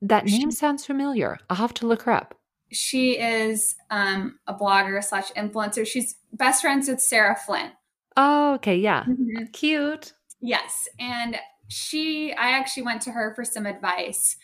That 0.03 0.25
name 0.27 0.51
she, 0.51 0.57
sounds 0.57 0.85
familiar. 0.87 1.39
I'll 1.51 1.57
have 1.57 1.75
to 1.75 1.87
look 1.87 2.03
her 2.03 2.13
up. 2.13 2.35
She 2.71 3.19
is 3.19 3.75
um, 3.91 4.39
a 4.47 4.55
blogger 4.55 5.03
slash 5.03 5.31
influencer. 5.33 5.87
She's 5.87 6.17
best 6.33 6.63
friends 6.63 6.89
with 6.89 7.01
Sarah 7.01 7.37
Flint. 7.37 7.73
Oh, 8.17 8.55
okay, 8.55 8.77
yeah, 8.77 9.05
mm-hmm. 9.05 9.45
cute. 9.53 10.13
Yes, 10.41 10.89
and 10.99 11.37
she. 11.69 12.33
I 12.33 12.51
actually 12.51 12.85
went 12.85 13.03
to 13.03 13.11
her 13.11 13.35
for 13.35 13.45
some 13.45 13.67
advice 13.67 14.37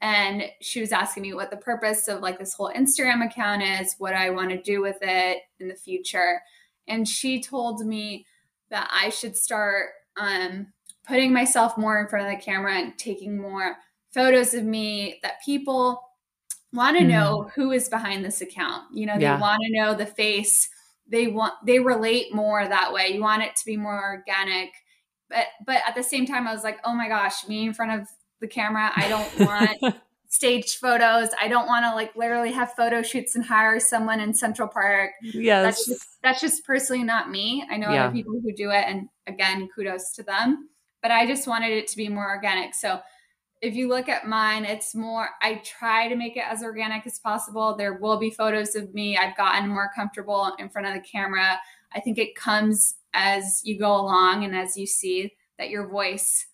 and 0.00 0.44
she 0.60 0.80
was 0.80 0.92
asking 0.92 1.24
me 1.24 1.34
what 1.34 1.50
the 1.50 1.56
purpose 1.56 2.06
of 2.08 2.20
like 2.20 2.38
this 2.38 2.54
whole 2.54 2.72
Instagram 2.74 3.26
account 3.26 3.62
is, 3.62 3.96
what 3.98 4.14
I 4.14 4.30
want 4.30 4.50
to 4.50 4.62
do 4.62 4.80
with 4.80 4.98
it 5.02 5.38
in 5.58 5.68
the 5.68 5.74
future. 5.74 6.40
And 6.86 7.06
she 7.06 7.42
told 7.42 7.84
me 7.84 8.26
that 8.70 8.88
I 8.92 9.08
should 9.08 9.36
start 9.36 9.90
um, 10.16 10.68
putting 11.06 11.32
myself 11.32 11.76
more 11.76 12.00
in 12.00 12.08
front 12.08 12.26
of 12.26 12.38
the 12.38 12.44
camera 12.44 12.74
and 12.74 12.96
taking 12.96 13.40
more 13.40 13.76
photos 14.14 14.54
of 14.54 14.64
me 14.64 15.18
that 15.22 15.42
people 15.44 16.02
want 16.72 16.96
to 16.98 17.04
mm. 17.04 17.08
know 17.08 17.50
who 17.54 17.72
is 17.72 17.88
behind 17.88 18.24
this 18.24 18.40
account. 18.40 18.84
You 18.92 19.06
know, 19.06 19.16
they 19.16 19.22
yeah. 19.22 19.40
want 19.40 19.60
to 19.62 19.72
know 19.72 19.94
the 19.94 20.06
face. 20.06 20.68
They 21.06 21.26
want 21.26 21.54
they 21.64 21.80
relate 21.80 22.34
more 22.34 22.66
that 22.66 22.92
way. 22.92 23.08
You 23.08 23.22
want 23.22 23.42
it 23.42 23.56
to 23.56 23.64
be 23.64 23.76
more 23.76 24.00
organic. 24.00 24.70
But 25.30 25.46
but 25.64 25.82
at 25.86 25.94
the 25.94 26.02
same 26.02 26.26
time 26.26 26.46
I 26.46 26.52
was 26.52 26.64
like, 26.64 26.78
"Oh 26.84 26.94
my 26.94 27.08
gosh, 27.08 27.48
me 27.48 27.64
in 27.64 27.72
front 27.72 28.00
of 28.00 28.08
the 28.40 28.48
camera. 28.48 28.92
I 28.96 29.08
don't 29.08 29.38
want 29.40 29.96
staged 30.28 30.78
photos. 30.78 31.30
I 31.40 31.48
don't 31.48 31.66
want 31.66 31.84
to 31.84 31.94
like 31.94 32.14
literally 32.14 32.52
have 32.52 32.72
photo 32.74 33.02
shoots 33.02 33.34
and 33.34 33.44
hire 33.44 33.80
someone 33.80 34.20
in 34.20 34.34
Central 34.34 34.68
Park. 34.68 35.12
Yes. 35.22 35.64
That's 35.64 35.86
just, 35.86 36.06
that's 36.22 36.40
just 36.40 36.64
personally 36.64 37.02
not 37.02 37.30
me. 37.30 37.66
I 37.70 37.76
know 37.76 37.90
yeah. 37.90 38.04
other 38.04 38.12
people 38.12 38.40
who 38.42 38.52
do 38.52 38.70
it 38.70 38.84
and 38.86 39.08
again, 39.26 39.68
kudos 39.74 40.12
to 40.12 40.22
them. 40.22 40.68
But 41.02 41.12
I 41.12 41.26
just 41.26 41.46
wanted 41.46 41.72
it 41.72 41.88
to 41.88 41.96
be 41.96 42.08
more 42.08 42.28
organic. 42.28 42.74
So 42.74 43.00
if 43.60 43.74
you 43.74 43.88
look 43.88 44.08
at 44.08 44.26
mine, 44.26 44.64
it's 44.64 44.94
more, 44.94 45.30
I 45.42 45.62
try 45.64 46.08
to 46.08 46.16
make 46.16 46.36
it 46.36 46.44
as 46.46 46.62
organic 46.62 47.06
as 47.06 47.18
possible. 47.18 47.76
There 47.76 47.94
will 47.94 48.18
be 48.18 48.30
photos 48.30 48.74
of 48.74 48.92
me. 48.94 49.16
I've 49.16 49.36
gotten 49.36 49.68
more 49.68 49.90
comfortable 49.94 50.54
in 50.58 50.68
front 50.68 50.86
of 50.86 50.94
the 50.94 51.00
camera. 51.00 51.58
I 51.92 52.00
think 52.00 52.18
it 52.18 52.36
comes 52.36 52.96
as 53.14 53.62
you 53.64 53.78
go 53.78 53.92
along 53.92 54.44
and 54.44 54.54
as 54.54 54.76
you 54.76 54.86
see 54.86 55.32
that 55.58 55.70
your 55.70 55.88
voice 55.88 56.46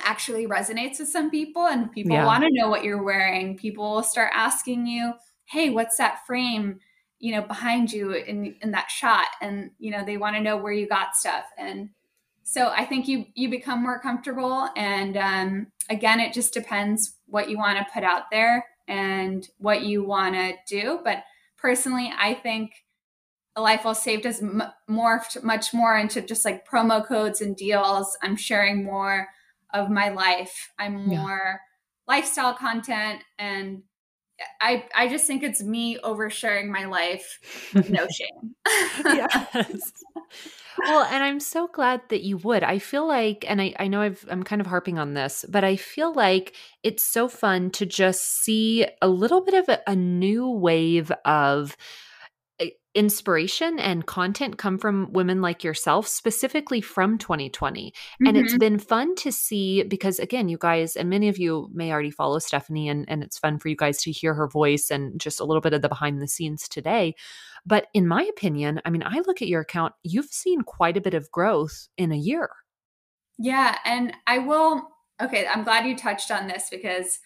actually 0.00 0.46
resonates 0.46 0.98
with 0.98 1.08
some 1.08 1.30
people 1.30 1.66
and 1.66 1.92
people 1.92 2.12
yeah. 2.12 2.26
want 2.26 2.44
to 2.44 2.50
know 2.52 2.68
what 2.68 2.84
you're 2.84 3.02
wearing. 3.02 3.56
People 3.56 3.94
will 3.94 4.02
start 4.02 4.30
asking 4.34 4.86
you, 4.86 5.14
"Hey, 5.46 5.70
what's 5.70 5.96
that 5.96 6.26
frame, 6.26 6.80
you 7.18 7.32
know, 7.32 7.42
behind 7.42 7.92
you 7.92 8.12
in 8.12 8.56
in 8.62 8.70
that 8.72 8.90
shot?" 8.90 9.26
And 9.40 9.70
you 9.78 9.90
know, 9.90 10.04
they 10.04 10.16
want 10.16 10.36
to 10.36 10.42
know 10.42 10.56
where 10.56 10.72
you 10.72 10.88
got 10.88 11.16
stuff. 11.16 11.44
And 11.56 11.90
so 12.44 12.68
I 12.68 12.84
think 12.84 13.08
you 13.08 13.26
you 13.34 13.48
become 13.50 13.82
more 13.82 14.00
comfortable 14.00 14.68
and 14.76 15.16
um 15.16 15.66
again, 15.90 16.20
it 16.20 16.32
just 16.32 16.54
depends 16.54 17.16
what 17.26 17.48
you 17.50 17.58
want 17.58 17.78
to 17.78 17.92
put 17.92 18.04
out 18.04 18.30
there 18.30 18.66
and 18.86 19.48
what 19.58 19.82
you 19.82 20.04
want 20.04 20.34
to 20.34 20.54
do, 20.66 21.00
but 21.04 21.24
personally, 21.56 22.12
I 22.16 22.34
think 22.34 22.72
a 23.54 23.60
life 23.60 23.84
well 23.84 23.94
saved 23.94 24.24
has 24.24 24.40
m- 24.40 24.62
morphed 24.88 25.42
much 25.42 25.74
more 25.74 25.98
into 25.98 26.22
just 26.22 26.44
like 26.44 26.66
promo 26.66 27.04
codes 27.04 27.40
and 27.40 27.56
deals. 27.56 28.16
I'm 28.22 28.36
sharing 28.36 28.84
more 28.84 29.28
of 29.72 29.90
my 29.90 30.10
life. 30.10 30.70
I'm 30.78 31.06
more 31.06 31.40
yeah. 31.42 31.56
lifestyle 32.06 32.54
content 32.54 33.22
and 33.38 33.82
I 34.60 34.84
I 34.94 35.08
just 35.08 35.26
think 35.26 35.42
it's 35.42 35.62
me 35.62 35.98
oversharing 35.98 36.68
my 36.68 36.84
life. 36.84 37.38
No 37.88 38.06
shame. 38.12 38.54
yes. 39.04 39.92
Well, 40.78 41.04
and 41.04 41.24
I'm 41.24 41.40
so 41.40 41.66
glad 41.66 42.02
that 42.10 42.22
you 42.22 42.36
would. 42.38 42.62
I 42.62 42.78
feel 42.78 43.06
like, 43.06 43.44
and 43.48 43.60
I, 43.60 43.74
I 43.80 43.88
know 43.88 44.00
I've, 44.00 44.24
I'm 44.30 44.44
kind 44.44 44.60
of 44.60 44.66
harping 44.68 44.98
on 44.98 45.14
this, 45.14 45.44
but 45.48 45.64
I 45.64 45.74
feel 45.74 46.12
like 46.12 46.54
it's 46.84 47.02
so 47.02 47.28
fun 47.28 47.70
to 47.72 47.86
just 47.86 48.42
see 48.42 48.86
a 49.02 49.08
little 49.08 49.40
bit 49.40 49.54
of 49.54 49.68
a, 49.68 49.80
a 49.88 49.96
new 49.96 50.48
wave 50.48 51.10
of 51.24 51.76
inspiration 52.98 53.78
and 53.78 54.04
content 54.04 54.58
come 54.58 54.76
from 54.76 55.12
women 55.12 55.40
like 55.40 55.62
yourself, 55.62 56.08
specifically 56.08 56.80
from 56.80 57.16
2020. 57.16 57.92
Mm-hmm. 57.92 58.26
And 58.26 58.36
it's 58.36 58.50
mm-hmm. 58.50 58.58
been 58.58 58.78
fun 58.80 59.14
to 59.16 59.30
see 59.30 59.84
because, 59.84 60.18
again, 60.18 60.48
you 60.48 60.58
guys, 60.58 60.96
and 60.96 61.08
many 61.08 61.28
of 61.28 61.38
you 61.38 61.70
may 61.72 61.92
already 61.92 62.10
follow 62.10 62.40
Stephanie, 62.40 62.88
and, 62.88 63.04
and 63.06 63.22
it's 63.22 63.38
fun 63.38 63.60
for 63.60 63.68
you 63.68 63.76
guys 63.76 64.02
to 64.02 64.10
hear 64.10 64.34
her 64.34 64.48
voice 64.48 64.90
and 64.90 65.20
just 65.20 65.38
a 65.38 65.44
little 65.44 65.60
bit 65.60 65.74
of 65.74 65.80
the 65.80 65.88
behind 65.88 66.20
the 66.20 66.26
scenes 66.26 66.68
today. 66.68 67.14
But 67.64 67.86
in 67.94 68.08
my 68.08 68.24
opinion, 68.24 68.80
I 68.84 68.90
mean, 68.90 69.04
I 69.06 69.22
look 69.26 69.42
at 69.42 69.48
your 69.48 69.60
account, 69.60 69.94
you've 70.02 70.26
seen 70.26 70.62
quite 70.62 70.96
a 70.96 71.00
bit 71.00 71.14
of 71.14 71.30
growth 71.30 71.86
in 71.96 72.10
a 72.10 72.16
year. 72.16 72.50
Yeah. 73.38 73.78
And 73.84 74.12
I 74.26 74.38
will, 74.38 74.88
okay, 75.22 75.46
I'm 75.46 75.62
glad 75.62 75.86
you 75.86 75.96
touched 75.96 76.32
on 76.32 76.48
this 76.48 76.66
because 76.68 77.20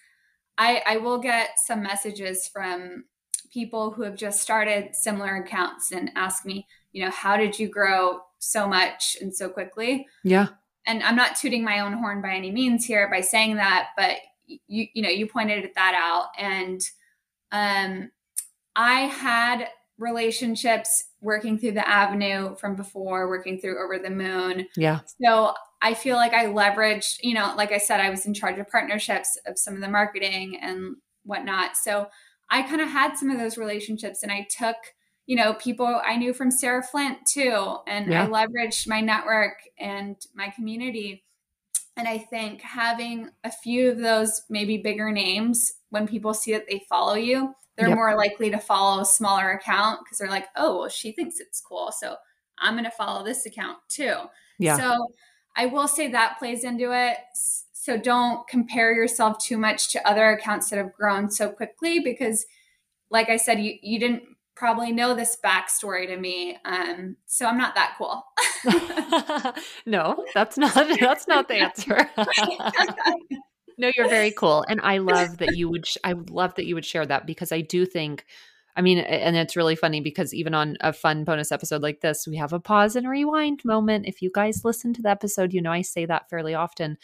I, 0.59 0.83
I 0.85 0.97
will 0.97 1.17
get 1.17 1.57
some 1.65 1.81
messages 1.81 2.47
from 2.53 3.05
people 3.51 3.91
who 3.91 4.03
have 4.03 4.15
just 4.15 4.41
started 4.41 4.95
similar 4.95 5.37
accounts 5.37 5.91
and 5.91 6.11
ask 6.15 6.45
me, 6.45 6.67
you 6.91 7.03
know, 7.03 7.11
how 7.11 7.37
did 7.37 7.57
you 7.57 7.67
grow 7.67 8.21
so 8.39 8.67
much 8.67 9.17
and 9.21 9.35
so 9.35 9.49
quickly? 9.49 10.07
Yeah. 10.23 10.47
And 10.85 11.01
I'm 11.03 11.15
not 11.15 11.35
tooting 11.35 11.63
my 11.63 11.79
own 11.79 11.93
horn 11.93 12.21
by 12.21 12.33
any 12.33 12.51
means 12.51 12.85
here 12.85 13.09
by 13.09 13.21
saying 13.21 13.55
that, 13.55 13.89
but 13.95 14.17
you 14.45 14.87
you 14.93 15.01
know, 15.01 15.09
you 15.09 15.27
pointed 15.27 15.69
that 15.75 15.93
out 15.95 16.29
and 16.37 16.81
um 17.51 18.11
I 18.75 19.01
had 19.01 19.67
relationships 19.97 21.05
working 21.21 21.57
through 21.57 21.71
the 21.71 21.87
avenue 21.87 22.55
from 22.55 22.75
before, 22.75 23.29
working 23.29 23.59
through 23.59 23.81
over 23.83 23.99
the 23.99 24.09
moon. 24.09 24.67
Yeah. 24.75 24.99
So 25.21 25.53
I 25.81 25.93
feel 25.93 26.15
like 26.15 26.33
I 26.33 26.45
leveraged, 26.45 27.17
you 27.21 27.33
know, 27.33 27.53
like 27.55 27.71
I 27.71 27.77
said, 27.77 27.99
I 27.99 28.09
was 28.09 28.25
in 28.25 28.33
charge 28.33 28.59
of 28.59 28.69
partnerships 28.69 29.37
of 29.45 29.57
some 29.57 29.75
of 29.75 29.81
the 29.81 29.89
marketing 29.89 30.57
and 30.61 30.95
whatnot. 31.23 31.77
So 31.77 32.07
I 32.49 32.61
kind 32.63 32.81
of 32.81 32.89
had 32.89 33.15
some 33.15 33.29
of 33.29 33.39
those 33.39 33.57
relationships 33.57 34.23
and 34.23 34.31
I 34.31 34.47
took, 34.49 34.75
you 35.25 35.35
know, 35.35 35.53
people 35.55 36.01
I 36.05 36.17
knew 36.17 36.33
from 36.33 36.51
Sarah 36.51 36.83
Flint 36.83 37.19
too. 37.25 37.77
And 37.87 38.11
yeah. 38.11 38.23
I 38.23 38.27
leveraged 38.27 38.87
my 38.87 39.01
network 39.01 39.57
and 39.79 40.15
my 40.35 40.49
community. 40.49 41.23
And 41.95 42.07
I 42.07 42.17
think 42.17 42.61
having 42.61 43.29
a 43.43 43.51
few 43.51 43.89
of 43.89 43.99
those 43.99 44.41
maybe 44.49 44.77
bigger 44.77 45.11
names, 45.11 45.71
when 45.89 46.07
people 46.07 46.33
see 46.33 46.53
that 46.53 46.65
they 46.69 46.83
follow 46.89 47.15
you, 47.15 47.53
they're 47.77 47.89
yep. 47.89 47.97
more 47.97 48.15
likely 48.15 48.49
to 48.51 48.59
follow 48.59 49.01
a 49.01 49.05
smaller 49.05 49.51
account 49.51 49.99
because 50.03 50.17
they're 50.17 50.29
like, 50.29 50.47
oh, 50.55 50.79
well, 50.79 50.89
she 50.89 51.11
thinks 51.11 51.39
it's 51.39 51.61
cool. 51.61 51.91
So 51.91 52.15
I'm 52.59 52.73
going 52.73 52.83
to 52.85 52.91
follow 52.91 53.23
this 53.23 53.45
account 53.45 53.77
too. 53.89 54.15
Yeah. 54.59 54.77
So 54.77 55.07
I 55.55 55.67
will 55.67 55.87
say 55.87 56.09
that 56.09 56.37
plays 56.39 56.63
into 56.63 56.91
it. 56.93 57.17
So 57.83 57.97
don't 57.97 58.47
compare 58.47 58.93
yourself 58.93 59.39
too 59.39 59.57
much 59.57 59.91
to 59.91 60.07
other 60.07 60.29
accounts 60.29 60.69
that 60.69 60.77
have 60.77 60.93
grown 60.93 61.29
so 61.29 61.49
quickly 61.49 61.99
because, 61.99 62.45
like 63.11 63.27
I 63.27 63.35
said, 63.35 63.59
you, 63.59 63.73
you 63.81 63.99
didn't 63.99 64.23
probably 64.55 64.93
know 64.93 65.13
this 65.13 65.37
backstory 65.43 66.07
to 66.07 66.15
me. 66.15 66.57
Um, 66.63 67.17
so 67.25 67.45
I'm 67.45 67.57
not 67.57 67.75
that 67.75 67.95
cool. 67.97 68.23
no, 69.85 70.25
that's 70.33 70.57
not 70.57 70.73
that's 71.01 71.27
not 71.27 71.49
the 71.49 71.55
answer. 71.55 72.09
no, 73.77 73.91
you're 73.97 74.07
very 74.07 74.31
cool, 74.31 74.63
and 74.69 74.79
I 74.81 74.99
love 74.99 75.39
that 75.39 75.57
you 75.57 75.67
would. 75.67 75.85
Sh- 75.85 75.97
I 76.05 76.13
love 76.13 76.55
that 76.55 76.65
you 76.65 76.75
would 76.75 76.85
share 76.85 77.05
that 77.05 77.27
because 77.27 77.51
I 77.51 77.59
do 77.59 77.85
think 77.85 78.23
I 78.75 78.81
mean, 78.81 78.97
and 78.99 79.35
it's 79.35 79.55
really 79.55 79.75
funny 79.75 80.01
because 80.01 80.33
even 80.33 80.53
on 80.53 80.77
a 80.81 80.93
fun 80.93 81.23
bonus 81.23 81.51
episode 81.51 81.83
like 81.83 82.01
this, 82.01 82.27
we 82.27 82.37
have 82.37 82.53
a 82.53 82.59
pause 82.59 82.95
and 82.95 83.07
rewind 83.07 83.63
moment. 83.63 84.07
If 84.07 84.21
you 84.21 84.31
guys 84.33 84.65
listen 84.65 84.93
to 84.93 85.01
the 85.01 85.09
episode, 85.09 85.53
you 85.53 85.61
know 85.61 85.71
I 85.71 85.83
say 85.83 86.05
that 86.05 86.29
fairly 86.29 86.55
often. 86.55 86.97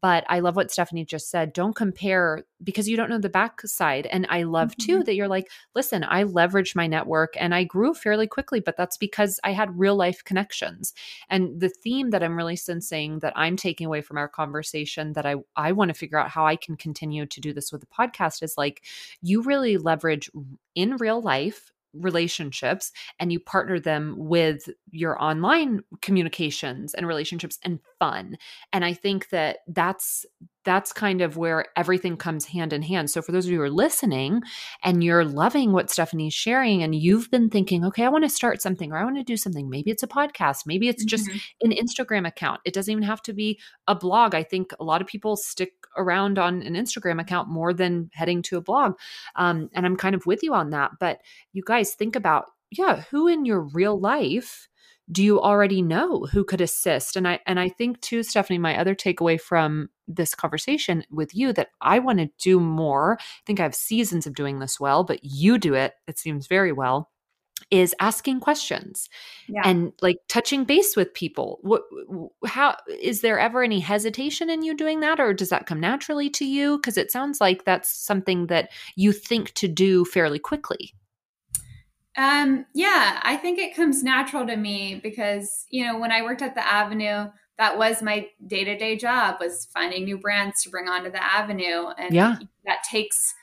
But 0.00 0.24
I 0.28 0.40
love 0.40 0.54
what 0.54 0.70
Stephanie 0.70 1.04
just 1.04 1.30
said. 1.30 1.52
Don't 1.52 1.74
compare 1.74 2.44
because 2.62 2.88
you 2.88 2.96
don't 2.96 3.10
know 3.10 3.18
the 3.18 3.28
backside. 3.28 4.06
And 4.06 4.26
I 4.30 4.44
love 4.44 4.70
mm-hmm. 4.70 4.98
too 4.98 5.04
that 5.04 5.14
you're 5.14 5.28
like, 5.28 5.50
listen, 5.74 6.04
I 6.04 6.24
leveraged 6.24 6.76
my 6.76 6.86
network 6.86 7.34
and 7.38 7.54
I 7.54 7.64
grew 7.64 7.92
fairly 7.92 8.26
quickly, 8.26 8.60
but 8.60 8.76
that's 8.76 8.96
because 8.96 9.40
I 9.42 9.52
had 9.52 9.78
real 9.78 9.96
life 9.96 10.24
connections. 10.24 10.94
And 11.28 11.60
the 11.60 11.68
theme 11.68 12.10
that 12.10 12.22
I'm 12.22 12.36
really 12.36 12.56
sensing 12.56 13.18
that 13.18 13.32
I'm 13.36 13.56
taking 13.56 13.86
away 13.86 14.00
from 14.00 14.16
our 14.16 14.28
conversation 14.28 15.12
that 15.14 15.26
I, 15.26 15.36
I 15.56 15.72
want 15.72 15.88
to 15.88 15.94
figure 15.94 16.18
out 16.18 16.30
how 16.30 16.46
I 16.46 16.56
can 16.56 16.76
continue 16.76 17.26
to 17.26 17.40
do 17.40 17.52
this 17.52 17.72
with 17.72 17.80
the 17.80 17.86
podcast 17.86 18.42
is 18.42 18.56
like, 18.56 18.84
you 19.22 19.42
really 19.42 19.76
leverage 19.76 20.30
in 20.76 20.96
real 20.98 21.20
life 21.20 21.72
relationships 21.94 22.92
and 23.18 23.32
you 23.32 23.40
partner 23.40 23.80
them 23.80 24.14
with 24.18 24.68
your 24.90 25.20
online 25.22 25.80
communications 26.02 26.94
and 26.94 27.06
relationships 27.06 27.58
and 27.64 27.80
fun 27.98 28.36
and 28.72 28.84
i 28.84 28.92
think 28.92 29.28
that 29.30 29.58
that's 29.68 30.26
that's 30.66 30.92
kind 30.92 31.22
of 31.22 31.36
where 31.36 31.66
everything 31.76 32.16
comes 32.16 32.44
hand 32.44 32.72
in 32.72 32.82
hand. 32.82 33.08
So, 33.08 33.22
for 33.22 33.32
those 33.32 33.46
of 33.46 33.52
you 33.52 33.58
who 33.58 33.62
are 33.62 33.70
listening 33.70 34.42
and 34.82 35.02
you're 35.02 35.24
loving 35.24 35.72
what 35.72 35.90
Stephanie's 35.90 36.34
sharing, 36.34 36.82
and 36.82 36.94
you've 36.94 37.30
been 37.30 37.48
thinking, 37.48 37.84
okay, 37.86 38.04
I 38.04 38.08
want 38.08 38.24
to 38.24 38.28
start 38.28 38.60
something 38.60 38.92
or 38.92 38.98
I 38.98 39.04
want 39.04 39.16
to 39.16 39.22
do 39.22 39.36
something, 39.36 39.70
maybe 39.70 39.92
it's 39.92 40.02
a 40.02 40.08
podcast, 40.08 40.66
maybe 40.66 40.88
it's 40.88 41.04
just 41.04 41.28
mm-hmm. 41.28 41.70
an 41.70 41.76
Instagram 41.76 42.26
account. 42.26 42.60
It 42.64 42.74
doesn't 42.74 42.90
even 42.90 43.04
have 43.04 43.22
to 43.22 43.32
be 43.32 43.60
a 43.86 43.94
blog. 43.94 44.34
I 44.34 44.42
think 44.42 44.72
a 44.78 44.84
lot 44.84 45.00
of 45.00 45.06
people 45.06 45.36
stick 45.36 45.72
around 45.96 46.38
on 46.38 46.62
an 46.62 46.74
Instagram 46.74 47.20
account 47.20 47.48
more 47.48 47.72
than 47.72 48.10
heading 48.12 48.42
to 48.42 48.58
a 48.58 48.60
blog. 48.62 48.94
Um, 49.36 49.70
and 49.72 49.86
I'm 49.86 49.96
kind 49.96 50.16
of 50.16 50.26
with 50.26 50.42
you 50.42 50.52
on 50.52 50.70
that. 50.70 50.90
But 50.98 51.20
you 51.52 51.62
guys 51.64 51.94
think 51.94 52.16
about, 52.16 52.46
yeah, 52.72 53.04
who 53.10 53.28
in 53.28 53.44
your 53.44 53.60
real 53.60 53.98
life 53.98 54.68
do 55.10 55.22
you 55.22 55.40
already 55.40 55.82
know 55.82 56.26
who 56.32 56.44
could 56.44 56.60
assist? 56.60 57.16
And 57.16 57.26
i 57.28 57.40
and 57.46 57.60
i 57.60 57.68
think 57.68 58.00
too 58.00 58.22
stephanie 58.22 58.58
my 58.58 58.78
other 58.78 58.94
takeaway 58.94 59.40
from 59.40 59.88
this 60.08 60.34
conversation 60.34 61.04
with 61.10 61.34
you 61.34 61.52
that 61.52 61.70
i 61.80 61.98
want 61.98 62.18
to 62.18 62.30
do 62.38 62.60
more. 62.60 63.18
I 63.20 63.24
think 63.46 63.60
i 63.60 63.64
have 63.64 63.74
seasons 63.74 64.26
of 64.26 64.34
doing 64.34 64.58
this 64.58 64.78
well 64.80 65.04
but 65.04 65.20
you 65.22 65.58
do 65.58 65.74
it 65.74 65.94
it 66.06 66.18
seems 66.18 66.46
very 66.46 66.72
well 66.72 67.10
is 67.70 67.94
asking 68.00 68.40
questions 68.40 69.08
yeah. 69.48 69.62
and 69.64 69.92
like 70.00 70.18
touching 70.28 70.64
base 70.64 70.94
with 70.94 71.12
people. 71.14 71.58
What 71.62 71.82
how 72.46 72.76
is 73.00 73.22
there 73.22 73.38
ever 73.38 73.62
any 73.62 73.80
hesitation 73.80 74.50
in 74.50 74.62
you 74.62 74.76
doing 74.76 75.00
that 75.00 75.18
or 75.18 75.32
does 75.32 75.48
that 75.48 75.66
come 75.66 75.80
naturally 75.80 76.30
to 76.30 76.44
you? 76.44 76.76
Because 76.78 76.96
it 76.96 77.10
sounds 77.10 77.40
like 77.40 77.64
that's 77.64 77.92
something 77.92 78.48
that 78.48 78.70
you 78.94 79.10
think 79.12 79.52
to 79.54 79.68
do 79.68 80.04
fairly 80.04 80.38
quickly 80.38 80.94
um, 82.16 82.66
yeah, 82.74 83.20
I 83.22 83.36
think 83.36 83.58
it 83.58 83.76
comes 83.76 84.02
natural 84.02 84.46
to 84.46 84.56
me 84.56 85.00
because, 85.02 85.66
you 85.70 85.84
know, 85.84 85.98
when 85.98 86.12
I 86.12 86.22
worked 86.22 86.42
at 86.42 86.54
the 86.54 86.66
Avenue, 86.66 87.30
that 87.58 87.78
was 87.78 88.02
my 88.02 88.28
day-to-day 88.46 88.96
job 88.96 89.36
was 89.40 89.68
finding 89.72 90.04
new 90.04 90.18
brands 90.18 90.62
to 90.62 90.70
bring 90.70 90.88
onto 90.88 91.10
the 91.10 91.22
Avenue. 91.22 91.88
And 91.98 92.14
yeah. 92.14 92.36
that 92.64 92.82
takes 92.90 93.34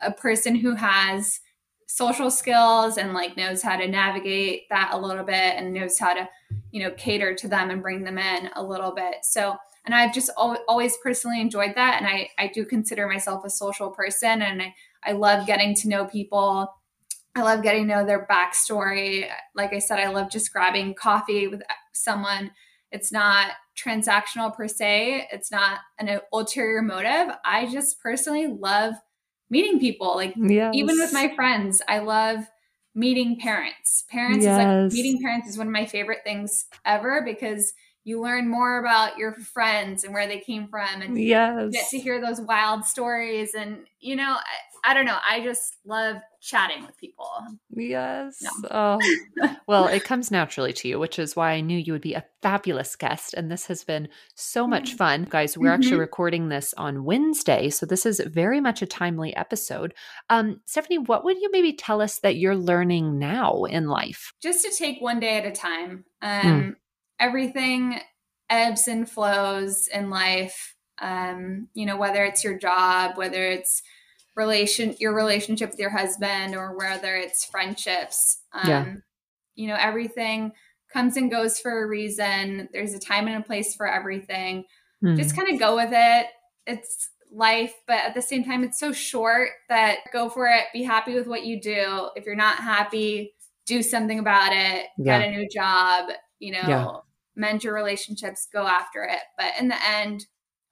a 0.00 0.12
person 0.12 0.56
who 0.56 0.74
has 0.74 1.40
social 1.86 2.30
skills 2.30 2.96
and 2.96 3.12
like 3.12 3.36
knows 3.36 3.62
how 3.62 3.76
to 3.76 3.86
navigate 3.86 4.62
that 4.70 4.90
a 4.92 4.98
little 4.98 5.24
bit 5.24 5.34
and 5.56 5.74
knows 5.74 5.98
how 5.98 6.14
to, 6.14 6.28
you 6.70 6.82
know, 6.82 6.90
cater 6.92 7.34
to 7.34 7.48
them 7.48 7.70
and 7.70 7.82
bring 7.82 8.04
them 8.04 8.18
in 8.18 8.48
a 8.56 8.62
little 8.62 8.94
bit. 8.94 9.16
So, 9.22 9.56
and 9.84 9.94
I've 9.94 10.14
just 10.14 10.30
always 10.36 10.96
personally 11.02 11.40
enjoyed 11.40 11.74
that. 11.74 12.00
And 12.00 12.06
I, 12.06 12.30
I 12.38 12.46
do 12.46 12.64
consider 12.64 13.06
myself 13.08 13.44
a 13.44 13.50
social 13.50 13.90
person 13.90 14.40
and 14.40 14.62
I, 14.62 14.74
I 15.04 15.12
love 15.12 15.46
getting 15.46 15.74
to 15.76 15.88
know 15.88 16.06
people. 16.06 16.72
I 17.34 17.42
love 17.42 17.62
getting 17.62 17.88
to 17.88 17.94
know 17.94 18.06
their 18.06 18.26
backstory. 18.26 19.28
Like 19.54 19.72
I 19.72 19.78
said, 19.78 19.98
I 19.98 20.08
love 20.08 20.30
just 20.30 20.52
grabbing 20.52 20.94
coffee 20.94 21.48
with 21.48 21.62
someone. 21.92 22.50
It's 22.90 23.10
not 23.10 23.52
transactional 23.76 24.54
per 24.54 24.68
se, 24.68 25.28
it's 25.32 25.50
not 25.50 25.78
an 25.98 26.20
ulterior 26.32 26.82
motive. 26.82 27.34
I 27.44 27.66
just 27.72 28.00
personally 28.00 28.46
love 28.46 28.94
meeting 29.48 29.80
people. 29.80 30.14
Like, 30.14 30.34
yes. 30.36 30.74
even 30.74 30.98
with 30.98 31.12
my 31.12 31.34
friends, 31.34 31.80
I 31.88 32.00
love 32.00 32.40
meeting 32.94 33.38
parents. 33.38 34.04
Parents 34.10 34.44
yes. 34.44 34.58
is 34.58 34.92
like 34.92 34.92
meeting 34.92 35.22
parents 35.22 35.48
is 35.48 35.56
one 35.56 35.66
of 35.66 35.72
my 35.72 35.86
favorite 35.86 36.20
things 36.24 36.66
ever 36.84 37.22
because 37.24 37.72
you 38.04 38.20
learn 38.20 38.48
more 38.48 38.78
about 38.78 39.16
your 39.16 39.32
friends 39.32 40.04
and 40.04 40.12
where 40.12 40.26
they 40.26 40.40
came 40.40 40.68
from 40.68 41.02
and 41.02 41.18
yes. 41.18 41.70
get 41.72 41.88
to 41.90 41.98
hear 41.98 42.20
those 42.20 42.40
wild 42.40 42.84
stories 42.84 43.54
and 43.54 43.86
you 44.00 44.16
know 44.16 44.36
I, 44.84 44.94
don't 44.94 45.04
know. 45.04 45.18
I 45.28 45.40
just 45.40 45.76
love 45.84 46.16
chatting 46.40 46.84
with 46.84 46.96
people. 46.98 47.28
Yes. 47.70 48.42
No. 48.42 48.68
oh. 48.70 48.98
well 49.68 49.86
it 49.86 50.04
comes 50.04 50.30
naturally 50.30 50.72
to 50.72 50.88
you 50.88 50.98
which 50.98 51.18
is 51.18 51.36
why 51.36 51.52
i 51.52 51.60
knew 51.60 51.78
you 51.78 51.92
would 51.92 52.02
be 52.02 52.14
a 52.14 52.24
fabulous 52.42 52.96
guest 52.96 53.32
and 53.34 53.50
this 53.50 53.66
has 53.66 53.84
been 53.84 54.08
so 54.34 54.66
much 54.66 54.94
fun. 54.94 55.26
Guys 55.30 55.56
we're 55.56 55.66
mm-hmm. 55.66 55.74
actually 55.74 55.98
recording 55.98 56.48
this 56.48 56.74
on 56.76 57.04
wednesday 57.04 57.70
so 57.70 57.86
this 57.86 58.04
is 58.04 58.20
very 58.26 58.60
much 58.60 58.82
a 58.82 58.86
timely 58.86 59.34
episode. 59.36 59.94
Um, 60.28 60.60
stephanie 60.66 60.98
what 60.98 61.24
would 61.24 61.40
you 61.40 61.48
maybe 61.52 61.72
tell 61.72 62.00
us 62.00 62.18
that 62.20 62.36
you're 62.36 62.56
learning 62.56 63.18
now 63.18 63.64
in 63.64 63.86
life? 63.86 64.32
Just 64.42 64.64
to 64.64 64.76
take 64.76 65.00
one 65.00 65.20
day 65.20 65.38
at 65.38 65.46
a 65.46 65.52
time. 65.52 66.04
Um, 66.20 66.42
mm 66.42 66.74
everything 67.22 68.00
ebbs 68.50 68.88
and 68.88 69.08
flows 69.08 69.88
in 69.88 70.10
life. 70.10 70.74
Um, 71.00 71.68
you 71.72 71.86
know, 71.86 71.96
whether 71.96 72.24
it's 72.24 72.44
your 72.44 72.58
job, 72.58 73.16
whether 73.16 73.44
it's 73.44 73.82
relation 74.36 74.94
your 74.98 75.14
relationship 75.14 75.70
with 75.70 75.78
your 75.78 75.90
husband, 75.90 76.54
or 76.54 76.76
whether 76.76 77.16
it's 77.16 77.44
friendships. 77.44 78.42
Um, 78.52 78.68
yeah. 78.68 78.94
You 79.54 79.68
know, 79.68 79.76
everything 79.78 80.52
comes 80.92 81.16
and 81.16 81.30
goes 81.30 81.58
for 81.58 81.82
a 81.82 81.86
reason. 81.86 82.68
There's 82.72 82.94
a 82.94 82.98
time 82.98 83.28
and 83.28 83.42
a 83.42 83.46
place 83.46 83.74
for 83.74 83.86
everything. 83.86 84.64
Mm. 85.04 85.16
Just 85.16 85.36
kind 85.36 85.52
of 85.52 85.58
go 85.58 85.76
with 85.76 85.90
it. 85.92 86.26
It's 86.66 87.10
life, 87.30 87.74
but 87.86 87.98
at 87.98 88.14
the 88.14 88.22
same 88.22 88.44
time, 88.44 88.62
it's 88.62 88.78
so 88.78 88.92
short 88.92 89.50
that 89.68 89.98
go 90.12 90.28
for 90.28 90.46
it. 90.46 90.64
Be 90.72 90.82
happy 90.82 91.14
with 91.14 91.26
what 91.26 91.44
you 91.44 91.60
do. 91.60 92.08
If 92.14 92.24
you're 92.24 92.34
not 92.34 92.56
happy, 92.56 93.34
do 93.66 93.82
something 93.82 94.18
about 94.18 94.52
it. 94.52 94.86
Yeah. 94.98 95.18
Get 95.18 95.28
a 95.28 95.30
new 95.30 95.48
job. 95.48 96.10
You 96.38 96.52
know, 96.52 96.68
yeah 96.68 96.88
mend 97.36 97.64
your 97.64 97.74
relationships, 97.74 98.48
go 98.52 98.66
after 98.66 99.04
it. 99.04 99.20
But 99.36 99.52
in 99.58 99.68
the 99.68 99.86
end, 99.86 100.26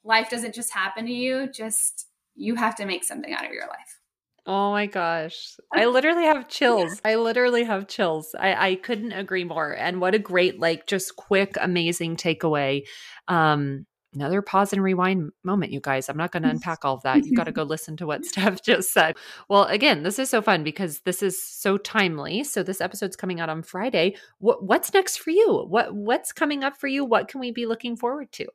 life 0.05 0.31
doesn't 0.31 0.55
just 0.55 0.73
happen 0.73 1.07
to 1.07 1.13
you, 1.13 1.49
just 1.53 2.07
you 2.35 2.55
have 2.55 2.77
to 2.77 2.87
make 2.87 3.05
something 3.05 3.33
out 3.33 3.45
of 3.45 3.53
your 3.53 3.67
life. 3.67 4.01
Oh 4.47 4.71
my 4.71 4.87
gosh. 4.87 5.57
I 5.73 5.87
literally 5.87 6.25
have 6.25 6.49
chills. 6.49 7.01
I 7.05 7.17
literally 7.17 7.65
have 7.65 7.89
chills. 7.89 8.35
I, 8.39 8.71
I 8.71 8.75
couldn't 8.77 9.13
agree 9.13 9.45
more. 9.45 9.73
And 9.73 10.01
what 10.01 10.15
a 10.15 10.19
great, 10.19 10.59
like, 10.59 10.87
just 10.87 11.17
quick, 11.17 11.57
amazing 11.61 12.17
takeaway. 12.17 12.87
Um, 13.29 13.87
another 14.15 14.43
pause 14.43 14.73
and 14.73 14.83
rewind 14.83 15.31
moment, 15.45 15.73
you 15.73 15.81
guys. 15.81 16.09
I'm 16.09 16.17
not 16.17 16.33
going 16.33 16.43
to 16.45 16.49
unpack 16.49 16.85
all 16.85 16.95
of 16.95 17.03
that. 17.03 17.25
You've 17.25 17.37
got 17.37 17.45
to 17.45 17.53
go 17.53 17.63
listen 17.63 17.97
to 17.99 18.07
what 18.07 18.25
Steph 18.27 18.63
just 18.63 18.93
said. 18.93 19.17
Well, 19.49 19.65
again, 19.65 20.03
this 20.03 20.19
is 20.19 20.31
so 20.31 20.43
fun 20.43 20.65
because 20.65 21.01
this 21.01 21.23
is 21.23 21.41
so 21.43 21.77
timely. 21.79 22.45
So 22.45 22.63
this 22.63 22.81
episode's 22.81 23.17
coming 23.17 23.41
out 23.41 23.51
on 23.51 23.63
Friday. 23.63 24.17
What, 24.39 24.65
what's 24.65 24.93
next 24.95 25.19
for 25.19 25.31
you? 25.31 25.67
What 25.69 25.95
what's 25.95 26.33
coming 26.33 26.65
up 26.65 26.77
for 26.77 26.87
you? 26.87 27.05
What 27.05 27.29
can 27.29 27.41
we 27.41 27.53
be 27.53 27.67
looking 27.67 27.97
forward 27.97 28.33
to? 28.33 28.47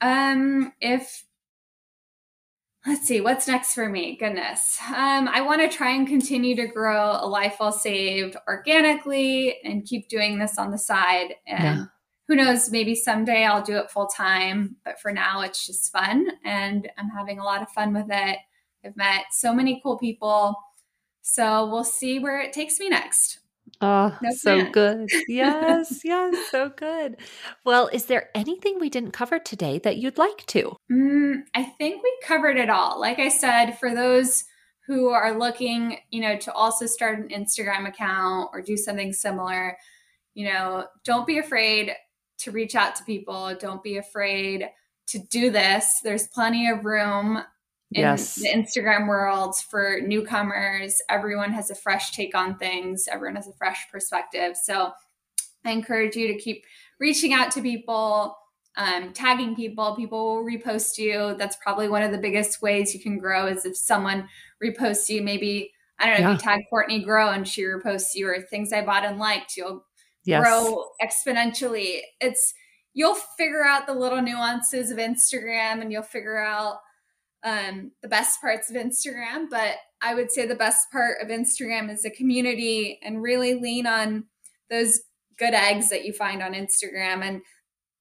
Um, 0.00 0.72
if 0.80 1.24
let's 2.86 3.06
see 3.06 3.20
what's 3.20 3.46
next 3.46 3.74
for 3.74 3.88
me 3.88 4.16
goodness 4.16 4.78
um, 4.88 5.28
i 5.28 5.40
want 5.40 5.60
to 5.60 5.68
try 5.74 5.90
and 5.90 6.08
continue 6.08 6.54
to 6.56 6.66
grow 6.66 7.18
a 7.20 7.26
life 7.26 7.56
well 7.60 7.72
saved 7.72 8.36
organically 8.48 9.56
and 9.64 9.86
keep 9.86 10.08
doing 10.08 10.38
this 10.38 10.58
on 10.58 10.70
the 10.70 10.78
side 10.78 11.34
and 11.46 11.62
yeah 11.62 11.84
who 12.32 12.36
knows, 12.36 12.70
maybe 12.70 12.94
someday 12.94 13.44
I'll 13.44 13.62
do 13.62 13.76
it 13.76 13.90
full 13.90 14.06
time. 14.06 14.76
But 14.86 14.98
for 14.98 15.12
now, 15.12 15.42
it's 15.42 15.66
just 15.66 15.92
fun 15.92 16.26
and 16.44 16.90
I'm 16.96 17.10
having 17.10 17.38
a 17.38 17.44
lot 17.44 17.60
of 17.60 17.68
fun 17.68 17.92
with 17.92 18.06
it. 18.08 18.38
I've 18.84 18.96
met 18.96 19.24
so 19.32 19.52
many 19.52 19.80
cool 19.82 19.98
people. 19.98 20.56
So 21.20 21.68
we'll 21.68 21.84
see 21.84 22.18
where 22.18 22.40
it 22.40 22.54
takes 22.54 22.80
me 22.80 22.88
next. 22.88 23.40
Oh, 23.82 24.16
no 24.22 24.30
so 24.30 24.70
good. 24.70 25.10
Yes, 25.26 26.00
yes, 26.04 26.50
so 26.50 26.68
good. 26.68 27.16
Well, 27.64 27.88
is 27.92 28.06
there 28.06 28.30
anything 28.32 28.78
we 28.78 28.88
didn't 28.88 29.10
cover 29.10 29.40
today 29.40 29.80
that 29.80 29.96
you'd 29.96 30.18
like 30.18 30.46
to? 30.46 30.76
Mm, 30.90 31.42
I 31.54 31.64
think 31.64 32.02
we 32.02 32.16
covered 32.22 32.56
it 32.56 32.70
all. 32.70 33.00
Like 33.00 33.18
I 33.18 33.28
said, 33.28 33.72
for 33.72 33.92
those 33.92 34.44
who 34.86 35.08
are 35.08 35.36
looking, 35.36 35.98
you 36.10 36.20
know, 36.20 36.36
to 36.36 36.52
also 36.52 36.86
start 36.86 37.18
an 37.18 37.28
Instagram 37.28 37.88
account 37.88 38.50
or 38.52 38.62
do 38.62 38.76
something 38.76 39.12
similar, 39.12 39.76
you 40.34 40.46
know, 40.46 40.86
don't 41.04 41.26
be 41.26 41.38
afraid 41.38 41.92
to 42.38 42.52
reach 42.52 42.76
out 42.76 42.94
to 42.96 43.04
people. 43.04 43.54
Don't 43.58 43.82
be 43.82 43.96
afraid 43.96 44.68
to 45.08 45.18
do 45.18 45.50
this. 45.50 46.00
There's 46.04 46.28
plenty 46.28 46.68
of 46.68 46.84
room 46.84 47.42
in 47.94 48.02
yes. 48.02 48.36
the 48.36 48.48
Instagram 48.48 49.08
world 49.08 49.56
for 49.56 50.00
newcomers. 50.02 51.00
Everyone 51.08 51.52
has 51.52 51.70
a 51.70 51.74
fresh 51.74 52.12
take 52.12 52.34
on 52.34 52.56
things, 52.56 53.08
everyone 53.10 53.36
has 53.36 53.48
a 53.48 53.52
fresh 53.52 53.86
perspective. 53.90 54.56
So 54.56 54.92
I 55.64 55.70
encourage 55.70 56.16
you 56.16 56.28
to 56.28 56.38
keep 56.38 56.64
reaching 56.98 57.32
out 57.32 57.50
to 57.52 57.62
people, 57.62 58.36
um, 58.76 59.12
tagging 59.12 59.54
people. 59.54 59.96
People 59.96 60.36
will 60.36 60.44
repost 60.44 60.98
you. 60.98 61.34
That's 61.38 61.56
probably 61.56 61.88
one 61.88 62.02
of 62.02 62.12
the 62.12 62.18
biggest 62.18 62.62
ways 62.62 62.94
you 62.94 63.00
can 63.00 63.18
grow 63.18 63.46
is 63.46 63.64
if 63.64 63.76
someone 63.76 64.28
reposts 64.62 65.08
you. 65.08 65.22
Maybe, 65.22 65.72
I 65.98 66.06
don't 66.06 66.20
know, 66.20 66.28
yeah. 66.28 66.34
if 66.34 66.40
you 66.40 66.44
tag 66.44 66.60
Courtney 66.70 67.04
Grow 67.04 67.30
and 67.30 67.46
she 67.46 67.62
reposts 67.62 68.14
you 68.14 68.28
or 68.28 68.40
things 68.40 68.72
I 68.72 68.84
bought 68.84 69.04
and 69.04 69.18
liked, 69.18 69.56
you'll 69.56 69.84
yes. 70.24 70.42
grow 70.42 70.86
exponentially. 71.02 72.00
It's 72.20 72.54
you'll 72.94 73.14
figure 73.14 73.64
out 73.64 73.86
the 73.86 73.94
little 73.94 74.20
nuances 74.20 74.90
of 74.90 74.98
Instagram 74.98 75.80
and 75.80 75.92
you'll 75.92 76.02
figure 76.02 76.38
out 76.38 76.78
um, 77.44 77.92
the 78.02 78.08
best 78.08 78.40
parts 78.40 78.70
of 78.70 78.76
Instagram. 78.76 79.48
But 79.50 79.76
I 80.00 80.14
would 80.14 80.30
say 80.30 80.46
the 80.46 80.54
best 80.54 80.90
part 80.90 81.18
of 81.20 81.28
Instagram 81.28 81.90
is 81.90 82.02
the 82.02 82.10
community 82.10 82.98
and 83.02 83.22
really 83.22 83.54
lean 83.54 83.86
on 83.86 84.24
those 84.70 85.00
good 85.38 85.54
eggs 85.54 85.90
that 85.90 86.04
you 86.04 86.12
find 86.12 86.42
on 86.42 86.52
Instagram. 86.52 87.22
And 87.22 87.42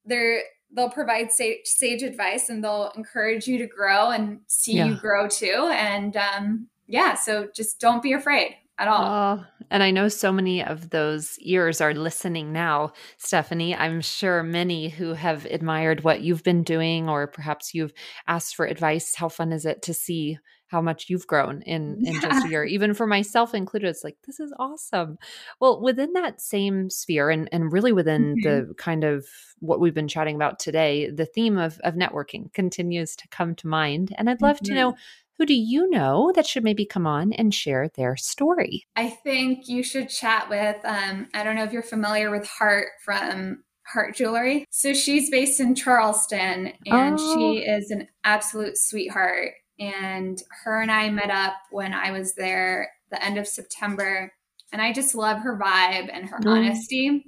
they're 0.06 0.42
they'll 0.74 0.90
provide 0.90 1.32
sage, 1.32 1.66
sage 1.66 2.02
advice 2.02 2.48
and 2.48 2.64
they'll 2.64 2.92
encourage 2.96 3.46
you 3.46 3.58
to 3.58 3.68
grow 3.68 4.10
and 4.10 4.40
see 4.48 4.78
yeah. 4.78 4.86
you 4.86 4.96
grow 4.96 5.28
too. 5.28 5.70
And 5.74 6.16
um, 6.16 6.70
yeah, 6.88 7.16
so 7.16 7.50
just 7.54 7.80
don't 7.80 8.02
be 8.02 8.14
afraid 8.14 8.56
at 8.82 8.88
all. 8.88 9.06
Oh, 9.06 9.46
and 9.70 9.84
I 9.84 9.92
know 9.92 10.08
so 10.08 10.32
many 10.32 10.64
of 10.64 10.90
those 10.90 11.38
ears 11.40 11.80
are 11.80 11.94
listening 11.94 12.52
now, 12.52 12.92
Stephanie. 13.18 13.76
I'm 13.76 14.02
sure 14.02 14.44
many 14.44 14.90
who 14.90 15.14
have 15.14 15.46
admired 15.46 16.04
what 16.04 16.22
you've 16.22 16.44
been 16.44 16.64
doing, 16.64 17.08
or 17.08 17.28
perhaps 17.28 17.74
you've 17.74 17.94
asked 18.28 18.56
for 18.56 18.66
advice. 18.66 19.16
How 19.16 19.30
fun 19.30 19.54
is 19.54 19.66
it 19.66 19.84
to 19.84 19.94
see 19.94 20.40
how 20.72 20.82
much 20.82 21.10
you've 21.10 21.28
grown 21.28 21.62
in 21.64 21.98
in 22.06 22.14
yeah. 22.14 22.22
just 22.22 22.46
a 22.46 22.50
year 22.50 22.64
even 22.64 22.94
for 22.94 23.06
myself 23.06 23.54
included 23.54 23.90
it's 23.90 24.06
like 24.06 24.16
this 24.26 24.40
is 24.40 24.54
awesome 24.58 25.18
well 25.60 25.82
within 25.82 26.14
that 26.14 26.40
same 26.40 26.90
sphere 26.90 27.30
and 27.30 27.50
and 27.52 27.74
really 27.74 27.92
within 27.92 28.36
mm-hmm. 28.36 28.70
the 28.70 28.74
kind 28.76 29.04
of 29.04 29.26
what 29.60 29.82
we've 29.82 29.94
been 29.94 30.08
chatting 30.08 30.36
about 30.36 30.60
today 30.60 31.12
the 31.12 31.26
theme 31.26 31.58
of 31.58 31.78
of 31.84 31.96
networking 31.96 32.52
continues 32.54 33.18
to 33.18 33.28
come 33.28 33.54
to 33.54 33.68
mind 33.68 34.16
and 34.18 34.30
i'd 34.30 34.42
love 34.42 34.56
mm-hmm. 34.58 34.66
to 34.68 34.74
know 34.74 34.96
who 35.42 35.46
do 35.48 35.56
you 35.56 35.90
know 35.90 36.32
that 36.36 36.46
should 36.46 36.64
maybe 36.64 36.86
come 36.86 37.08
on 37.08 37.34
and 37.34 37.52
share 37.52 37.90
their 37.96 38.16
story? 38.16 38.86
I 38.96 39.10
think 39.10 39.68
you 39.68 39.82
should 39.82 40.08
chat 40.08 40.52
with, 40.52 40.76
um, 40.86 41.30
I 41.34 41.44
don't 41.44 41.56
know 41.56 41.64
if 41.64 41.74
you're 41.74 41.82
familiar 41.82 42.30
with 42.30 42.46
Heart 42.46 42.90
from 43.04 43.64
Heart 43.92 44.18
Jewelry. 44.18 44.66
So 44.70 44.94
she's 44.94 45.32
based 45.32 45.60
in 45.60 45.74
Charleston 45.74 46.74
and 46.86 47.18
oh. 47.20 47.36
she 47.36 47.58
is 47.64 47.90
an 47.90 48.08
absolute 48.24 48.78
sweetheart. 48.78 49.54
And 49.80 50.40
her 50.64 50.80
and 50.80 50.92
I 50.92 51.10
met 51.10 51.32
up 51.32 51.56
when 51.72 51.92
I 51.92 52.12
was 52.12 52.36
there 52.36 52.92
the 53.10 53.26
end 53.26 53.40
of 53.40 53.48
September. 53.48 54.32
And 54.72 54.80
I 54.80 54.94
just 54.94 55.16
love 55.16 55.40
her 55.40 55.58
vibe 55.58 56.08
and 56.14 56.30
her 56.30 56.38
mm. 56.38 56.52
honesty. 56.52 57.26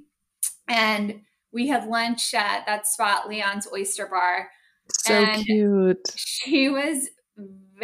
And 0.68 1.22
we 1.52 1.66
had 1.66 1.88
lunch 1.88 2.32
at 2.32 2.64
that 2.66 2.86
spot, 2.86 3.28
Leon's 3.28 3.66
Oyster 3.72 4.06
Bar. 4.06 4.50
So 5.00 5.14
and 5.14 5.44
cute. 5.44 6.12
She 6.16 6.68
was 6.68 7.08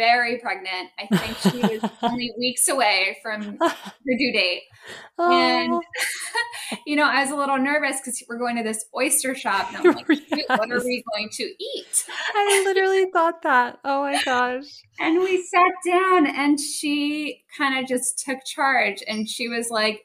very 0.01 0.39
pregnant. 0.39 0.89
I 0.97 1.15
think 1.15 1.37
she 1.37 1.61
was 1.61 1.91
only 2.01 2.33
weeks 2.39 2.67
away 2.67 3.17
from 3.21 3.59
her 3.61 4.15
due 4.17 4.33
date. 4.33 4.63
Oh. 5.19 5.31
And, 5.31 5.79
you 6.87 6.95
know, 6.95 7.03
I 7.03 7.21
was 7.21 7.29
a 7.29 7.35
little 7.35 7.59
nervous 7.59 7.97
because 7.99 8.23
we're 8.27 8.39
going 8.39 8.57
to 8.57 8.63
this 8.63 8.83
oyster 8.97 9.35
shop. 9.35 9.67
And 9.69 9.77
I'm 9.77 9.95
like, 9.95 10.07
yes. 10.09 10.45
what 10.49 10.71
are 10.71 10.83
we 10.83 11.03
going 11.13 11.29
to 11.33 11.43
eat? 11.43 12.05
I 12.33 12.63
literally 12.65 13.11
thought 13.13 13.43
that. 13.43 13.77
Oh 13.85 14.01
my 14.01 14.19
gosh. 14.23 14.65
And 14.99 15.19
we 15.19 15.45
sat 15.45 15.71
down 15.85 16.25
and 16.25 16.59
she 16.59 17.43
kind 17.55 17.79
of 17.79 17.87
just 17.87 18.23
took 18.25 18.39
charge 18.43 19.03
and 19.07 19.29
she 19.29 19.47
was 19.47 19.69
like, 19.69 20.01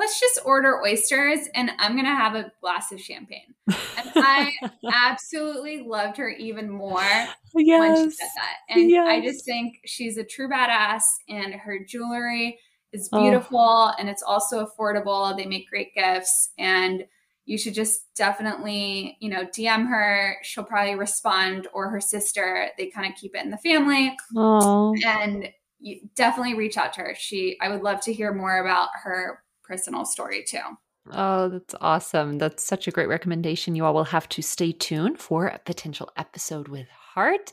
let's 0.00 0.18
just 0.18 0.40
order 0.46 0.80
oysters 0.82 1.40
and 1.54 1.70
I'm 1.78 1.92
going 1.92 2.06
to 2.06 2.10
have 2.10 2.34
a 2.34 2.50
glass 2.62 2.90
of 2.90 3.00
champagne. 3.00 3.54
And 3.68 3.76
I 4.16 4.50
absolutely 4.92 5.82
loved 5.86 6.16
her 6.16 6.30
even 6.30 6.70
more 6.70 7.02
yes. 7.02 7.38
when 7.54 8.10
she 8.10 8.16
said 8.16 8.28
that. 8.34 8.56
And 8.70 8.90
yes. 8.90 9.06
I 9.06 9.20
just 9.20 9.44
think 9.44 9.76
she's 9.84 10.16
a 10.16 10.24
true 10.24 10.48
badass 10.48 11.02
and 11.28 11.52
her 11.52 11.84
jewelry 11.86 12.58
is 12.92 13.10
beautiful 13.10 13.58
oh. 13.60 13.92
and 13.98 14.08
it's 14.08 14.22
also 14.22 14.66
affordable. 14.66 15.36
They 15.36 15.44
make 15.44 15.68
great 15.68 15.94
gifts 15.94 16.50
and 16.58 17.04
you 17.44 17.58
should 17.58 17.74
just 17.74 18.14
definitely, 18.14 19.18
you 19.20 19.28
know, 19.28 19.44
DM 19.44 19.86
her. 19.86 20.36
She'll 20.42 20.64
probably 20.64 20.94
respond 20.94 21.68
or 21.74 21.90
her 21.90 22.00
sister. 22.00 22.68
They 22.78 22.86
kind 22.86 23.12
of 23.12 23.18
keep 23.18 23.36
it 23.36 23.44
in 23.44 23.50
the 23.50 23.58
family. 23.58 24.16
Oh. 24.34 24.94
And 25.04 25.50
you 25.78 26.08
definitely 26.16 26.54
reach 26.54 26.78
out 26.78 26.94
to 26.94 27.00
her. 27.02 27.14
She 27.18 27.58
I 27.60 27.68
would 27.68 27.82
love 27.82 28.00
to 28.02 28.14
hear 28.14 28.32
more 28.32 28.60
about 28.60 28.88
her 29.02 29.42
personal 29.70 30.04
story 30.04 30.44
too. 30.46 30.58
Oh, 31.12 31.48
that's 31.48 31.74
awesome. 31.80 32.38
That's 32.38 32.62
such 32.62 32.88
a 32.88 32.90
great 32.90 33.08
recommendation. 33.08 33.74
You 33.74 33.84
all 33.84 33.94
will 33.94 34.04
have 34.04 34.28
to 34.30 34.42
stay 34.42 34.72
tuned 34.72 35.18
for 35.18 35.46
a 35.46 35.60
potential 35.64 36.10
episode 36.16 36.68
with 36.68 36.88
Heart. 36.88 37.52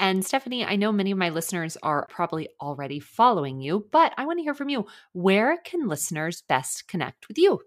And 0.00 0.24
Stephanie, 0.24 0.64
I 0.64 0.76
know 0.76 0.92
many 0.92 1.10
of 1.10 1.18
my 1.18 1.28
listeners 1.28 1.76
are 1.82 2.06
probably 2.08 2.48
already 2.60 3.00
following 3.00 3.60
you, 3.60 3.86
but 3.90 4.12
I 4.16 4.24
want 4.26 4.38
to 4.38 4.42
hear 4.42 4.54
from 4.54 4.68
you. 4.68 4.86
Where 5.12 5.58
can 5.64 5.88
listeners 5.88 6.42
best 6.48 6.88
connect 6.88 7.28
with 7.28 7.36
you? 7.36 7.60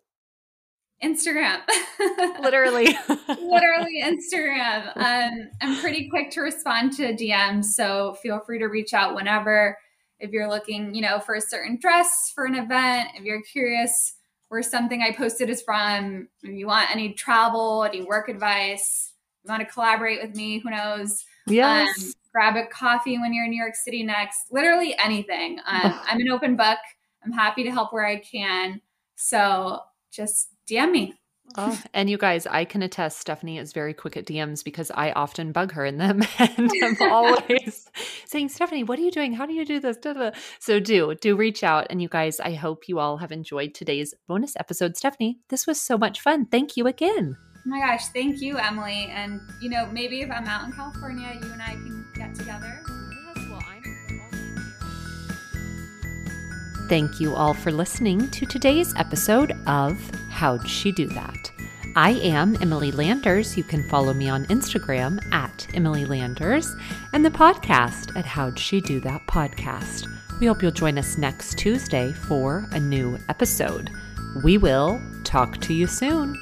Instagram. 1.03 1.59
Literally. 2.41 2.97
Literally 3.27 4.01
Instagram. 4.03 4.97
Um, 4.97 5.49
I'm 5.61 5.79
pretty 5.79 6.09
quick 6.09 6.31
to 6.31 6.41
respond 6.41 6.93
to 6.93 7.13
DMs, 7.13 7.65
so 7.65 8.15
feel 8.21 8.39
free 8.45 8.59
to 8.59 8.65
reach 8.65 8.93
out 8.93 9.15
whenever 9.15 9.77
if 10.20 10.32
you're 10.32 10.49
looking, 10.49 10.93
you 10.93 11.01
know, 11.01 11.20
for 11.20 11.36
a 11.36 11.41
certain 11.41 11.78
dress 11.80 12.32
for 12.34 12.45
an 12.45 12.55
event, 12.55 13.09
if 13.15 13.24
you're 13.24 13.41
curious 13.41 14.13
where 14.49 14.63
something 14.63 15.01
I 15.01 15.11
posted 15.11 15.49
is 15.49 15.61
from, 15.61 16.28
if 16.43 16.51
you 16.51 16.67
want 16.67 16.91
any 16.91 17.13
travel, 17.13 17.84
any 17.84 18.01
work 18.01 18.30
advice, 18.30 19.13
you 19.43 19.49
want 19.49 19.61
to 19.61 19.72
collaborate 19.72 20.22
with 20.22 20.36
me, 20.36 20.59
who 20.59 20.72
knows? 20.72 21.24
Yes. 21.47 21.89
Um, 22.03 22.11
grab 22.34 22.55
a 22.55 22.67
coffee 22.67 23.17
when 23.17 23.34
you're 23.34 23.45
in 23.45 23.51
New 23.51 23.61
York 23.61 23.76
City 23.76 24.03
next, 24.03 24.51
literally 24.51 24.95
anything. 24.97 25.59
Um, 25.67 25.99
I'm 26.09 26.20
an 26.20 26.32
open 26.32 26.55
book. 26.55 26.80
I'm 27.24 27.32
happy 27.32 27.63
to 27.63 27.72
help 27.72 27.93
where 27.93 28.05
I 28.05 28.17
can. 28.17 28.82
So 29.15 29.82
just 30.11 30.49
DM 30.70 30.91
me. 30.91 31.13
Oh, 31.57 31.81
and 31.93 32.09
you 32.09 32.17
guys, 32.17 32.45
I 32.47 32.65
can 32.65 32.81
attest 32.81 33.19
Stephanie 33.19 33.57
is 33.57 33.73
very 33.73 33.93
quick 33.93 34.17
at 34.17 34.25
DMs 34.25 34.63
because 34.63 34.91
I 34.91 35.11
often 35.11 35.51
bug 35.51 35.71
her 35.73 35.85
in 35.85 35.97
them 35.97 36.21
and 36.39 36.71
I'm 36.83 37.11
always 37.11 37.89
saying, 38.25 38.49
Stephanie, 38.49 38.83
what 38.83 38.99
are 38.99 39.01
you 39.01 39.11
doing? 39.11 39.33
How 39.33 39.45
do 39.45 39.53
you 39.53 39.65
do 39.65 39.79
this? 39.79 39.97
So 40.59 40.79
do, 40.79 41.15
do 41.15 41.35
reach 41.35 41.63
out. 41.63 41.87
And 41.89 42.01
you 42.01 42.09
guys, 42.09 42.39
I 42.39 42.53
hope 42.53 42.87
you 42.87 42.99
all 42.99 43.17
have 43.17 43.31
enjoyed 43.31 43.73
today's 43.73 44.13
bonus 44.27 44.55
episode. 44.57 44.95
Stephanie, 44.95 45.39
this 45.49 45.65
was 45.65 45.79
so 45.79 45.97
much 45.97 46.21
fun. 46.21 46.45
Thank 46.45 46.77
you 46.77 46.87
again. 46.87 47.37
Oh 47.57 47.61
my 47.65 47.79
gosh, 47.79 48.07
thank 48.07 48.41
you, 48.41 48.57
Emily. 48.57 49.07
And, 49.11 49.41
you 49.61 49.69
know, 49.69 49.85
maybe 49.91 50.21
if 50.21 50.31
I'm 50.31 50.45
out 50.45 50.65
in 50.65 50.71
California, 50.71 51.37
you 51.41 51.51
and 51.51 51.61
I 51.61 51.73
can 51.73 52.05
get 52.15 52.33
together. 52.35 52.81
Thank 56.89 57.19
you 57.19 57.35
all 57.35 57.53
for 57.53 57.71
listening 57.71 58.31
to 58.31 58.47
today's 58.47 58.95
episode 58.95 59.51
of 59.67 59.95
How'd 60.31 60.67
She 60.67 60.91
Do 60.91 61.05
That? 61.09 61.51
I 61.95 62.13
am 62.13 62.57
Emily 62.63 62.91
Landers. 62.91 63.55
You 63.55 63.63
can 63.63 63.87
follow 63.87 64.11
me 64.11 64.27
on 64.27 64.47
Instagram 64.47 65.23
at 65.31 65.67
Emily 65.75 66.05
Landers 66.05 66.75
and 67.13 67.23
the 67.23 67.29
podcast 67.29 68.17
at 68.17 68.25
How'd 68.25 68.57
She 68.57 68.81
Do 68.81 68.99
That 69.01 69.27
podcast. 69.27 70.07
We 70.39 70.47
hope 70.47 70.63
you'll 70.63 70.71
join 70.71 70.97
us 70.97 71.15
next 71.15 71.59
Tuesday 71.59 72.11
for 72.11 72.67
a 72.71 72.79
new 72.79 73.19
episode. 73.29 73.91
We 74.43 74.57
will 74.57 74.99
talk 75.23 75.59
to 75.61 75.75
you 75.75 75.85
soon. 75.85 76.41